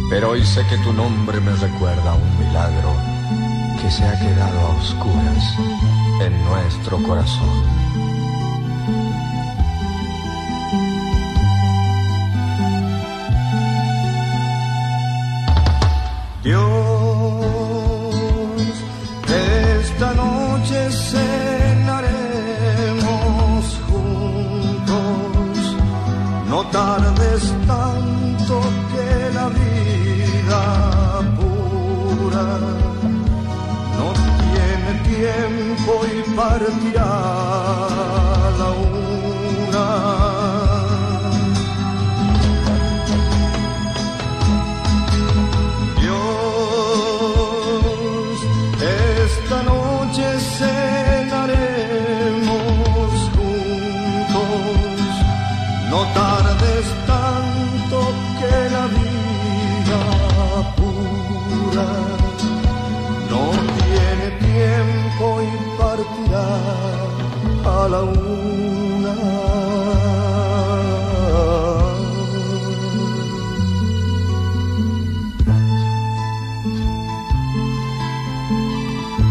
[0.08, 2.94] Pero hoy sé que tu nombre me recuerda un milagro
[3.80, 5.54] que se ha quedado a oscuras
[6.22, 7.75] en nuestro corazón.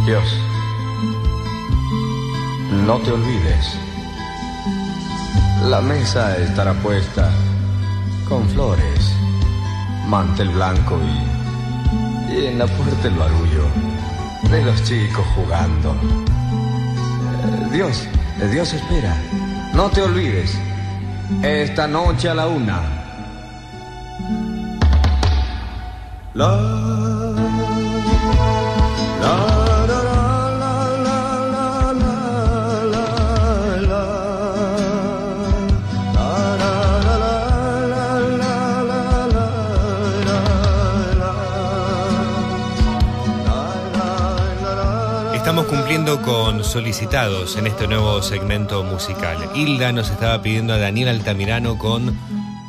[0.06, 0.38] Dios,
[2.86, 3.76] no te olvides.
[5.68, 7.32] La mesa estará puesta
[8.30, 9.16] con flores,
[10.08, 11.00] mantel blanco
[12.30, 13.66] y, y en la puerta el barullo
[14.52, 15.96] de los chicos jugando.
[17.44, 18.08] Eh, Dios,
[18.42, 19.16] eh, Dios espera.
[19.74, 20.56] No te olvides.
[21.42, 22.80] Esta noche a la una.
[45.96, 49.38] Cumpliendo con solicitados en este nuevo segmento musical.
[49.56, 52.14] Hilda nos estaba pidiendo a Daniel Altamirano con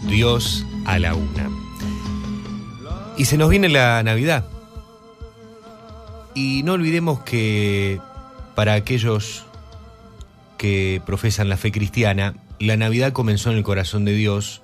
[0.06, 1.50] Dios a la una.
[3.16, 4.46] Y se nos viene la Navidad.
[6.36, 8.00] Y no olvidemos que
[8.54, 9.44] para aquellos
[10.56, 14.62] que profesan la fe cristiana, la Navidad comenzó en el corazón de Dios,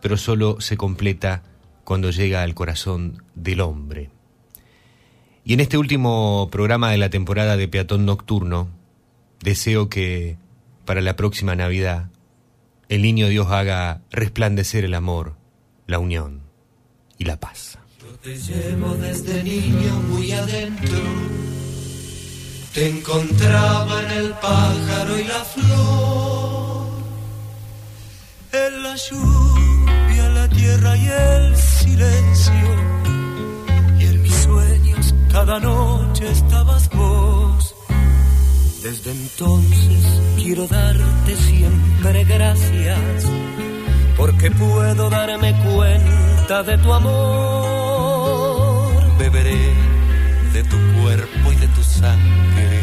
[0.00, 1.42] pero solo se completa
[1.82, 4.10] cuando llega al corazón del hombre.
[5.44, 8.68] Y en este último programa de la temporada de Peatón Nocturno,
[9.40, 10.36] deseo que
[10.84, 12.10] para la próxima Navidad
[12.88, 15.34] el niño Dios haga resplandecer el amor,
[15.86, 16.42] la unión
[17.18, 17.78] y la paz.
[18.22, 20.98] Te llevo desde niño muy adentro.
[22.72, 26.86] Te encontraba en el pájaro y la flor.
[28.52, 33.01] En la lluvia, la tierra y el silencio.
[35.32, 37.74] Cada noche estabas vos.
[38.82, 40.04] Desde entonces
[40.36, 43.26] quiero darte siempre gracias.
[44.16, 48.22] Porque puedo darme cuenta de tu amor.
[49.18, 49.74] Beberé
[50.52, 52.82] de tu cuerpo y de tu sangre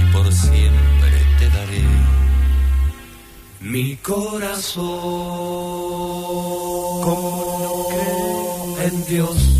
[0.00, 1.84] y por siempre te daré
[3.60, 4.82] Mi corazón,
[7.02, 9.51] como no en Dios,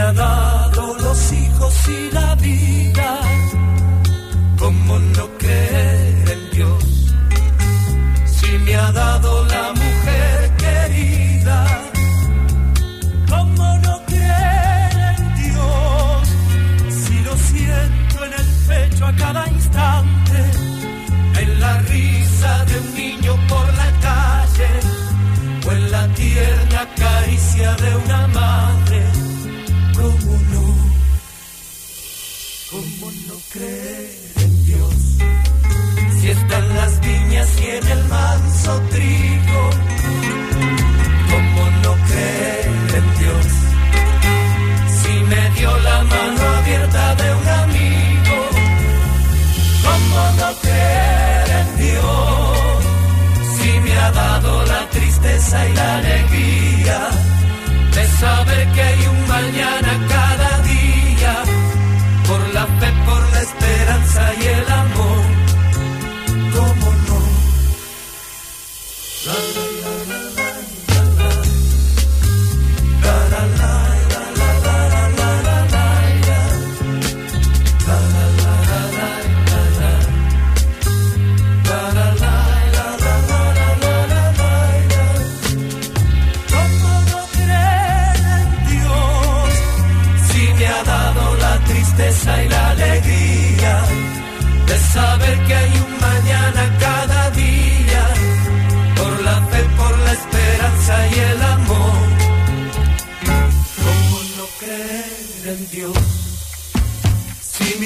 [0.00, 3.20] ha dado los hijos y la vida,
[4.58, 7.14] como no creer en Dios,
[8.26, 11.66] si me ha dado la mujer querida,
[13.28, 16.28] como no creer en Dios,
[16.88, 20.38] si lo siento en el pecho a cada instante
[21.40, 24.70] en la risa de un niño por la calle
[25.66, 28.27] o en la tierna caricia de una
[33.58, 34.94] ¿Cómo no creer en Dios?
[36.20, 39.70] Si están las viñas y en el manso trigo.
[41.30, 42.68] ¿Cómo no creer
[42.98, 43.46] en Dios?
[45.00, 48.36] Si me dio la mano abierta de un amigo.
[49.86, 52.78] ¿Cómo no creer en Dios?
[53.56, 57.08] Si me ha dado la tristeza y la alegría
[57.94, 60.27] de saber que hay un mañana cada
[64.18, 64.47] Yeah.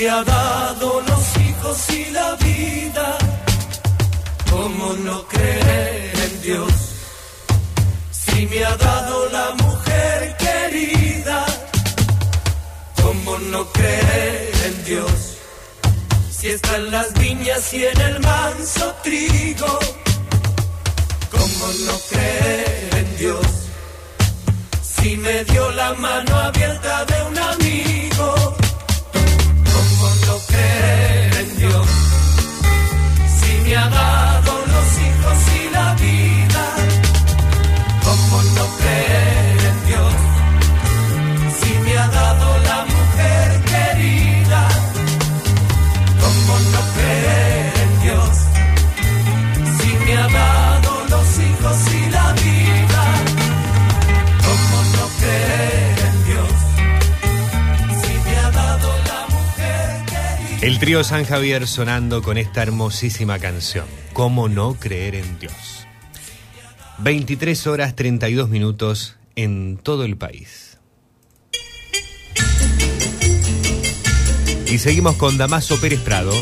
[0.03, 3.19] Me ha dado los hijos y la vida,
[4.51, 6.73] ¿cómo no creer en Dios?
[8.11, 11.47] Si me ha dado la mujer querida,
[13.01, 15.13] ¿cómo no creer en Dios?
[16.37, 19.79] Si está en las viñas y en el manso trigo,
[21.31, 23.47] ¿cómo no creer en Dios?
[24.83, 28.12] Si me dio la mano abierta de un amigo,
[60.83, 63.87] trío San Javier sonando con esta hermosísima canción.
[64.13, 65.87] ¿Cómo no creer en Dios?
[66.99, 70.79] 23 horas 32 minutos en todo el país.
[74.67, 76.35] Y seguimos con Damaso Pérez Prado,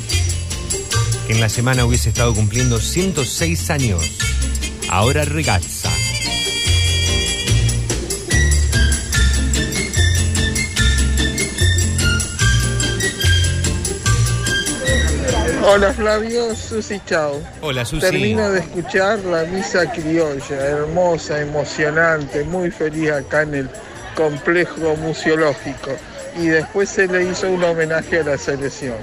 [1.27, 4.01] que en la semana hubiese estado cumpliendo 106 años.
[4.89, 5.91] Ahora regazza.
[15.73, 17.41] Hola Flavio, Susi Chao.
[17.61, 18.01] Hola Susi.
[18.01, 23.71] Termino de escuchar la misa criolla, hermosa, emocionante, muy feliz acá en el
[24.17, 25.93] complejo museológico.
[26.37, 28.97] Y después se le hizo un homenaje a la selección.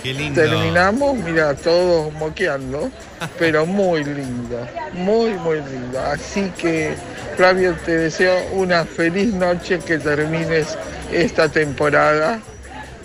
[0.00, 0.40] Qué lindo.
[0.40, 2.88] Terminamos, mira, todos moqueando,
[3.40, 6.00] pero muy lindo, muy, muy lindo.
[6.00, 6.94] Así que,
[7.36, 10.78] Flavio, te deseo una feliz noche, que termines
[11.10, 12.38] esta temporada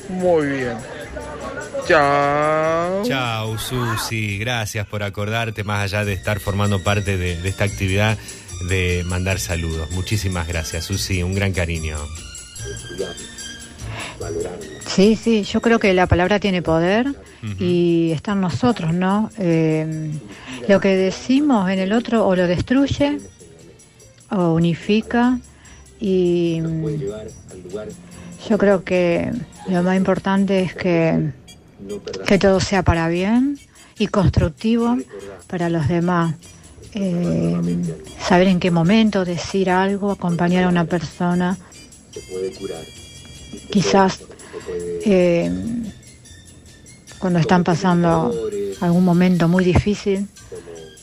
[0.07, 0.96] muy bien.
[1.87, 3.03] Chao.
[3.03, 4.37] Chao, Susi.
[4.37, 8.17] Gracias por acordarte, más allá de estar formando parte de, de esta actividad,
[8.67, 9.89] de mandar saludos.
[9.91, 11.23] Muchísimas gracias, Susi.
[11.23, 11.97] Un gran cariño.
[14.85, 17.13] Sí, sí, yo creo que la palabra tiene poder
[17.59, 19.29] y está en nosotros, ¿no?
[19.37, 20.11] Eh,
[20.67, 23.19] lo que decimos en el otro o lo destruye
[24.31, 25.39] o unifica
[25.99, 26.85] y mm,
[28.49, 29.31] yo creo que
[29.69, 31.31] lo más importante es que,
[32.25, 33.59] que todo sea para bien
[33.97, 34.97] y constructivo
[35.47, 36.35] para los demás.
[36.93, 37.55] Eh,
[38.19, 41.57] saber en qué momento decir algo, acompañar a una persona,
[43.69, 44.21] quizás
[45.05, 45.51] eh,
[47.19, 48.33] cuando están pasando
[48.81, 50.27] algún momento muy difícil,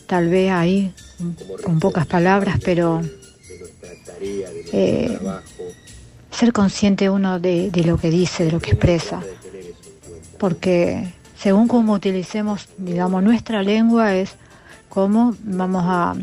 [0.06, 0.92] tal vez ahí
[1.62, 3.00] con pocas palabras, pero
[4.72, 5.18] eh,
[6.30, 9.22] ser consciente uno de, de lo que dice, de lo que expresa,
[10.44, 11.06] porque
[11.38, 14.34] según cómo utilicemos, digamos, nuestra lengua es
[14.90, 16.14] cómo vamos a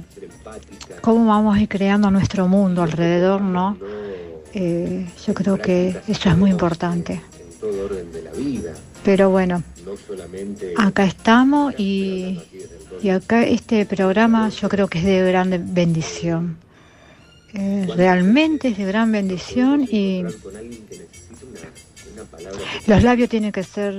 [1.02, 3.80] cómo vamos a ir creando nuestro mundo alrededor, ¿no?
[4.54, 7.20] Eh, yo creo que eso es muy importante.
[9.04, 9.64] Pero bueno,
[10.78, 12.40] acá estamos y,
[13.02, 16.58] y acá este programa yo creo que es de gran bendición.
[17.56, 20.26] Eh, realmente es de gran bendición y
[22.88, 23.94] los labios tienen que ser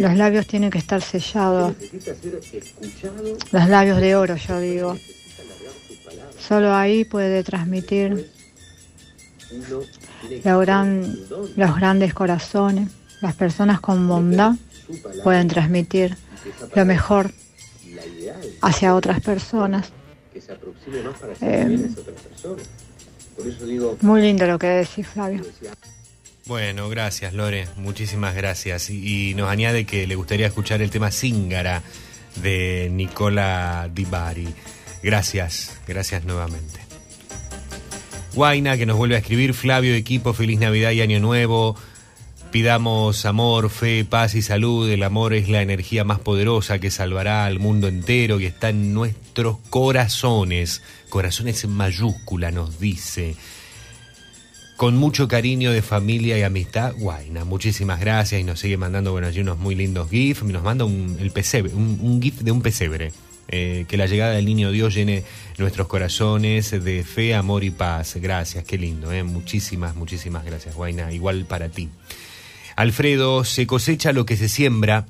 [0.00, 1.74] los labios tienen que estar sellados.
[3.52, 4.96] Los labios de oro yo digo.
[6.38, 8.30] Solo ahí puede transmitir
[10.44, 11.16] la gran-
[11.56, 12.90] los grandes corazones.
[13.20, 14.52] Las personas con bondad
[15.22, 16.16] pueden transmitir
[16.74, 17.30] lo mejor
[18.62, 19.92] hacia otras personas.
[21.40, 21.88] Eh,
[24.02, 25.42] muy lindo lo que decís Flavio
[26.50, 28.90] Bueno, gracias Lore, muchísimas gracias.
[28.90, 31.84] Y, nos añade que le gustaría escuchar el tema Zingara
[32.42, 34.48] de Nicola Di Bari.
[35.00, 36.80] Gracias, gracias nuevamente.
[38.34, 41.76] Guaina que nos vuelve a escribir, Flavio, equipo, feliz Navidad y Año Nuevo.
[42.50, 44.90] Pidamos amor, fe, paz y salud.
[44.90, 48.92] El amor es la energía más poderosa que salvará al mundo entero y está en
[48.92, 50.82] nuestros corazones.
[51.10, 53.36] Corazones en mayúscula nos dice.
[54.80, 57.44] Con mucho cariño de familia y amistad, Guaina.
[57.44, 60.42] Muchísimas gracias y nos sigue mandando, bueno, allí unos muy lindos GIF.
[60.42, 63.12] Nos manda un, el pesebre, un, un GIF de un pesebre.
[63.48, 65.22] Eh, que la llegada del niño Dios llene
[65.58, 68.16] nuestros corazones de fe, amor y paz.
[68.22, 69.12] Gracias, qué lindo.
[69.12, 69.22] eh.
[69.22, 71.12] Muchísimas, muchísimas gracias, Guaina.
[71.12, 71.90] Igual para ti.
[72.74, 75.04] Alfredo, se cosecha lo que se siembra.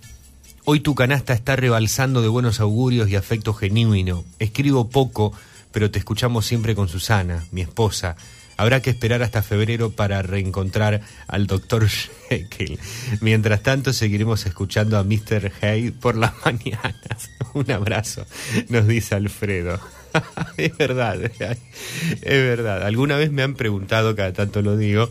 [0.65, 4.25] Hoy tu canasta está rebalsando de buenos augurios y afecto genuino.
[4.41, 5.33] Escribo poco,
[5.71, 8.17] pero te escuchamos siempre con Susana, mi esposa.
[8.61, 11.89] Habrá que esperar hasta febrero para reencontrar al doctor
[12.29, 12.79] Jekyll.
[13.23, 15.51] Mientras tanto, seguiremos escuchando a Mr.
[15.63, 17.31] Hay por las mañanas.
[17.55, 18.27] Un abrazo,
[18.69, 19.81] nos dice Alfredo.
[20.59, 22.83] es verdad, es verdad.
[22.83, 25.09] Alguna vez me han preguntado, cada tanto lo digo,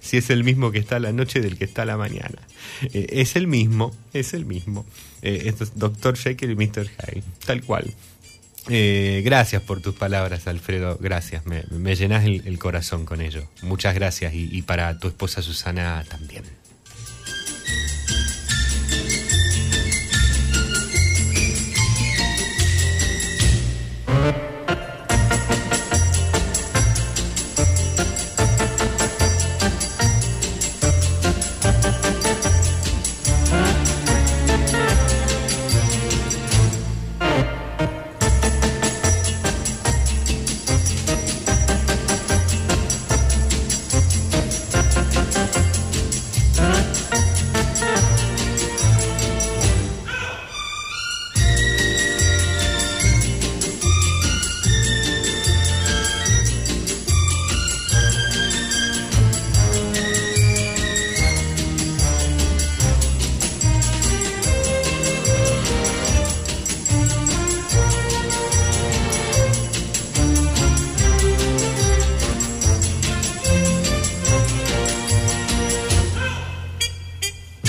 [0.00, 2.38] si es el mismo que está la noche del que está a la mañana.
[2.94, 4.86] Eh, es el mismo, es el mismo.
[5.20, 6.88] Eh, esto y Mr.
[6.88, 7.92] Hyde, tal cual.
[8.68, 10.98] Eh, gracias por tus palabras, Alfredo.
[11.00, 13.48] Gracias, me, me llenas el, el corazón con ello.
[13.62, 16.44] Muchas gracias y, y para tu esposa Susana también.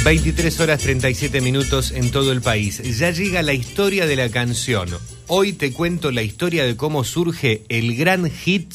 [0.07, 2.81] ...23 horas 37 minutos en todo el país.
[2.97, 4.87] Ya llega la historia de la canción.
[5.27, 8.73] Hoy te cuento la historia de cómo surge el gran hit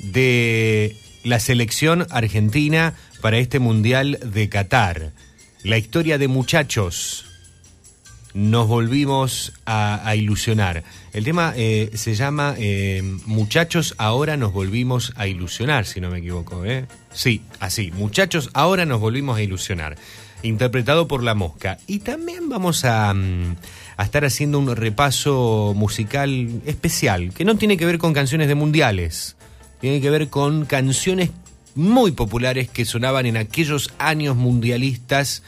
[0.00, 2.92] de la selección argentina
[3.22, 5.12] para este Mundial de Qatar.
[5.62, 7.31] La historia de muchachos.
[8.34, 10.84] Nos volvimos a, ilusionar.
[11.12, 16.18] El tema eh, se llama eh, Muchachos, ahora nos volvimos a ilusionar, si no me
[16.18, 16.64] equivoco.
[16.64, 16.86] ¿eh?
[17.12, 17.90] Sí, así.
[17.90, 19.96] Muchachos, ahora nos volvimos a ilusionar.
[20.42, 21.78] Interpretado por La Mosca.
[21.86, 23.56] Y también vamos a, mm,
[23.98, 28.54] a estar haciendo un repaso musical especial, que no tiene que ver con canciones de
[28.54, 29.36] mundiales.
[29.80, 31.30] Tiene que ver con canciones
[31.74, 35.42] muy populares que sonaban en aquellos años mundialistas.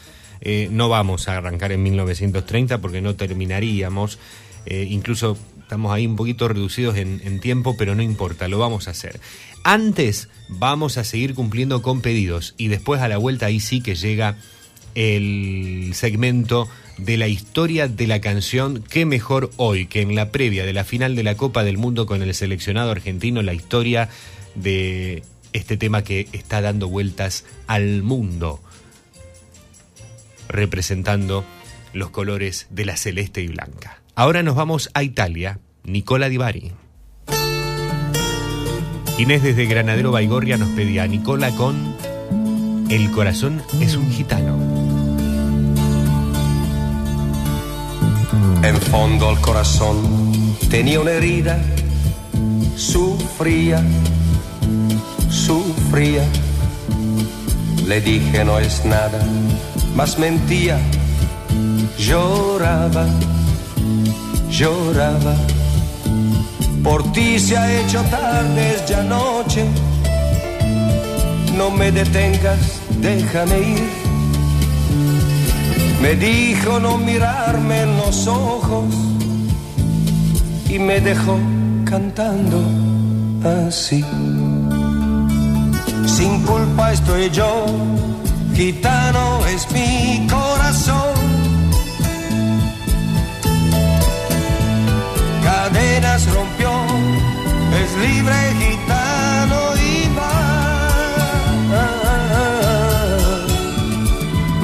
[0.44, 4.18] Eh, no vamos a arrancar en 1930 porque no terminaríamos.
[4.66, 8.88] Eh, incluso estamos ahí un poquito reducidos en, en tiempo, pero no importa, lo vamos
[8.88, 9.18] a hacer.
[9.62, 13.94] Antes vamos a seguir cumpliendo con pedidos y después a la vuelta ahí sí que
[13.94, 14.36] llega
[14.94, 20.64] el segmento de la historia de la canción Qué mejor hoy que en la previa
[20.64, 24.08] de la final de la Copa del Mundo con el seleccionado argentino, la historia
[24.54, 28.60] de este tema que está dando vueltas al mundo,
[30.48, 31.44] representando
[31.92, 34.02] los colores de la celeste y blanca.
[34.14, 35.58] Ahora nos vamos a Italia.
[35.84, 36.72] Nicola Di Bari.
[39.18, 41.94] Inés desde Granadero Baigorria nos pedía a Nicola con
[42.90, 44.58] El corazón es un gitano.
[48.64, 51.62] En fondo al corazón tenía una herida,
[52.76, 53.84] sufría,
[55.30, 56.26] sufría.
[57.86, 59.22] Le dije no es nada,
[59.94, 60.78] mas mentía,
[61.98, 63.06] lloraba,
[64.50, 65.34] lloraba.
[66.82, 69.64] Por ti se ha hecho tarde, es ya noche.
[71.56, 74.04] No me detengas, déjame ir.
[76.02, 78.84] Me dijo no mirarme en los ojos
[80.68, 81.38] y me dejó
[81.84, 82.60] cantando
[83.66, 84.04] así.
[86.06, 87.66] Sin culpa estoy yo,
[88.54, 91.14] gitano es mi corazón.
[95.42, 96.70] Cadenas rompió,
[97.82, 100.36] es libre gitano y va.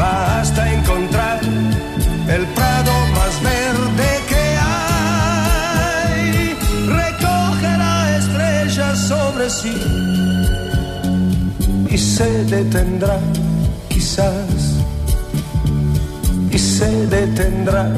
[0.01, 1.41] Va hasta encontrar
[2.29, 4.45] el prado más verde que
[6.07, 6.25] hay.
[6.89, 10.21] Recoge la estrella sobre sí
[11.91, 13.19] y se detendrá,
[14.21, 14.77] quizás,
[16.51, 17.97] y se detendrá.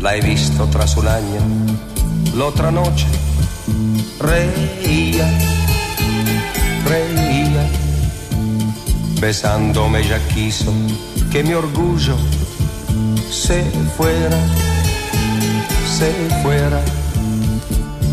[0.00, 1.40] La he visto tras un año,
[2.36, 3.06] la otra noche,
[4.20, 5.28] reía,
[6.86, 7.68] reía,
[9.20, 10.72] besándome ya quiso
[11.30, 12.16] que mi orgullo
[13.30, 13.62] se
[13.96, 14.38] fuera,
[15.98, 16.80] se fuera.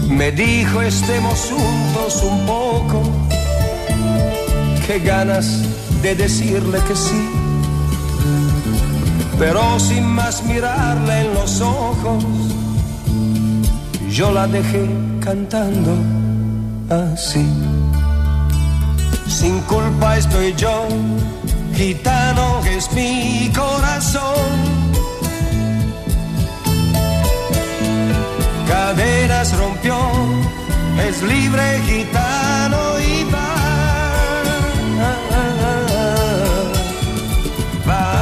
[0.10, 3.02] Me dijo estemos juntos un poco,
[4.86, 5.62] qué ganas
[6.02, 7.30] de decirle que sí,
[9.40, 12.24] pero sin más mirarle en los ojos,
[14.10, 14.88] yo la dejé
[15.20, 15.96] cantando
[16.90, 17.46] así.
[19.28, 20.88] Sin culpa estoy yo,
[21.76, 24.75] gitano es mi corazón.
[28.86, 29.98] Cadenas rompió,
[31.08, 33.50] es libre gitano y va.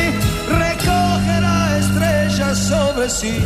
[0.66, 3.38] Recoge la estrella sobre sí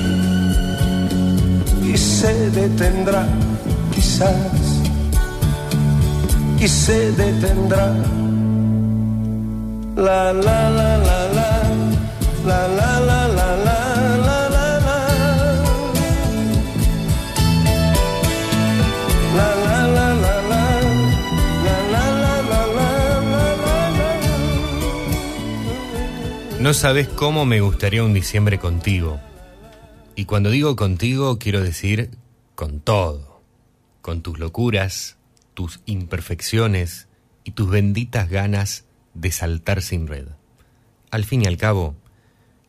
[1.94, 3.28] y se detendrá
[3.94, 4.34] quizás
[6.60, 7.94] y se detendrá.
[9.96, 11.60] La la la la la
[12.44, 14.98] la la la la la la la la
[19.36, 20.82] La la la la la
[21.92, 23.00] la la la la
[26.60, 29.20] No sabes cómo me gustaría un diciembre contigo.
[30.16, 32.10] Y cuando digo contigo, quiero decir
[32.56, 33.42] con todo.
[34.02, 35.18] Con tus locuras,
[35.54, 37.08] tus imperfecciones
[37.44, 40.28] y tus benditas ganas de saltar sin red.
[41.12, 41.96] Al fin y al cabo,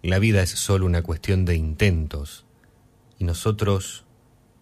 [0.03, 2.45] la vida es solo una cuestión de intentos
[3.19, 4.05] y nosotros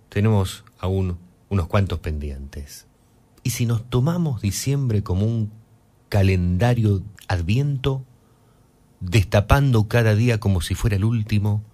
[0.09, 2.87] tenemos aún unos cuantos pendientes.
[3.43, 5.51] Y si nos tomamos diciembre como un
[6.09, 8.05] calendario adviento,
[9.01, 11.65] destapando cada día como si fuera el último,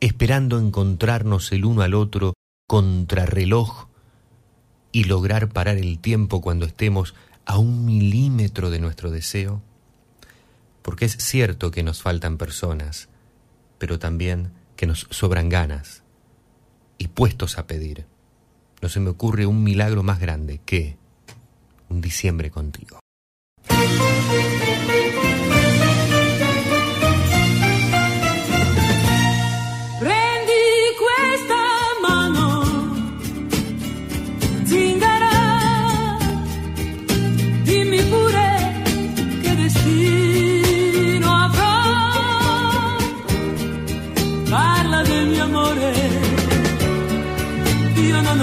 [0.00, 2.34] esperando encontrarnos el uno al otro
[2.66, 3.86] contrarreloj
[4.92, 7.14] y lograr parar el tiempo cuando estemos
[7.46, 9.62] a un milímetro de nuestro deseo?
[10.82, 13.08] Porque es cierto que nos faltan personas,
[13.78, 16.02] pero también que nos sobran ganas
[16.98, 18.06] y puestos a pedir.
[18.82, 20.96] No se me ocurre un milagro más grande que
[21.88, 23.00] un diciembre contigo.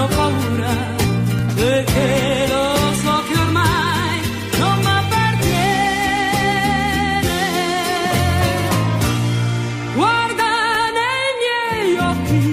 [0.04, 0.76] Ho paura,
[1.56, 4.20] perché lo so che ormai
[4.60, 5.82] non mi appartiene.
[9.96, 10.50] Guarda
[10.98, 12.44] nei miei occhi,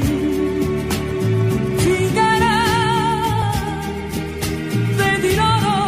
[1.82, 2.58] zingara,
[5.00, 5.78] vedi l'oro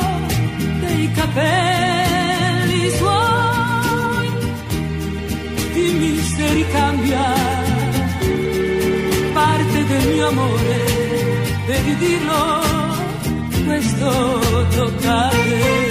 [0.80, 4.28] dei capelli suoi,
[5.72, 7.52] dimmi se ricambia
[10.32, 10.81] amore,
[11.98, 12.60] di dirlo,
[13.64, 14.10] questo
[14.74, 15.81] tocca.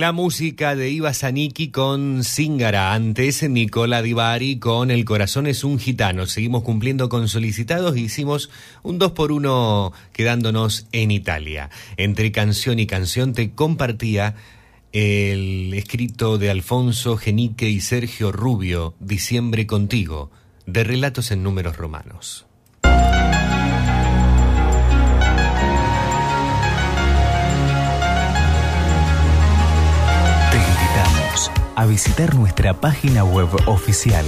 [0.00, 5.78] La música de Iva Zanicki con Zingara, antes Nicola Divari con El corazón es un
[5.78, 6.24] gitano.
[6.24, 8.48] Seguimos cumpliendo con solicitados y hicimos
[8.82, 11.68] un 2 por 1 quedándonos en Italia.
[11.98, 14.36] Entre canción y canción te compartía
[14.92, 20.30] el escrito de Alfonso Genique y Sergio Rubio, Diciembre contigo,
[20.64, 22.46] de relatos en números romanos.
[31.80, 34.26] A visitar nuestra página web oficial.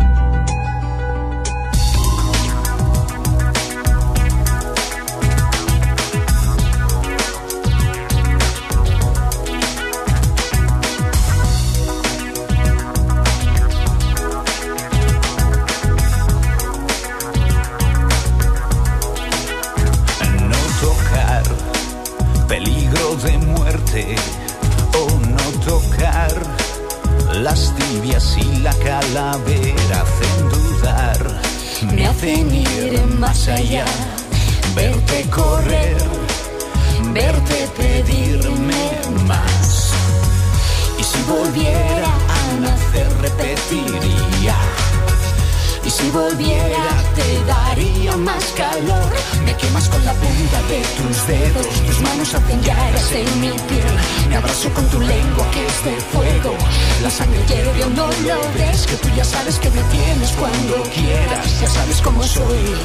[45.99, 46.83] Si volviera
[47.15, 49.11] te daría más calor.
[49.45, 53.95] Me quemas con la punta de tus dedos Tus manos hacen llagas en mi piel.
[54.29, 56.53] Me abrazo con tu lengua que es de fuego.
[57.01, 60.83] La sangre hierve o no lo ves Que tú ya sabes que me tienes cuando
[60.95, 61.61] quieras.
[61.61, 62.75] Ya sabes cómo soy.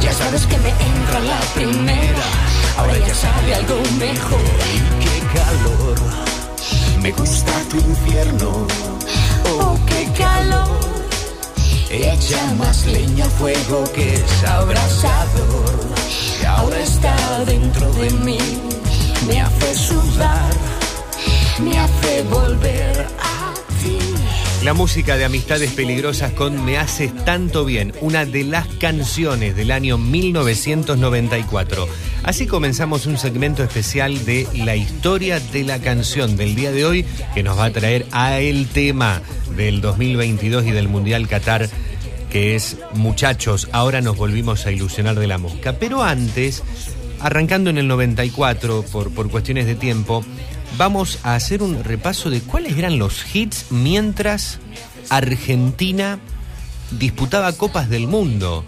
[0.00, 2.26] Ya sabes que me entra la primera.
[2.78, 4.50] Ahora ya sale algo mejor.
[5.02, 5.96] Qué calor.
[7.00, 8.66] Me gusta tu infierno.
[9.44, 10.81] Oh, qué calor
[11.92, 15.94] Echa más leña al fuego que es abrasador.
[16.40, 18.38] Que ahora está dentro de mí.
[19.28, 20.54] Me hace sudar,
[21.62, 23.98] me hace volver a ti.
[24.64, 29.70] La música de Amistades Peligrosas con Me Haces Tanto Bien, una de las canciones del
[29.70, 31.88] año 1994.
[32.24, 37.04] Así comenzamos un segmento especial de la historia de la canción del día de hoy
[37.34, 39.20] que nos va a traer a el tema
[39.56, 41.68] del 2022 y del Mundial Qatar
[42.30, 45.74] que es Muchachos, ahora nos volvimos a ilusionar de la mosca.
[45.74, 46.62] Pero antes,
[47.20, 50.24] arrancando en el 94 por, por cuestiones de tiempo,
[50.78, 54.60] vamos a hacer un repaso de cuáles eran los hits mientras
[55.10, 56.20] Argentina
[56.92, 58.64] disputaba Copas del Mundo.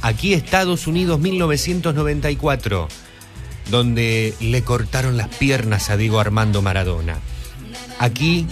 [0.00, 2.88] Aquí Estados Unidos 1994,
[3.70, 7.18] donde le cortaron las piernas a Diego Armando Maradona.
[7.98, 8.46] Aquí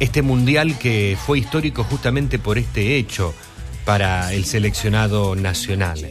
[0.00, 3.34] este mundial que fue histórico justamente por este hecho
[3.84, 6.10] para el seleccionado nacional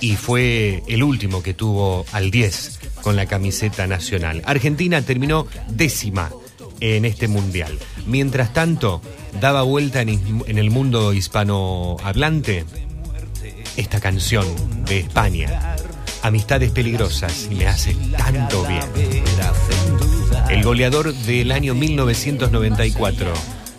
[0.00, 4.42] y fue el último que tuvo al 10 con la camiseta nacional.
[4.46, 6.30] Argentina terminó décima
[6.80, 7.78] en este mundial.
[8.06, 9.00] Mientras tanto,
[9.40, 12.64] daba vuelta en, el mundo hispanohablante
[13.76, 14.46] esta canción
[14.86, 15.76] de España,
[16.22, 18.82] Amistades Peligrosas, me hace tanto bien.
[20.48, 23.32] El goleador del año 1994,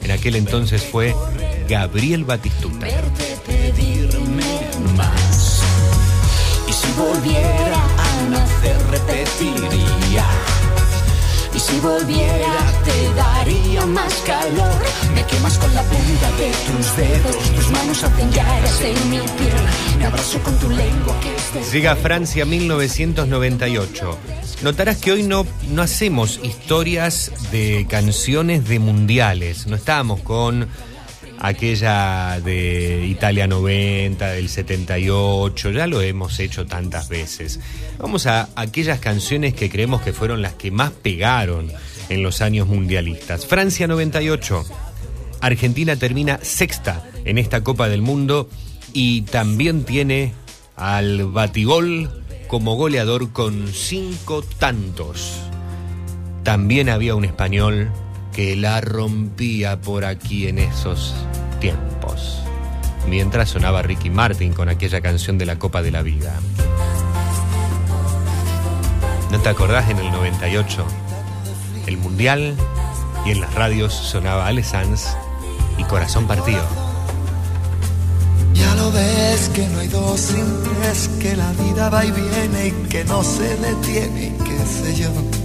[0.04, 1.16] en aquel entonces fue
[1.68, 2.88] Gabriel Batistuta.
[6.68, 7.66] Y si volviera.
[11.56, 12.54] Y si volviera,
[12.84, 14.84] te daría más calor.
[15.14, 17.52] Me quemas con la punta de tus dedos.
[17.56, 19.98] Tus manos hacen llagas en mi piel.
[19.98, 24.18] Me abrazo con tu lengua que es de Llega a Francia 1998.
[24.64, 29.66] Notarás que hoy no, no hacemos historias de canciones de mundiales.
[29.68, 30.68] No estábamos con
[31.40, 37.60] aquella de Italia 90, del 78, ya lo hemos hecho tantas veces.
[38.00, 41.72] Vamos a aquellas canciones que creemos que fueron las que más pegaron
[42.10, 43.46] en los años mundialistas.
[43.46, 44.64] Francia 98.
[45.42, 48.50] Argentina termina sexta en esta Copa del Mundo
[48.94, 50.34] y también tiene
[50.76, 55.42] al Batigol como goleador con cinco tantos.
[56.44, 57.92] También había un español
[58.36, 61.16] que la rompía por aquí en esos
[61.62, 62.42] tiempos.
[63.08, 66.34] Mientras sonaba Ricky Martin con aquella canción de la Copa de la Vida.
[69.32, 70.86] ¿No te acordás en el 98?
[71.88, 72.58] El Mundial
[73.26, 75.16] y en las radios sonaba Ale Sanz
[75.78, 76.66] y Corazón Partido.
[78.54, 82.68] Ya lo ves que no hay dos sin tres, que la vida va y viene
[82.68, 85.45] y que no se detiene y qué sé yo.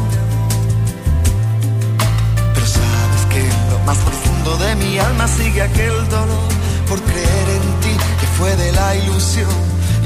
[3.85, 6.49] Más profundo de mi alma sigue aquel dolor
[6.87, 9.49] por creer en ti que fue de la ilusión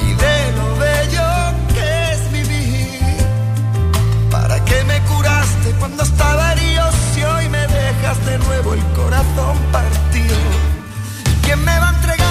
[0.07, 1.27] y de lo bello
[1.73, 3.17] que es vivir.
[4.31, 9.57] ¿Para qué me curaste cuando estaba herido si hoy me dejas de nuevo el corazón
[9.71, 10.37] partido?
[11.43, 12.24] ¿Quién me va a entregar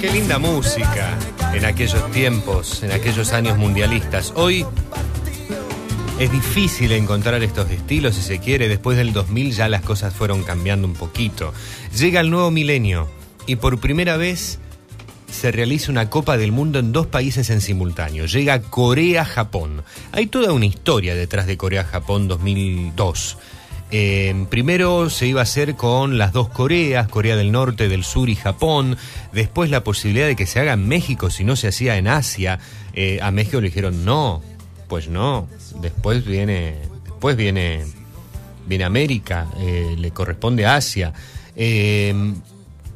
[0.00, 1.18] Qué linda música
[1.52, 4.32] en aquellos tiempos, en aquellos años mundialistas.
[4.34, 4.64] Hoy
[6.18, 8.66] es difícil encontrar estos estilos, si se quiere.
[8.70, 11.52] Después del 2000 ya las cosas fueron cambiando un poquito.
[11.94, 13.08] Llega el nuevo milenio
[13.46, 14.58] y por primera vez
[15.30, 18.24] se realiza una Copa del Mundo en dos países en simultáneo.
[18.24, 19.82] Llega Corea-Japón.
[20.12, 23.36] Hay toda una historia detrás de Corea-Japón 2002.
[23.92, 28.28] Eh, primero se iba a hacer con las dos Coreas, Corea del Norte, del Sur
[28.28, 28.96] y Japón.
[29.32, 32.58] Después la posibilidad de que se haga en México si no se hacía en Asia.
[32.94, 34.42] Eh, a México le dijeron no,
[34.88, 35.48] pues no.
[35.80, 37.84] Después viene, después viene,
[38.66, 41.12] viene América, eh, le corresponde a Asia.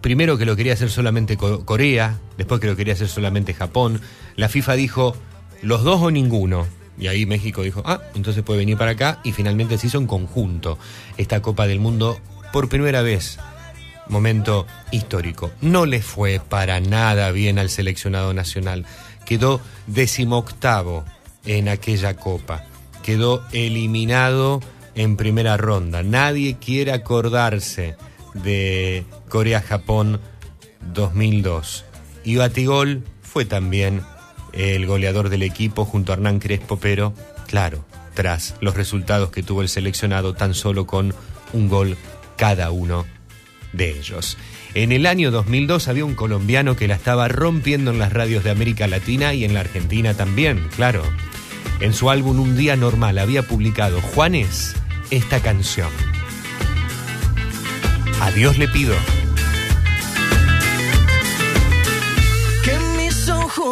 [0.01, 4.01] Primero que lo quería hacer solamente Co- Corea, después que lo quería hacer solamente Japón.
[4.37, 5.17] La FIFA dijo
[5.63, 6.67] los dos o ninguno.
[6.99, 9.21] Y ahí México dijo, ah, entonces puede venir para acá.
[9.25, 10.79] Y finalmente se hizo en conjunto
[11.17, 12.19] esta Copa del Mundo
[12.53, 13.39] por primera vez.
[14.09, 15.51] Momento histórico.
[15.61, 18.85] No le fue para nada bien al seleccionado nacional.
[19.25, 21.05] Quedó decimoctavo
[21.47, 22.65] en aquella Copa.
[23.03, 24.61] Quedó eliminado
[24.95, 26.03] en primera ronda.
[26.03, 27.97] Nadie quiere acordarse
[28.35, 30.21] de Corea-Japón
[30.93, 31.85] 2002.
[32.25, 34.03] Y Batigol fue también
[34.57, 37.15] el goleador del equipo junto a Hernán Crespo, pero
[37.47, 37.85] claro,
[38.15, 41.15] tras los resultados que tuvo el seleccionado tan solo con
[41.53, 41.97] un gol
[42.37, 43.07] cada uno
[43.73, 44.39] de ellos.
[44.75, 48.51] En el año 2002 había un colombiano que la estaba rompiendo en las radios de
[48.51, 51.03] América Latina y en la Argentina también, claro.
[51.81, 54.75] En su álbum Un Día Normal había publicado Juanes
[55.11, 55.91] esta canción.
[58.21, 58.95] A Dios le pido.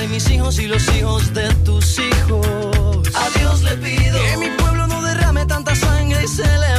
[0.00, 2.46] de mis hijos y los hijos de tus hijos.
[3.14, 6.69] A Dios le pido que mi pueblo no derrame tanta sangre y se levante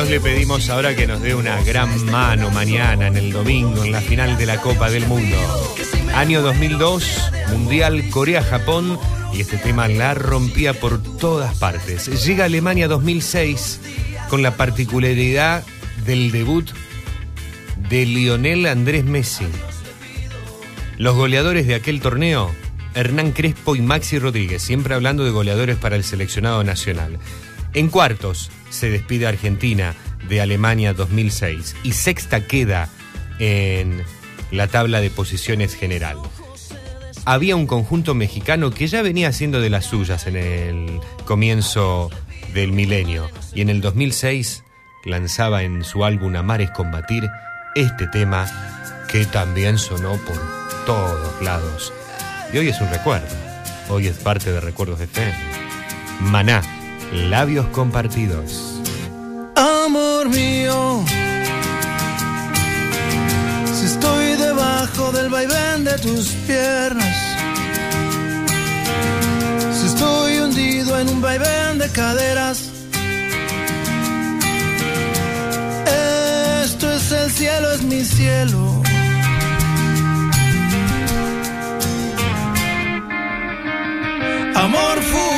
[0.00, 3.92] Dios le pedimos ahora que nos dé una gran mano mañana, en el domingo, en
[3.92, 5.36] la final de la Copa del Mundo.
[6.14, 7.04] Año 2002,
[7.50, 8.98] Mundial Corea-Japón,
[9.34, 12.24] y este tema la rompía por todas partes.
[12.24, 13.80] Llega Alemania 2006
[14.30, 15.64] con la particularidad
[16.06, 16.70] del debut
[17.90, 19.48] de Lionel Andrés Messi.
[20.96, 22.50] Los goleadores de aquel torneo,
[22.94, 27.18] Hernán Crespo y Maxi Rodríguez, siempre hablando de goleadores para el seleccionado nacional.
[27.74, 29.94] En cuartos se despide Argentina
[30.28, 32.88] de Alemania 2006 y sexta queda
[33.38, 34.02] en
[34.50, 36.16] la tabla de posiciones general.
[37.24, 42.10] Había un conjunto mexicano que ya venía haciendo de las suyas en el comienzo
[42.54, 44.64] del milenio y en el 2006
[45.04, 47.28] lanzaba en su álbum Amar es combatir
[47.74, 48.46] este tema
[49.10, 50.40] que también sonó por
[50.86, 51.92] todos lados.
[52.52, 53.28] Y hoy es un recuerdo,
[53.88, 55.32] hoy es parte de Recuerdos de Fe.
[56.20, 56.62] Maná,
[57.12, 58.80] labios compartidos.
[59.56, 61.04] Amor mío,
[63.74, 67.16] si estoy debajo del vaivén de tus piernas,
[69.72, 72.70] si estoy hundido en un vaivén de caderas,
[76.64, 78.82] esto es el cielo, es mi cielo.
[84.54, 85.29] Amor fugado.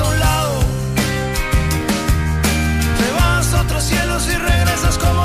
[0.00, 0.60] A un lado.
[2.98, 5.17] Te vas a otros cielos y regresas como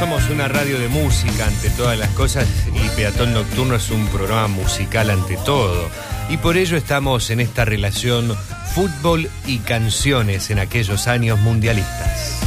[0.00, 4.48] Somos una radio de música ante todas las cosas y Peatón Nocturno es un programa
[4.48, 5.90] musical ante todo.
[6.30, 8.34] Y por ello estamos en esta relación
[8.74, 12.40] fútbol y canciones en aquellos años mundialistas.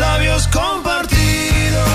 [0.00, 1.88] Labios compartidos,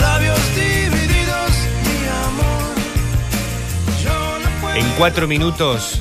[0.00, 1.50] labios divididos,
[1.84, 2.74] mi amor.
[4.02, 4.76] Yo no puedo.
[4.76, 6.00] En cuatro minutos,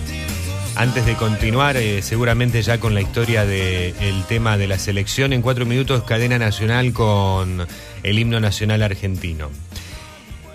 [0.75, 5.41] antes de continuar, eh, seguramente ya con la historia del tema de la selección, en
[5.41, 7.67] cuatro minutos, cadena nacional con
[8.03, 9.49] el himno nacional argentino.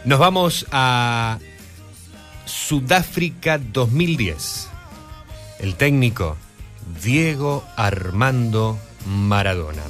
[0.04, 1.38] Nos vamos a
[2.44, 4.68] Sudáfrica 2010.
[5.58, 6.36] El técnico,
[7.02, 9.82] Diego Armando Maradona.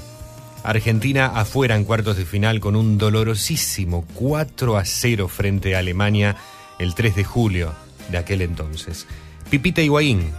[0.62, 6.36] Argentina afuera en cuartos de final con un dolorosísimo 4 a 0 frente a Alemania
[6.78, 7.72] el 3 de julio
[8.10, 9.06] de aquel entonces.
[9.50, 10.32] Pipita Higuaín,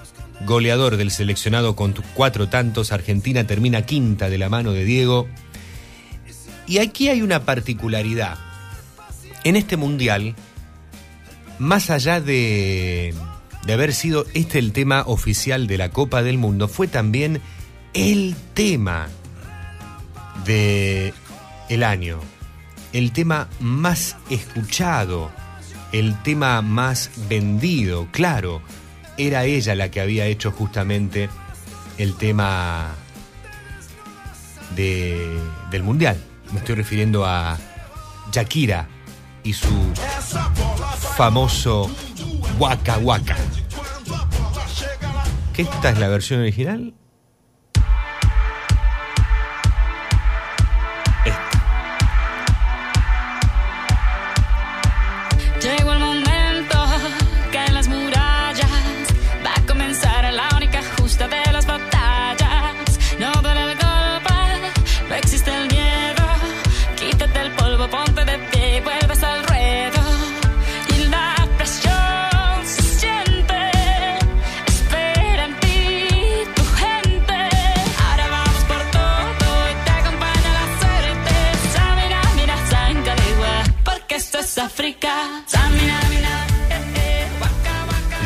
[0.46, 5.28] goleador del seleccionado con cuatro tantos, Argentina termina quinta de la mano de Diego.
[6.68, 8.38] Y aquí hay una particularidad.
[9.46, 10.36] En este mundial,
[11.58, 13.14] más allá de,
[13.66, 17.42] de haber sido este el tema oficial de la Copa del Mundo, fue también
[17.94, 19.08] el tema
[20.46, 21.14] de
[21.70, 22.20] el año,
[22.92, 25.32] el tema más escuchado,
[25.94, 28.62] el tema más vendido, claro,
[29.18, 31.30] era ella la que había hecho justamente
[31.98, 32.96] el tema
[34.76, 35.40] de,
[35.72, 36.18] del mundial.
[36.52, 37.58] Me estoy refiriendo a
[38.32, 38.88] Shakira
[39.44, 39.94] y su
[41.16, 41.90] famoso
[42.60, 43.36] Waka Waka.
[45.54, 46.94] ¿Que esta es la versión original?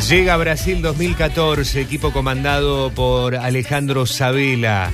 [0.08, 4.92] Llega Brasil 2014, equipo comandado por Alejandro Sabela.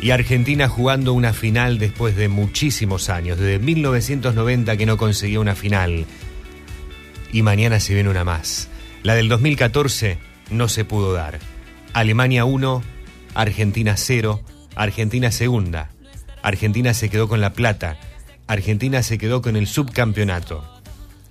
[0.00, 5.54] Y Argentina jugando una final después de muchísimos años, desde 1990 que no conseguía una
[5.54, 6.06] final.
[7.32, 8.68] Y mañana se viene una más.
[9.02, 10.18] La del 2014
[10.50, 11.38] no se pudo dar.
[11.92, 12.82] Alemania 1,
[13.34, 14.42] Argentina 0,
[14.74, 15.90] Argentina segunda.
[16.42, 17.96] Argentina se quedó con la plata.
[18.46, 20.64] Argentina se quedó con el subcampeonato.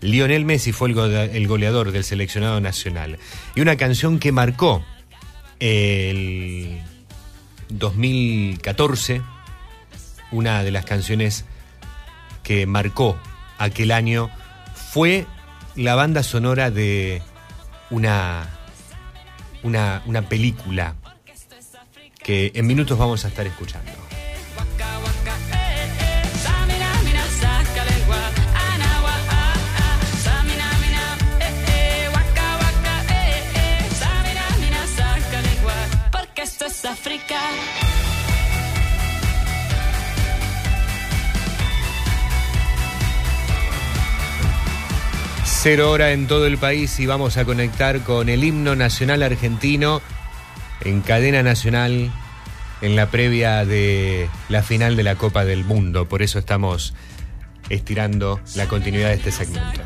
[0.02, 3.20] Lionel Messi fue el, go- el goleador del seleccionado nacional.
[3.56, 4.84] Y una canción que marcó
[5.60, 6.82] el
[7.70, 9.22] 2014,
[10.32, 11.46] una de las canciones
[12.44, 13.18] que marcó
[13.60, 14.30] aquel año,
[14.92, 15.26] fue
[15.76, 17.22] la banda sonora de
[17.92, 18.50] una,
[19.64, 20.96] una, una película
[22.24, 23.92] que en minutos vamos a estar escuchando.
[45.64, 50.02] Cero hora en todo el país y vamos a conectar con el himno nacional argentino
[50.84, 52.12] en cadena nacional
[52.82, 56.10] en la previa de la final de la Copa del Mundo.
[56.10, 56.96] Por eso estamos
[57.70, 59.82] estirando la continuidad de este segmento.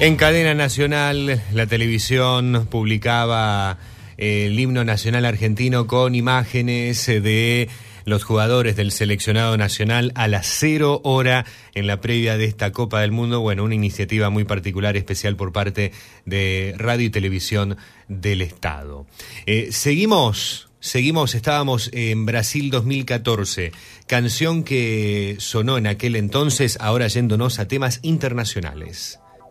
[0.00, 3.76] En cadena nacional, la televisión publicaba
[4.16, 7.68] eh, el himno nacional argentino con imágenes eh, de
[8.06, 13.02] los jugadores del seleccionado nacional a las cero hora en la previa de esta Copa
[13.02, 13.42] del Mundo.
[13.42, 15.92] Bueno, una iniciativa muy particular, especial por parte
[16.24, 17.76] de Radio y Televisión
[18.08, 19.06] del Estado.
[19.44, 20.70] Eh, seguimos.
[20.82, 23.70] Seguimos, estábamos en Brasil 2014,
[24.06, 29.20] canción que sonó en aquel entonces, ahora yéndonos a temas internacionales.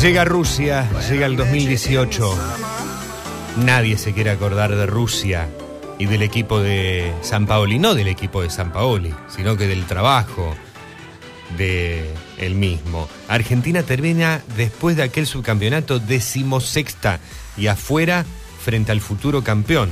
[0.00, 2.38] Llega Rusia, llega el 2018.
[3.56, 5.48] Nadie se quiere acordar de Rusia
[5.98, 9.86] y del equipo de San Paoli, no del equipo de San Paoli, sino que del
[9.86, 10.54] trabajo
[11.56, 13.08] de el mismo.
[13.26, 17.18] Argentina termina después de aquel subcampeonato decimosexta
[17.56, 18.24] y afuera
[18.62, 19.90] frente al futuro campeón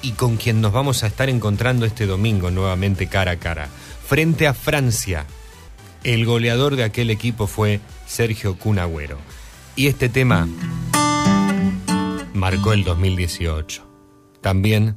[0.00, 3.68] y con quien nos vamos a estar encontrando este domingo nuevamente cara a cara.
[4.08, 5.26] Frente a Francia,
[6.04, 9.18] el goleador de aquel equipo fue Sergio Cunagüero.
[9.74, 10.46] Y este tema
[12.34, 13.82] marcó el 2018.
[14.40, 14.96] También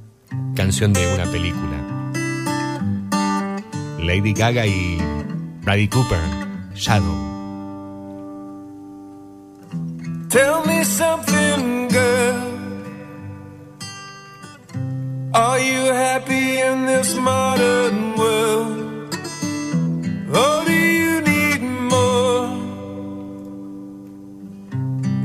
[0.55, 1.77] canción de una película.
[3.99, 4.97] Lady Gaga y
[5.61, 6.19] Bradley Cooper,
[6.75, 7.35] Shadow.
[10.29, 12.55] Tell me something, girl.
[15.33, 19.15] Are you happy in this modern world?
[20.35, 20.64] Or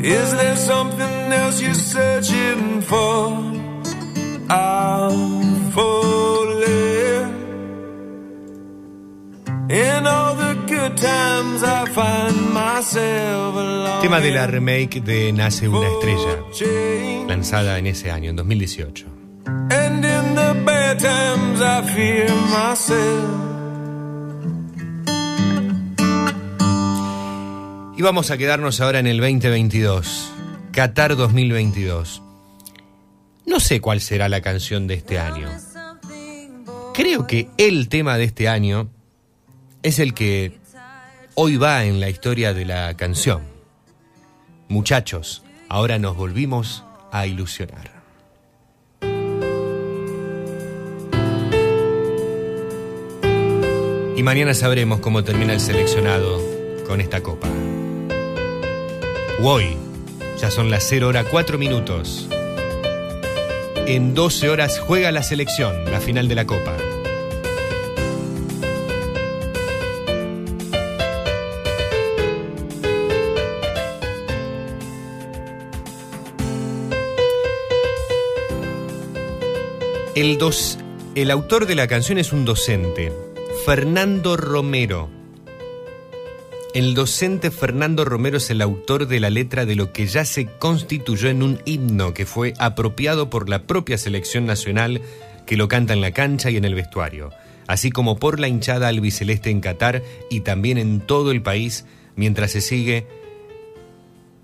[0.03, 3.37] Is there something else you're searching for?
[4.49, 7.41] I'm falling.
[9.69, 12.61] In all the good times, I find myself.
[12.81, 18.37] myself a Tema de la remake de Nace una estrella, lanzada en ese año, en
[18.37, 19.07] 2018.
[19.70, 23.60] And in the bad times I fear myself.
[28.01, 30.33] Y vamos a quedarnos ahora en el 2022,
[30.73, 32.23] Qatar 2022.
[33.45, 35.51] No sé cuál será la canción de este año.
[36.95, 38.89] Creo que el tema de este año
[39.83, 40.59] es el que
[41.35, 43.43] hoy va en la historia de la canción.
[44.69, 48.01] Muchachos, ahora nos volvimos a ilusionar.
[54.17, 56.41] Y mañana sabremos cómo termina el seleccionado
[56.87, 57.49] con esta copa.
[59.43, 59.75] Hoy,
[60.39, 62.28] ya son las 0 hora 4 minutos.
[63.86, 66.77] En 12 horas juega la selección, la final de la copa.
[80.15, 80.78] El, dos,
[81.15, 83.10] el autor de la canción es un docente,
[83.65, 85.20] Fernando Romero.
[86.73, 90.47] El docente Fernando Romero es el autor de la letra de lo que ya se
[90.47, 95.03] constituyó en un himno que fue apropiado por la propia selección nacional
[95.47, 97.31] que lo canta en la cancha y en el vestuario,
[97.67, 102.53] así como por la hinchada albiceleste en Qatar y también en todo el país mientras
[102.53, 103.09] se sigue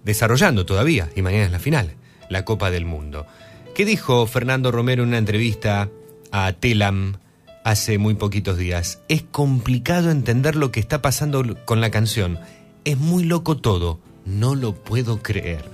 [0.03, 1.95] desarrollando todavía, y mañana es la final,
[2.29, 3.25] la Copa del Mundo.
[3.73, 5.91] ¿Qué dijo Fernando Romero en una entrevista
[6.33, 7.19] a Telam
[7.67, 9.01] hace muy poquitos días?
[9.09, 12.39] Es complicado entender lo que está pasando con la canción.
[12.85, 13.99] Es muy loco todo.
[14.25, 15.65] No lo puedo creer.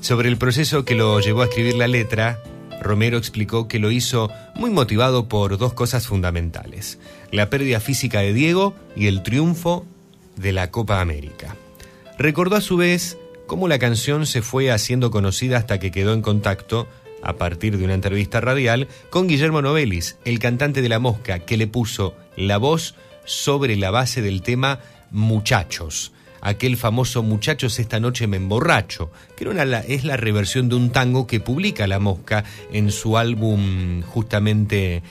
[0.00, 2.38] Sobre el proceso que lo llevó a escribir la letra,
[2.80, 7.00] Romero explicó que lo hizo muy motivado por dos cosas fundamentales.
[7.32, 9.84] La pérdida física de Diego y el triunfo
[10.36, 11.56] de la Copa América.
[12.16, 16.22] Recordó a su vez cómo la canción se fue haciendo conocida hasta que quedó en
[16.22, 16.86] contacto,
[17.24, 21.56] a partir de una entrevista radial, con Guillermo Novelis, el cantante de La Mosca, que
[21.56, 22.94] le puso la voz
[23.24, 24.80] sobre la base del tema
[25.10, 26.12] Muchachos.
[26.40, 29.46] Aquel famoso Muchachos esta noche me emborracho, que
[29.88, 35.02] es la reversión de un tango que publica La Mosca en su álbum justamente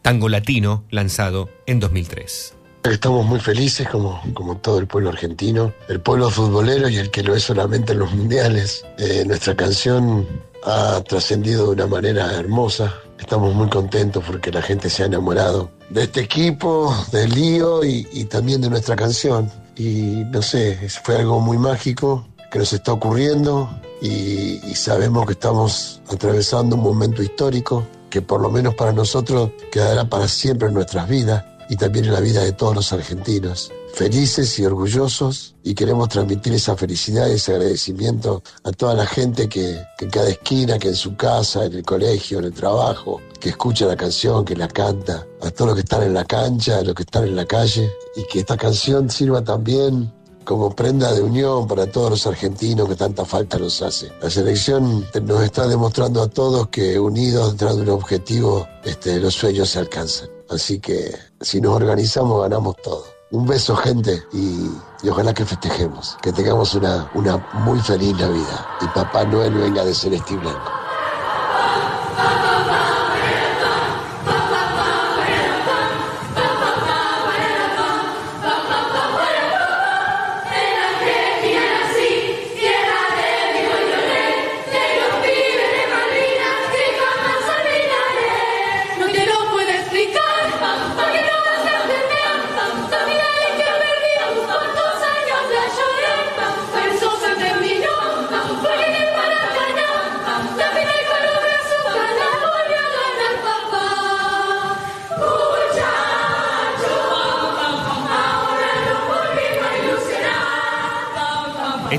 [0.00, 2.61] Tango Latino, lanzado en 2003.
[2.90, 7.22] Estamos muy felices como, como todo el pueblo argentino, el pueblo futbolero y el que
[7.22, 8.84] lo es solamente en los mundiales.
[8.98, 10.26] Eh, nuestra canción
[10.64, 12.92] ha trascendido de una manera hermosa.
[13.20, 18.06] Estamos muy contentos porque la gente se ha enamorado de este equipo, del lío y,
[18.12, 19.50] y también de nuestra canción.
[19.76, 23.70] Y no sé, fue algo muy mágico que nos está ocurriendo
[24.02, 29.52] y, y sabemos que estamos atravesando un momento histórico que por lo menos para nosotros
[29.70, 33.70] quedará para siempre en nuestras vidas y también en la vida de todos los argentinos.
[33.94, 39.48] Felices y orgullosos y queremos transmitir esa felicidad y ese agradecimiento a toda la gente
[39.48, 43.20] que, que en cada esquina, que en su casa, en el colegio, en el trabajo,
[43.38, 46.78] que escucha la canción, que la canta, a todos los que están en la cancha,
[46.78, 50.12] a los que están en la calle y que esta canción sirva también
[50.44, 54.12] como prenda de unión para todos los argentinos que tanta falta nos hace.
[54.20, 59.34] La selección nos está demostrando a todos que unidos detrás de un objetivo este, los
[59.34, 60.28] sueños se alcanzan.
[60.48, 63.04] Así que si nos organizamos ganamos todo.
[63.30, 68.86] Un beso gente y, ojalá que festejemos, que tengamos una, una muy feliz Navidad y
[68.88, 70.81] Papá Noel venga de celeste y blanco.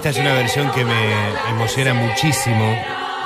[0.03, 2.77] Esta es una versión que me emociona muchísimo,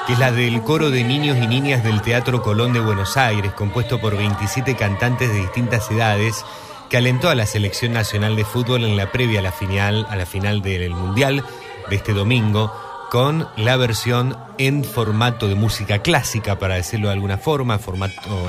[0.06, 3.52] que es la del coro de niños y niñas del Teatro Colón de Buenos Aires,
[3.54, 6.46] compuesto por 27 cantantes de distintas edades,
[6.88, 10.16] que alentó a la selección nacional de fútbol en la previa a la final, a
[10.16, 11.44] la final del Mundial
[11.90, 12.72] de este domingo,
[13.10, 17.80] con la versión en formato de música clásica, para decirlo de alguna forma,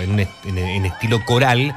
[0.02, 1.74] en estilo coral,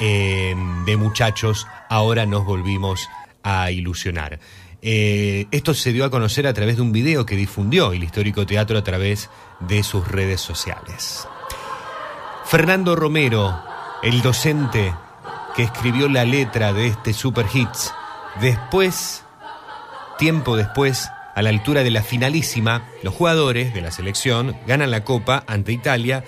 [0.00, 3.08] eh, de muchachos, ahora nos volvimos
[3.42, 4.38] a ilusionar.
[4.82, 8.46] Eh, esto se dio a conocer a través de un video que difundió el histórico
[8.46, 11.26] teatro a través de sus redes sociales.
[12.44, 13.62] Fernando Romero,
[14.02, 14.94] el docente
[15.56, 17.92] que escribió la letra de este super hits
[18.40, 19.24] Después,
[20.16, 25.02] tiempo después, a la altura de la finalísima, los jugadores de la selección ganan la
[25.02, 26.22] copa ante Italia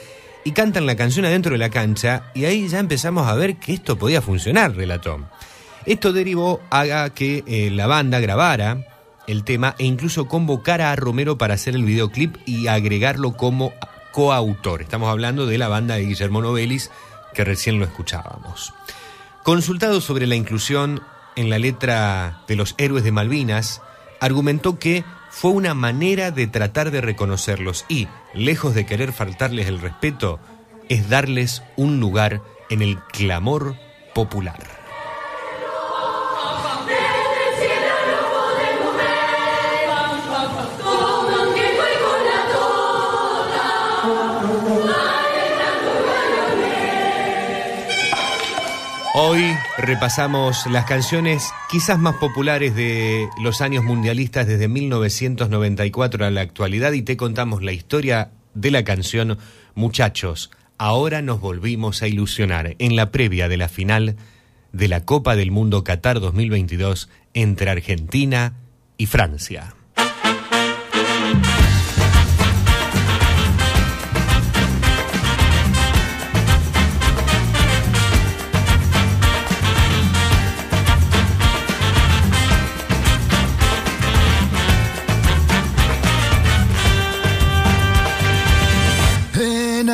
[0.45, 3.75] y cantan la canción adentro de la cancha y ahí ya empezamos a ver que
[3.75, 5.21] esto podía funcionar, relató.
[5.87, 8.87] Esto derivó a que eh, la banda grabara
[9.27, 13.73] el tema e incluso convocara a Romero para hacer el videoclip y agregarlo como
[14.13, 14.83] coautor.
[14.83, 16.91] Estamos hablando de la banda de Guillermo Novelis
[17.33, 18.75] que recién lo escuchábamos.
[19.45, 21.03] Consultado sobre la inclusión
[21.37, 23.81] en la letra de los héroes de Malvinas,
[24.21, 29.81] argumentó que fue una manera de tratar de reconocerlos y, lejos de querer faltarles el
[29.81, 30.41] respeto,
[30.89, 33.77] es darles un lugar en el clamor
[34.13, 34.80] popular.
[49.13, 56.43] Hoy repasamos las canciones quizás más populares de los años mundialistas desde 1994 a la
[56.43, 59.37] actualidad y te contamos la historia de la canción
[59.75, 64.15] Muchachos, ahora nos volvimos a ilusionar en la previa de la final
[64.73, 68.55] de la Copa del Mundo Qatar 2022 entre Argentina
[68.97, 69.75] y Francia.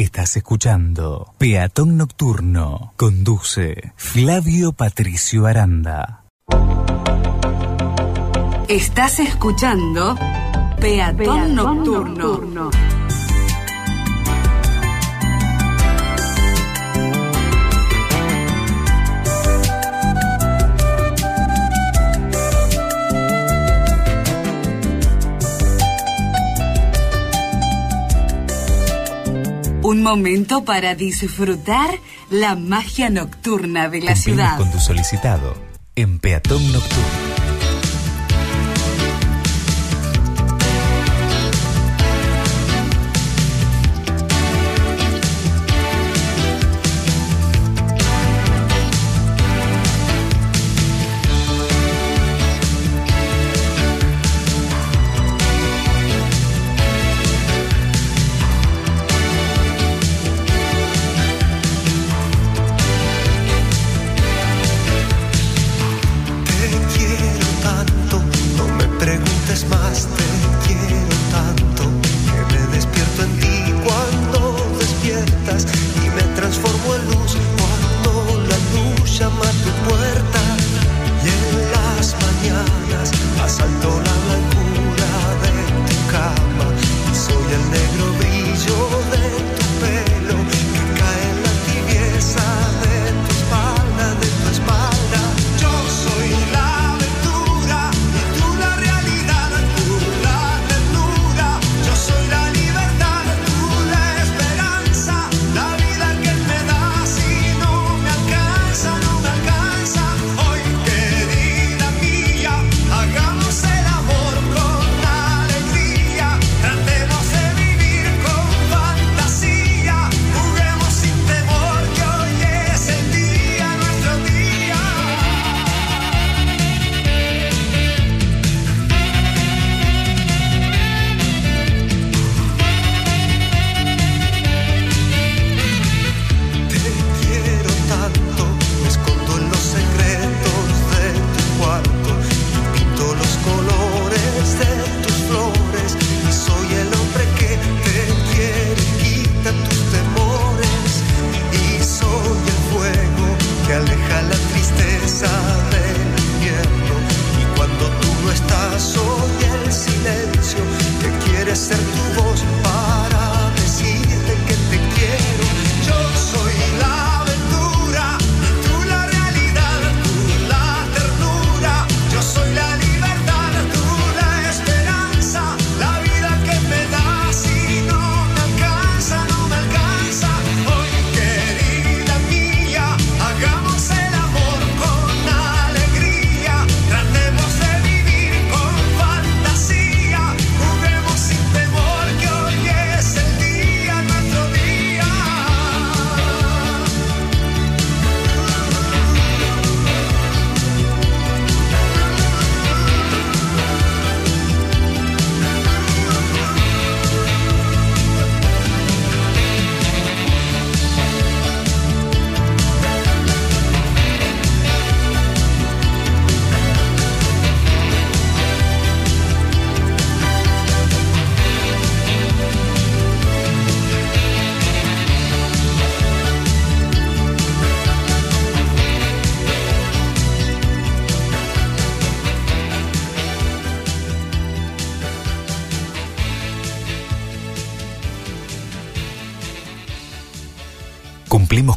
[0.00, 2.92] Estás escuchando Peatón Nocturno.
[2.96, 6.22] Conduce Flavio Patricio Aranda.
[8.68, 10.16] Estás escuchando
[10.80, 12.70] Peatón, Nocturno.
[29.88, 31.88] Un momento para disfrutar
[32.28, 34.56] la magia nocturna de la Cumplimos ciudad.
[34.58, 35.56] con tu solicitado
[35.96, 37.67] en Peatón Nocturno.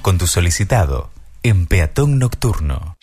[0.01, 1.11] Con tu solicitado
[1.43, 2.97] en Peatón Nocturno.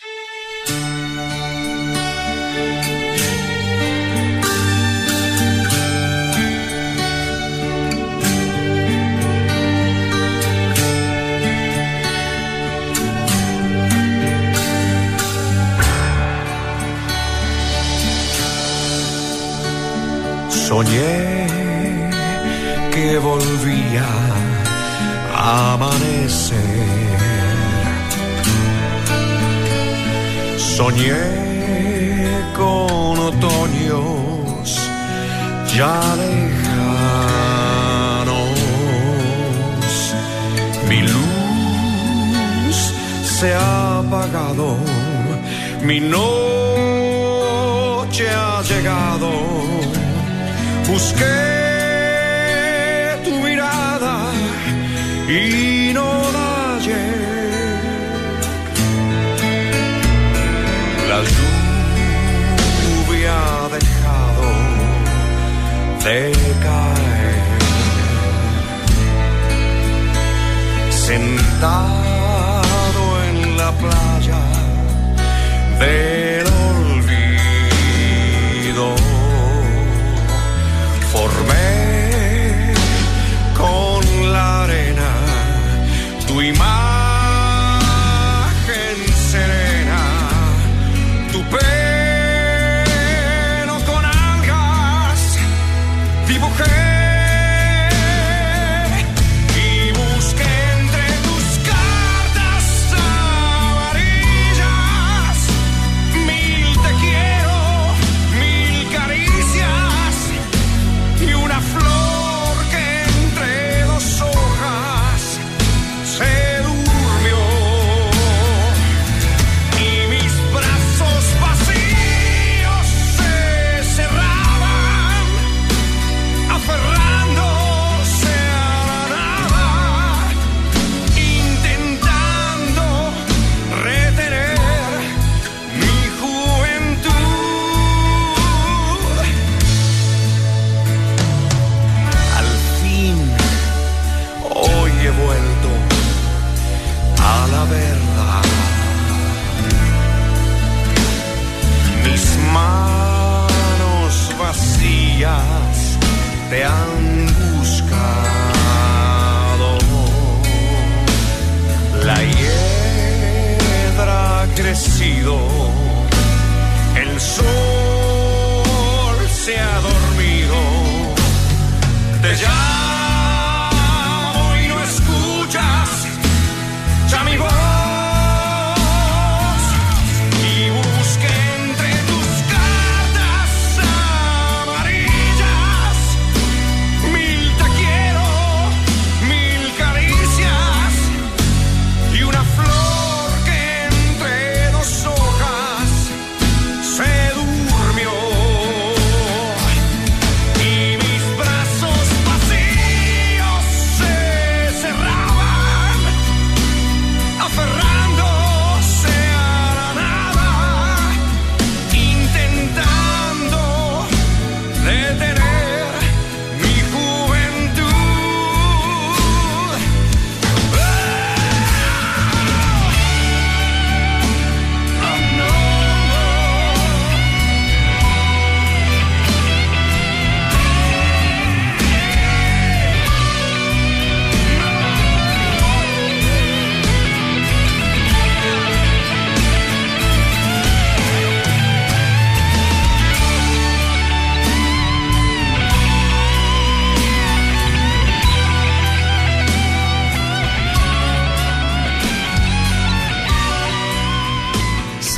[20.49, 21.47] Soñé
[22.91, 24.05] que volvía
[25.33, 26.78] a amanecer
[30.79, 31.19] Soñé
[32.55, 34.67] con otoños
[35.75, 36.79] ya lejanos.
[40.87, 42.77] Mi luz
[43.37, 44.67] se ha apagado,
[45.83, 46.25] mi noche
[48.29, 49.31] ha llegado.
[50.87, 51.39] Busqué
[53.25, 54.15] tu mirada
[55.27, 56.38] y no
[66.03, 66.31] de
[66.63, 67.39] caer.
[71.07, 72.23] Sentado
[73.29, 74.41] en la playa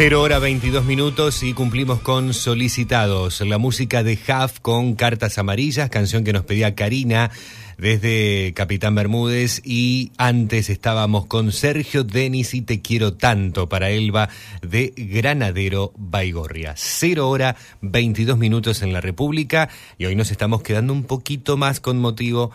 [0.03, 3.39] 0 hora 22 minutos y cumplimos con solicitados.
[3.41, 7.29] La música de Huff con Cartas Amarillas, canción que nos pedía Karina
[7.77, 14.29] desde Capitán Bermúdez y antes estábamos con Sergio Denis y Te Quiero Tanto para Elba
[14.63, 16.73] de Granadero Baigorria.
[16.75, 21.79] 0 hora 22 minutos en la República y hoy nos estamos quedando un poquito más
[21.79, 22.49] con motivo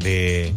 [0.00, 0.52] de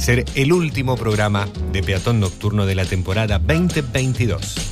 [0.00, 4.70] ser el último programa de peatón nocturno de la temporada 2022.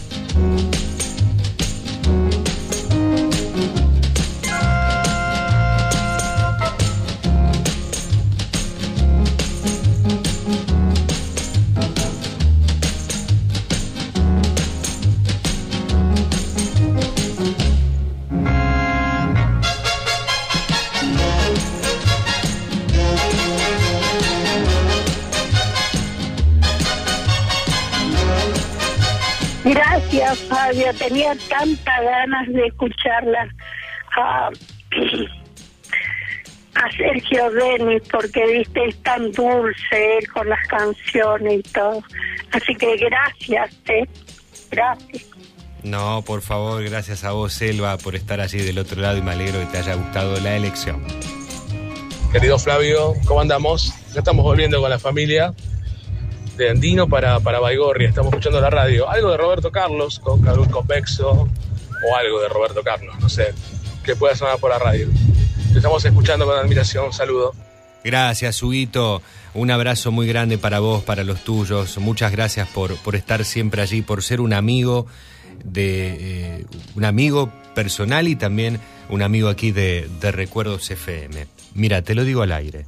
[31.29, 33.49] Tenía tantas ganas de escucharla
[34.17, 34.49] a,
[36.75, 42.03] a Sergio Denis porque, viste, es tan dulce él con las canciones y todo.
[42.53, 44.09] Así que gracias, ¿eh?
[44.71, 45.27] Gracias.
[45.83, 49.33] No, por favor, gracias a vos, Selva, por estar allí del otro lado y me
[49.33, 51.05] alegro que te haya gustado la elección.
[52.33, 53.95] Querido Flavio, ¿cómo andamos?
[54.13, 55.55] Ya estamos volviendo con la familia
[56.59, 58.09] de Andino para, para Baigorria.
[58.09, 59.09] Estamos escuchando la radio.
[59.09, 63.55] Algo de Roberto Carlos con Convexo o algo de Roberto Carlos, no sé,
[64.05, 65.09] que pueda sonar por la radio.
[65.73, 67.07] Te estamos escuchando con admiración.
[67.07, 67.55] Un saludo.
[68.03, 69.23] Gracias, Huguito.
[69.55, 71.97] Un abrazo muy grande para vos, para los tuyos.
[71.99, 75.07] Muchas gracias por, por estar siempre allí, por ser un amigo
[75.65, 81.47] de eh, un amigo personal y también un amigo aquí de, de Recuerdos FM.
[81.75, 82.85] Mira, te lo digo al aire.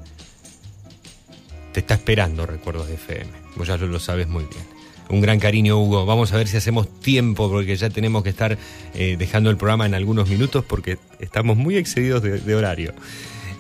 [1.73, 3.40] Te está esperando Recuerdos FM.
[3.56, 4.64] Vos ya lo, sabes muy bien.
[5.08, 6.06] Un gran cariño, Hugo.
[6.06, 8.56] Vamos a ver si hacemos tiempo, porque ya tenemos que estar
[8.94, 12.94] eh, dejando el programa en algunos minutos, porque estamos muy excedidos de, de horario.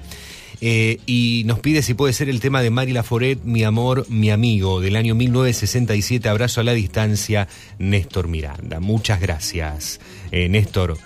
[0.60, 4.32] Eh, y nos pide si puede ser el tema de Mari Laforet, Mi amor, mi
[4.32, 6.28] amigo, del año 1967.
[6.28, 7.48] Abrazo a la distancia,
[7.78, 8.80] Néstor Miranda.
[8.80, 10.00] Muchas gracias,
[10.32, 10.98] eh, Néstor.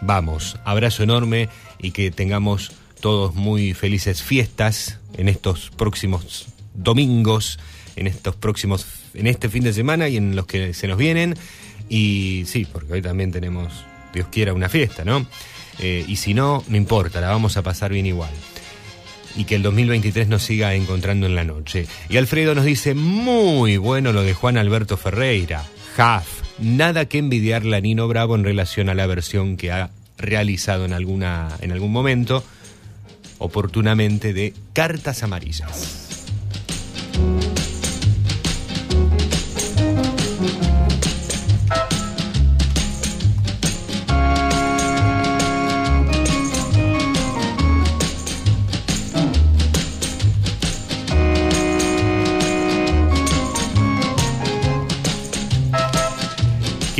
[0.00, 7.58] Vamos, abrazo enorme y que tengamos todos muy felices fiestas en estos próximos domingos,
[7.96, 11.34] en estos próximos, en este fin de semana y en los que se nos vienen.
[11.88, 13.72] Y sí, porque hoy también tenemos,
[14.14, 15.26] Dios quiera, una fiesta, ¿no?
[15.78, 18.30] Eh, y si no, no importa, la vamos a pasar bien igual.
[19.36, 21.86] Y que el 2023 nos siga encontrando en la noche.
[22.08, 25.64] Y Alfredo nos dice, muy bueno lo de Juan Alberto Ferreira.
[25.96, 26.26] Jaf,
[26.58, 30.92] nada que envidiarle a Nino Bravo en relación a la versión que ha realizado en,
[30.92, 32.44] alguna, en algún momento,
[33.40, 36.24] oportunamente, de Cartas Amarillas.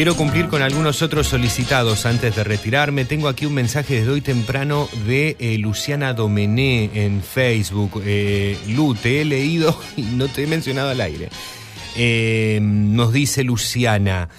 [0.01, 3.05] Quiero cumplir con algunos otros solicitados antes de retirarme.
[3.05, 8.03] Tengo aquí un mensaje desde hoy temprano de eh, Luciana Domené en Facebook.
[8.07, 11.29] Eh, Lu, te he leído y no te he mencionado al aire.
[11.97, 14.31] Eh, nos dice Luciana.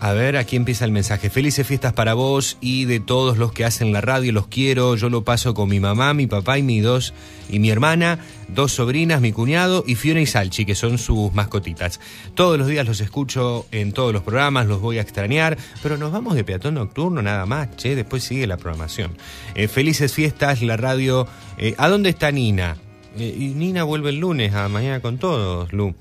[0.00, 1.28] A ver, aquí empieza el mensaje.
[1.28, 4.32] Felices fiestas para vos y de todos los que hacen la radio.
[4.32, 4.94] Los quiero.
[4.94, 7.14] Yo lo paso con mi mamá, mi papá y mi dos
[7.48, 8.18] y mi hermana,
[8.48, 12.00] dos sobrinas, mi cuñado y Fiona y Salchi, que son sus mascotitas.
[12.34, 16.12] Todos los días los escucho en todos los programas, los voy a extrañar, pero nos
[16.12, 19.16] vamos de peatón nocturno nada más, che, después sigue la programación.
[19.54, 21.26] Eh, felices fiestas, la radio.
[21.56, 22.76] Eh, ¿A dónde está Nina?
[23.18, 25.94] Eh, y Nina vuelve el lunes a mañana con todos, Lu.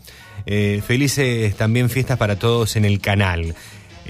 [0.45, 3.53] Felices también fiestas para todos en el canal.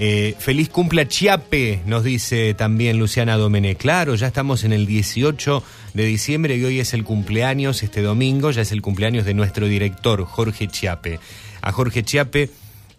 [0.00, 3.74] Eh, feliz cumpla Chiape, nos dice también Luciana Domené.
[3.74, 5.62] Claro, ya estamos en el 18
[5.94, 9.66] de diciembre y hoy es el cumpleaños, este domingo ya es el cumpleaños de nuestro
[9.66, 11.18] director, Jorge Chiape.
[11.62, 12.48] A Jorge Chiape,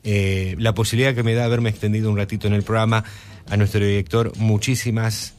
[0.03, 3.05] eh, la posibilidad que me da haberme extendido un ratito en el programa,
[3.49, 5.35] a nuestro director, muchísimas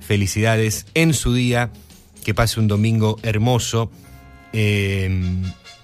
[0.00, 1.70] felicidades en su día,
[2.24, 3.90] que pase un domingo hermoso
[4.52, 5.10] Eh,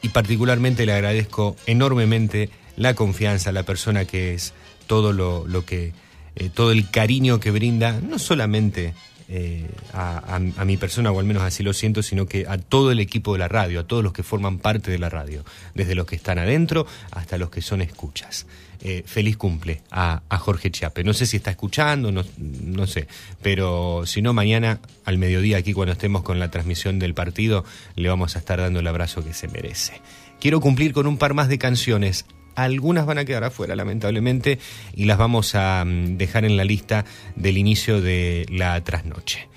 [0.01, 4.55] y particularmente le agradezco enormemente la confianza, la persona que es,
[4.92, 5.94] todo lo, que,
[6.36, 8.92] eh, todo el cariño que brinda, no solamente
[9.30, 13.00] eh, a, mi persona, o al menos así lo siento, sino que a todo el
[13.00, 16.04] equipo de la radio, a todos los que forman parte de la radio, desde los
[16.04, 18.44] que están adentro hasta los que son escuchas.
[18.82, 21.04] Eh, feliz cumple a, a Jorge Chiape.
[21.04, 23.08] No sé si está escuchando, no, no sé,
[23.40, 27.64] pero si no, mañana al mediodía, aquí cuando estemos con la transmisión del partido,
[27.96, 30.02] le vamos a estar dando el abrazo que se merece.
[30.38, 32.26] Quiero cumplir con un par más de canciones.
[32.55, 34.58] Algunas van a quedar afuera, lamentablemente,
[34.94, 37.05] y las vamos a mm, dejar en la lista
[37.36, 39.48] del inicio de la trasnoche.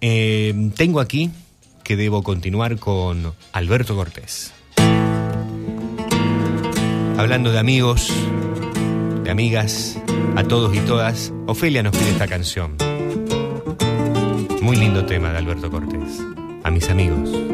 [0.00, 1.30] Eh, tengo aquí
[1.82, 4.52] que debo continuar con Alberto Cortés.
[7.16, 8.12] Hablando de amigos,
[9.22, 9.98] de amigas,
[10.36, 12.76] a todos y todas, Ofelia nos pide esta canción.
[14.60, 16.20] Muy lindo tema de Alberto Cortés.
[16.64, 17.53] A mis amigos.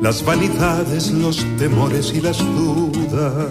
[0.00, 3.48] las vanidades, los temores y las dudas.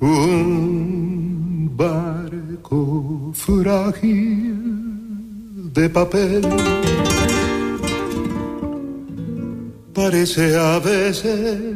[0.00, 4.60] Un barco frágil
[5.72, 6.42] de papel
[9.92, 11.69] parece a veces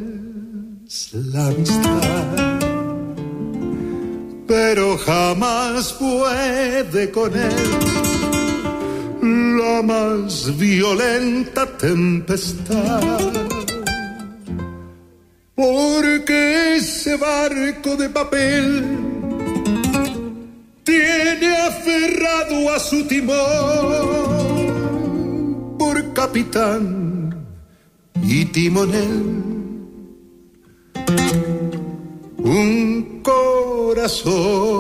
[7.15, 7.55] con él
[9.57, 13.03] la más violenta tempestad.
[15.55, 18.85] Porque ese barco de papel
[20.83, 23.37] tiene aferrado a su timón
[25.79, 27.47] por capitán
[28.23, 29.45] y timonel
[32.39, 34.75] un corazón.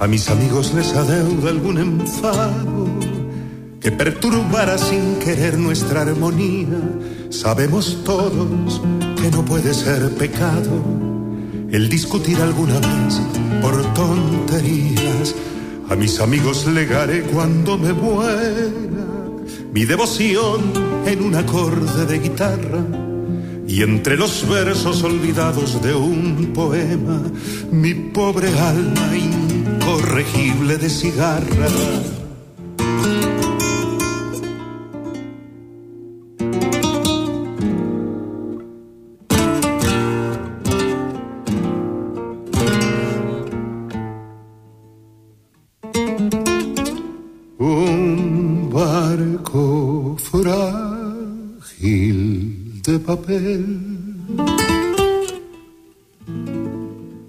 [0.00, 2.86] A mis amigos les adeudo algún enfado
[3.80, 6.80] que perturbara sin querer nuestra armonía.
[7.30, 8.80] Sabemos todos
[9.20, 10.84] que no puede ser pecado
[11.72, 13.20] el discutir alguna vez
[13.60, 15.34] por tonterías.
[15.88, 18.70] A mis amigos legaré cuando me muera
[19.72, 20.60] mi devoción
[21.06, 22.84] en un acorde de guitarra
[23.66, 27.20] y entre los versos olvidados de un poema
[27.72, 29.08] mi pobre alma
[29.88, 31.68] incorregible de cigarra.
[47.58, 51.62] Un barco frágil
[52.82, 53.64] de papel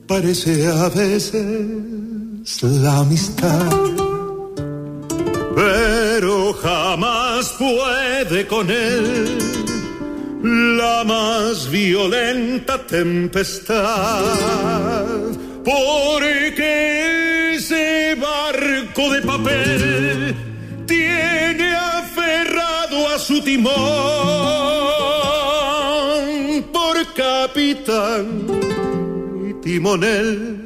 [0.08, 1.79] parece a veces
[2.62, 3.72] la amistad,
[5.56, 9.38] pero jamás puede con él
[10.44, 14.24] la más violenta tempestad,
[15.64, 20.36] porque ese barco de papel
[20.86, 23.76] tiene aferrado a su timón
[26.74, 28.48] por capitán
[29.50, 30.66] y timonel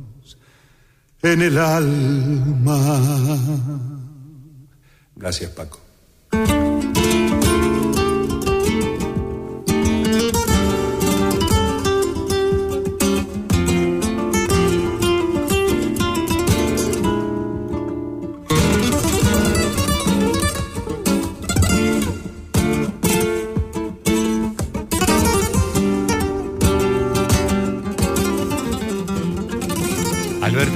[1.23, 2.99] en el alma.
[5.15, 5.90] Gracias, Paco.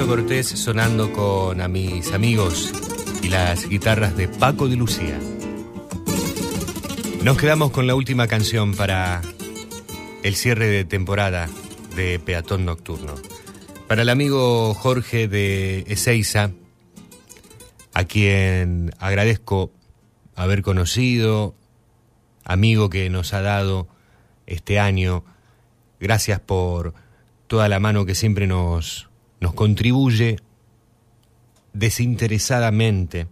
[0.07, 2.71] Cortés sonando con a mis amigos
[3.23, 5.19] y las guitarras de Paco de Lucía.
[7.23, 9.23] Nos quedamos con la última canción para
[10.21, 11.49] el cierre de temporada
[11.95, 13.15] de Peatón Nocturno.
[13.87, 16.51] Para el amigo Jorge de Ezeiza,
[17.95, 19.71] a quien agradezco
[20.35, 21.55] haber conocido,
[22.43, 23.87] amigo que nos ha dado
[24.45, 25.25] este año,
[25.99, 26.93] gracias por
[27.47, 29.09] toda la mano que siempre nos,
[29.45, 30.37] nos contribuye
[31.73, 33.27] desinteresadamente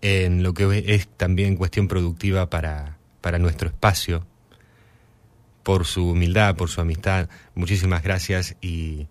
[0.00, 4.26] en lo que es también cuestión productiva para, para nuestro espacio,
[5.62, 7.28] por su humildad, por su amistad.
[7.54, 9.08] Muchísimas gracias y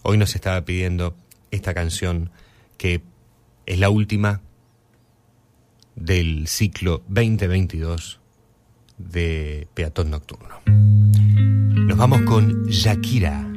[0.00, 1.14] hoy nos estaba pidiendo
[1.50, 2.30] esta canción
[2.78, 3.02] que
[3.66, 4.40] es la última
[5.94, 8.18] del ciclo 2022
[8.96, 10.62] de Peatón Nocturno.
[10.66, 13.51] Nos vamos con Shakira.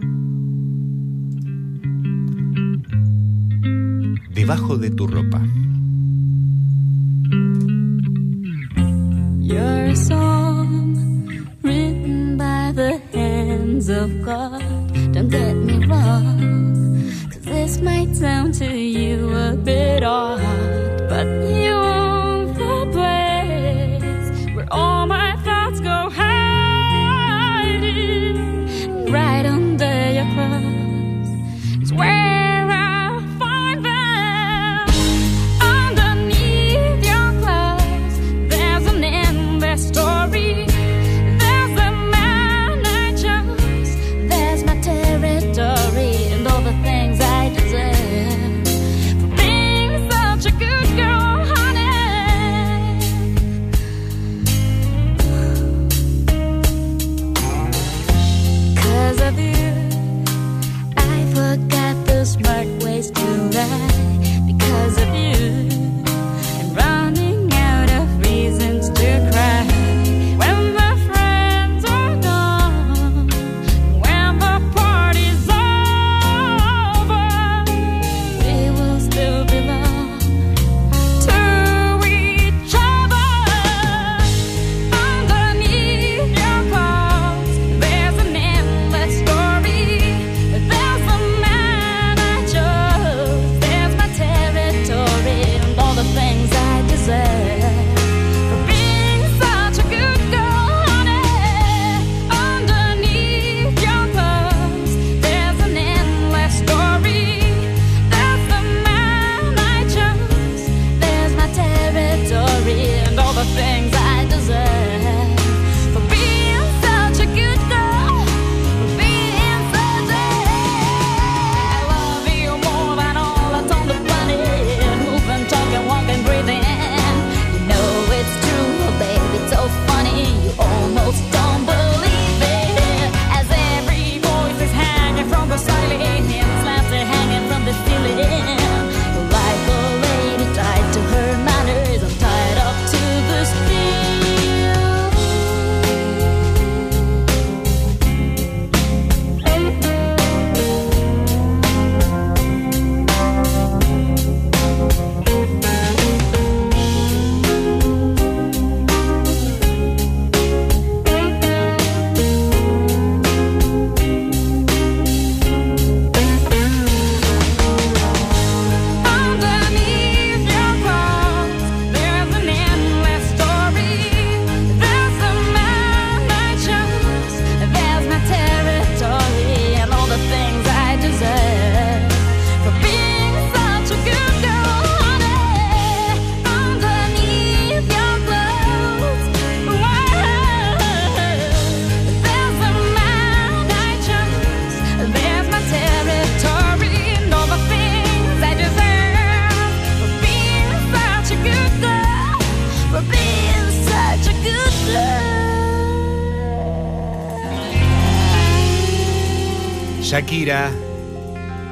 [4.35, 5.39] Debajo de tu ropa.
[9.39, 14.61] You're a song written by the hands of God.
[15.14, 16.99] Don't get me wrong,
[17.30, 20.41] 'cause this might sound to you a bit odd,
[21.07, 25.24] but you own the place where all my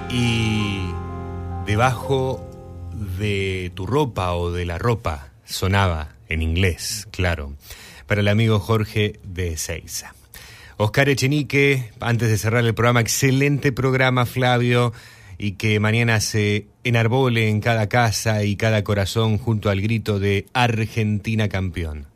[0.09, 0.79] Y
[1.67, 2.43] debajo
[3.19, 7.53] de tu ropa o de la ropa sonaba en inglés, claro,
[8.07, 10.15] para el amigo Jorge de Seiza.
[10.77, 14.91] Oscar Echenique, antes de cerrar el programa, excelente programa Flavio
[15.37, 20.47] y que mañana se enarbole en cada casa y cada corazón junto al grito de
[20.53, 22.07] Argentina campeón.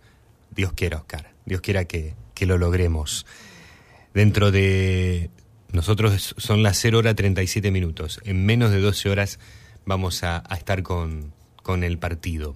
[0.56, 3.28] Dios quiera, Oscar, Dios quiera que, que lo logremos.
[4.16, 5.30] Dentro de
[5.72, 8.20] nosotros son las 0 horas 37 minutos.
[8.24, 9.40] En menos de 12 horas
[9.86, 12.56] vamos a, a estar con, con el partido.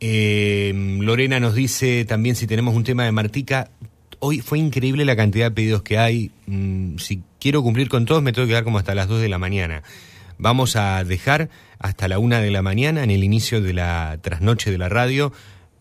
[0.00, 3.70] Eh, Lorena nos dice también si tenemos un tema de Martica.
[4.18, 6.30] Hoy fue increíble la cantidad de pedidos que hay.
[6.46, 9.28] Mm, si quiero cumplir con todos, me tengo que quedar como hasta las 2 de
[9.28, 9.82] la mañana.
[10.38, 14.70] Vamos a dejar hasta la 1 de la mañana, en el inicio de la trasnoche
[14.70, 15.32] de la radio,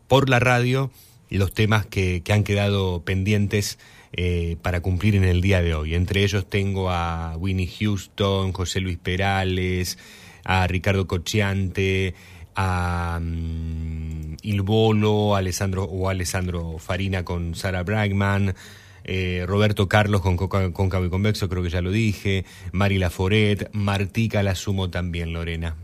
[0.08, 0.92] por la radio,
[1.30, 3.80] los temas que, que han quedado pendientes
[4.14, 5.96] eh, para cumplir en el día de hoy.
[5.96, 9.98] Entre ellos tengo a Winnie Houston, José Luis Perales,
[10.44, 12.16] a Ricardo Cocciante,
[12.56, 18.56] a mm, Il Bolo, Alessandro, o Alessandro Farina con Sara Bragman,
[19.04, 24.44] eh, Roberto Carlos con Cóncavo y Convexo, creo que ya lo dije, Mari Laforet, Martica
[24.44, 25.76] la sumo también, Lorena.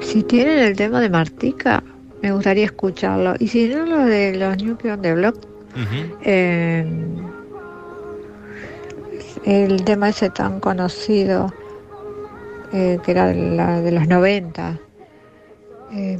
[0.00, 1.82] Si tienen el tema de Martica,
[2.22, 3.34] me gustaría escucharlo.
[3.38, 5.55] Y si no, lo de los New Kids on
[6.22, 6.86] eh,
[9.44, 11.52] el tema ese tan conocido,
[12.72, 14.78] eh, que era la de los 90,
[15.92, 16.18] eh.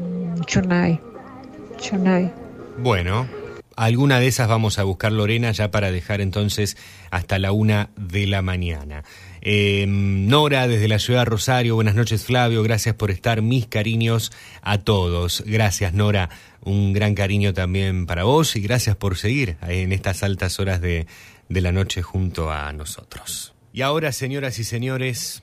[2.78, 3.26] Bueno,
[3.74, 6.76] alguna de esas vamos a buscar, Lorena, ya para dejar entonces
[7.10, 9.02] hasta la una de la mañana.
[9.42, 14.32] Eh, Nora, desde la ciudad de Rosario, buenas noches, Flavio, gracias por estar, mis cariños
[14.62, 15.44] a todos.
[15.46, 16.30] Gracias, Nora,
[16.66, 21.06] un gran cariño también para vos y gracias por seguir en estas altas horas de,
[21.48, 23.54] de la noche junto a nosotros.
[23.72, 25.42] Y ahora, señoras y señores,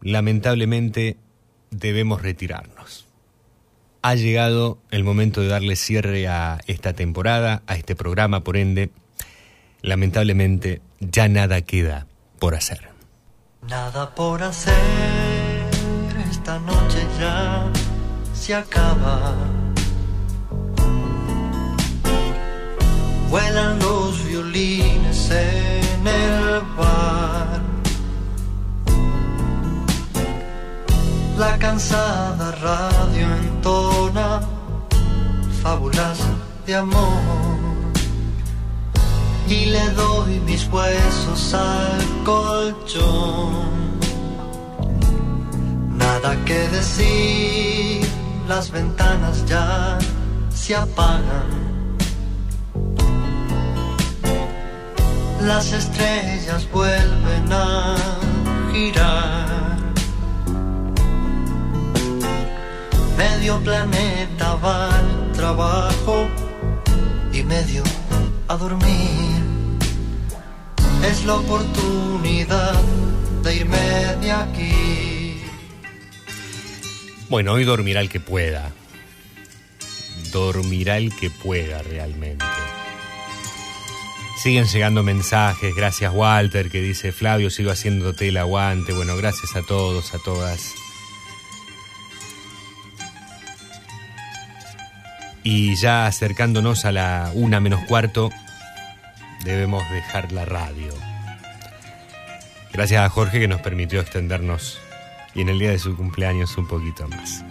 [0.00, 1.16] lamentablemente
[1.70, 3.06] debemos retirarnos.
[4.02, 8.90] Ha llegado el momento de darle cierre a esta temporada, a este programa, por ende,
[9.82, 12.06] lamentablemente ya nada queda
[12.38, 12.90] por hacer.
[13.68, 14.72] Nada por hacer,
[16.30, 17.68] esta noche ya
[18.34, 19.67] se acaba.
[23.30, 27.60] Vuelan los violines en el bar.
[31.36, 34.40] La cansada radio entona
[35.62, 36.18] fábulas
[36.66, 37.58] de amor
[39.48, 43.98] y le doy mis huesos al colchón.
[45.96, 48.08] Nada que decir,
[48.46, 49.98] las ventanas ya
[50.50, 51.67] se apagan.
[55.42, 57.96] Las estrellas vuelven a
[58.72, 59.78] girar.
[63.16, 66.26] Medio planeta va al trabajo
[67.32, 67.82] y medio
[68.48, 69.42] a dormir.
[71.04, 72.74] Es la oportunidad
[73.42, 75.40] de irme de aquí.
[77.28, 78.72] Bueno, hoy dormirá el que pueda.
[80.32, 82.44] Dormirá el que pueda realmente.
[84.38, 88.92] Siguen llegando mensajes, gracias Walter que dice Flavio sigo haciéndote el aguante.
[88.92, 90.74] Bueno, gracias a todos, a todas.
[95.42, 98.30] Y ya acercándonos a la una menos cuarto,
[99.42, 100.94] debemos dejar la radio.
[102.72, 104.78] Gracias a Jorge que nos permitió extendernos
[105.34, 107.42] y en el día de su cumpleaños un poquito más.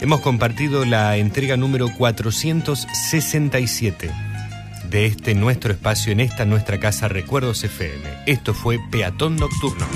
[0.00, 4.10] Hemos compartido la entrega número 467
[4.88, 8.04] de este nuestro espacio en esta nuestra casa Recuerdos FM.
[8.26, 9.86] Esto fue Peatón Nocturno.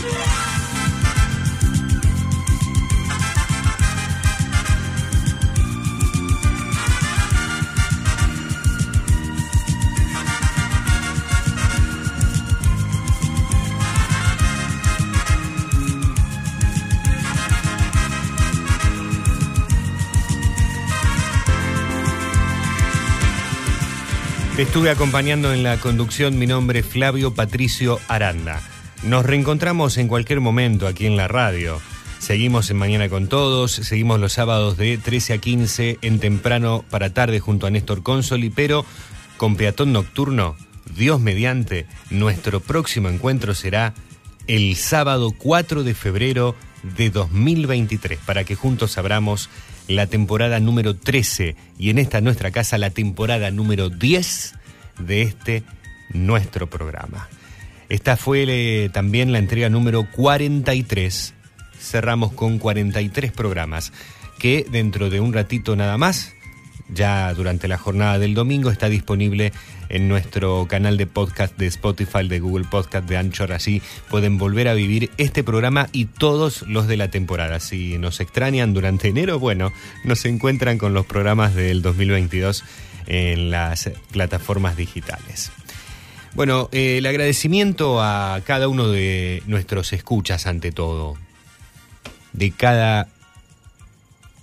[24.73, 28.63] Estuve acompañando en la conducción, mi nombre Flavio Patricio Aranda.
[29.03, 31.79] Nos reencontramos en cualquier momento aquí en la radio.
[32.19, 37.13] Seguimos en Mañana con Todos, seguimos los sábados de 13 a 15 en temprano para
[37.13, 38.87] tarde junto a Néstor Consoli, pero
[39.37, 40.57] con Peatón Nocturno,
[40.97, 43.93] Dios mediante, nuestro próximo encuentro será
[44.47, 46.57] el sábado 4 de febrero
[46.97, 49.51] de 2023, para que juntos abramos
[49.87, 54.55] la temporada número 13 y en esta nuestra casa la temporada número 10
[55.03, 55.63] de este
[56.13, 57.29] nuestro programa.
[57.89, 61.35] Esta fue eh, también la entrega número 43.
[61.79, 63.93] Cerramos con 43 programas
[64.39, 66.33] que dentro de un ratito nada más,
[66.89, 69.53] ya durante la jornada del domingo, está disponible
[69.89, 73.53] en nuestro canal de podcast de Spotify, de Google Podcast, de Anchor.
[73.53, 77.61] Así pueden volver a vivir este programa y todos los de la temporada.
[77.61, 79.71] Si nos extrañan durante enero, bueno,
[80.05, 82.65] nos encuentran con los programas del 2022
[83.07, 85.51] en las plataformas digitales.
[86.35, 91.17] Bueno, eh, el agradecimiento a cada uno de nuestros escuchas ante todo,
[92.33, 93.09] de cada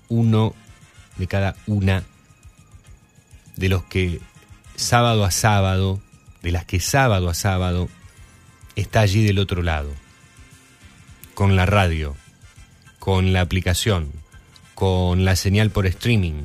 [0.07, 0.53] uno,
[1.17, 2.03] de cada una
[3.55, 4.19] de los que
[4.75, 5.99] sábado a sábado,
[6.43, 7.89] de las que sábado a sábado
[8.75, 9.91] está allí del otro lado,
[11.33, 12.15] con la radio,
[12.99, 14.11] con la aplicación,
[14.75, 16.43] con la señal por streaming,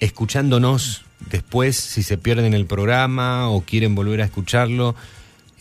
[0.00, 4.96] escuchándonos después si se pierden el programa o quieren volver a escucharlo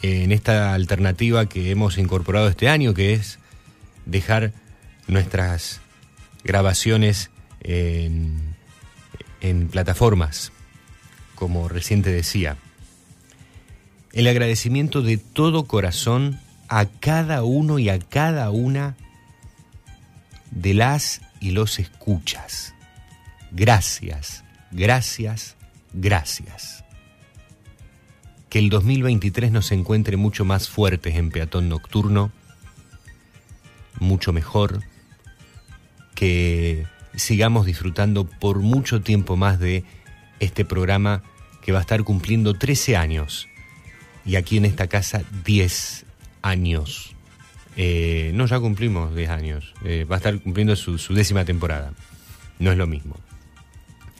[0.01, 3.37] en esta alternativa que hemos incorporado este año, que es
[4.05, 4.53] dejar
[5.07, 5.81] nuestras
[6.43, 8.55] grabaciones en,
[9.41, 10.53] en plataformas,
[11.35, 12.57] como recién te decía.
[14.13, 18.95] El agradecimiento de todo corazón a cada uno y a cada una
[20.51, 22.73] de las y los escuchas.
[23.51, 25.55] Gracias, gracias,
[25.93, 26.83] gracias.
[28.49, 32.31] Que el 2023 nos encuentre mucho más fuertes en peatón nocturno,
[33.99, 34.81] mucho mejor,
[36.15, 39.83] que sigamos disfrutando por mucho tiempo más de
[40.39, 41.23] este programa
[41.61, 43.47] que va a estar cumpliendo 13 años
[44.25, 46.05] y aquí en esta casa 10
[46.41, 47.15] años.
[47.75, 49.73] Eh, no, ya cumplimos 10 años.
[49.83, 51.93] Eh, va a estar cumpliendo su, su décima temporada.
[52.59, 53.15] No es lo mismo.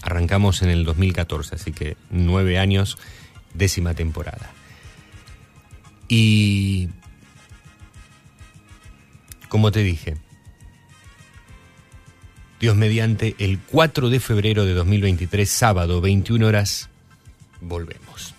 [0.02, 2.98] Arrancamos en el 2014, así que 9 años,
[3.54, 4.52] décima temporada.
[6.08, 6.90] Y
[9.50, 10.18] como te dije,
[12.60, 16.90] Dios mediante, el 4 de febrero de 2023, sábado, 21 horas,
[17.62, 18.36] volvemos.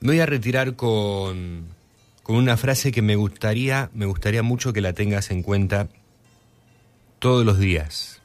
[0.00, 1.66] Me voy a retirar con,
[2.22, 5.88] con una frase que me gustaría, me gustaría mucho que la tengas en cuenta
[7.18, 8.15] todos los días.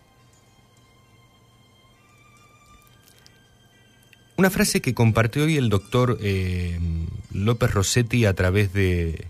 [4.42, 6.80] Una frase que compartió hoy el doctor eh,
[7.32, 9.28] López Rossetti a través de,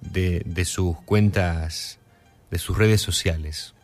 [0.00, 1.98] de, sus cuentas,
[2.50, 3.74] de sus redes sociales.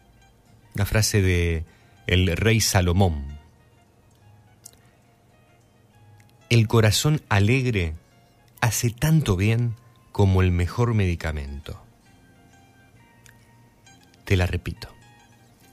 [0.74, 1.66] Una frase de
[2.06, 3.38] el rey Salomón.
[6.48, 7.92] El corazón alegre
[8.62, 9.74] hace tanto bien
[10.10, 11.82] como el mejor medicamento.
[14.24, 14.88] Te la repito.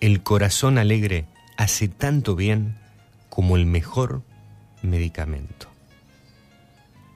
[0.02, 2.78] El corazón alegre hace tanto bien
[3.30, 4.28] como el mejor medicamento.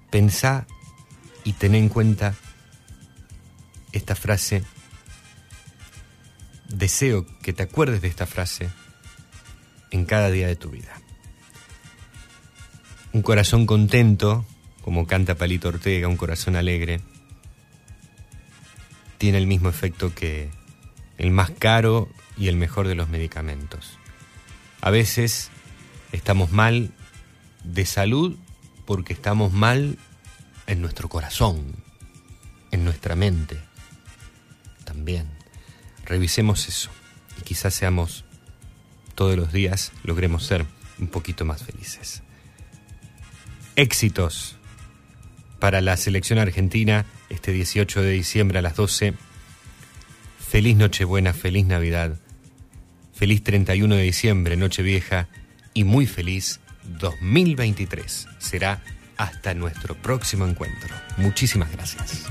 [0.09, 0.67] Pensá
[1.43, 2.35] y ten en cuenta
[3.91, 4.63] esta frase.
[6.69, 8.69] Deseo que te acuerdes de esta frase
[9.91, 11.01] en cada día de tu vida.
[13.11, 14.45] Un corazón contento,
[14.81, 16.99] como canta Palito Ortega, un corazón alegre,
[19.19, 20.49] tiene el mismo efecto que
[21.17, 23.97] el más caro y el mejor de los medicamentos.
[24.81, 25.49] A veces
[26.11, 26.91] estamos mal
[27.63, 28.37] de salud
[28.85, 29.97] porque estamos mal
[30.67, 31.75] en nuestro corazón,
[32.71, 33.59] en nuestra mente.
[34.83, 35.27] También.
[36.05, 36.89] Revisemos eso
[37.39, 38.25] y quizás seamos
[39.15, 40.65] todos los días, logremos ser
[40.99, 42.23] un poquito más felices.
[43.75, 44.57] Éxitos
[45.59, 49.13] para la selección argentina este 18 de diciembre a las 12.
[50.49, 52.19] Feliz Nochebuena, feliz Navidad,
[53.13, 55.29] feliz 31 de diciembre, Nochevieja
[55.73, 56.59] y muy feliz
[56.99, 58.27] 2023.
[58.39, 58.81] Será
[59.17, 60.93] hasta nuestro próximo encuentro.
[61.17, 62.25] Muchísimas gracias.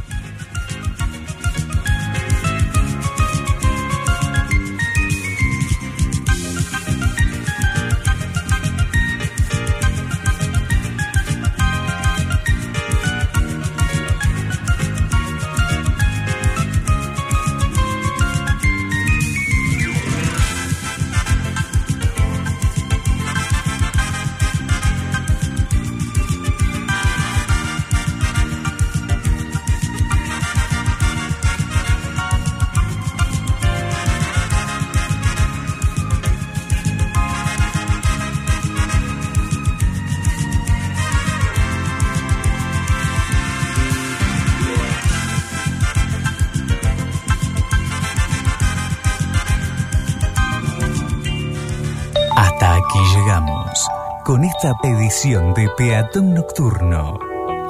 [54.63, 57.19] Esta edición de Peatón Nocturno.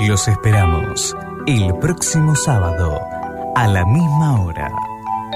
[0.01, 3.01] Los esperamos el próximo sábado
[3.57, 4.71] a la misma hora.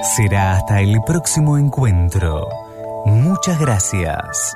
[0.03, 2.47] Será hasta el próximo encuentro.
[3.07, 4.55] Muchas gracias.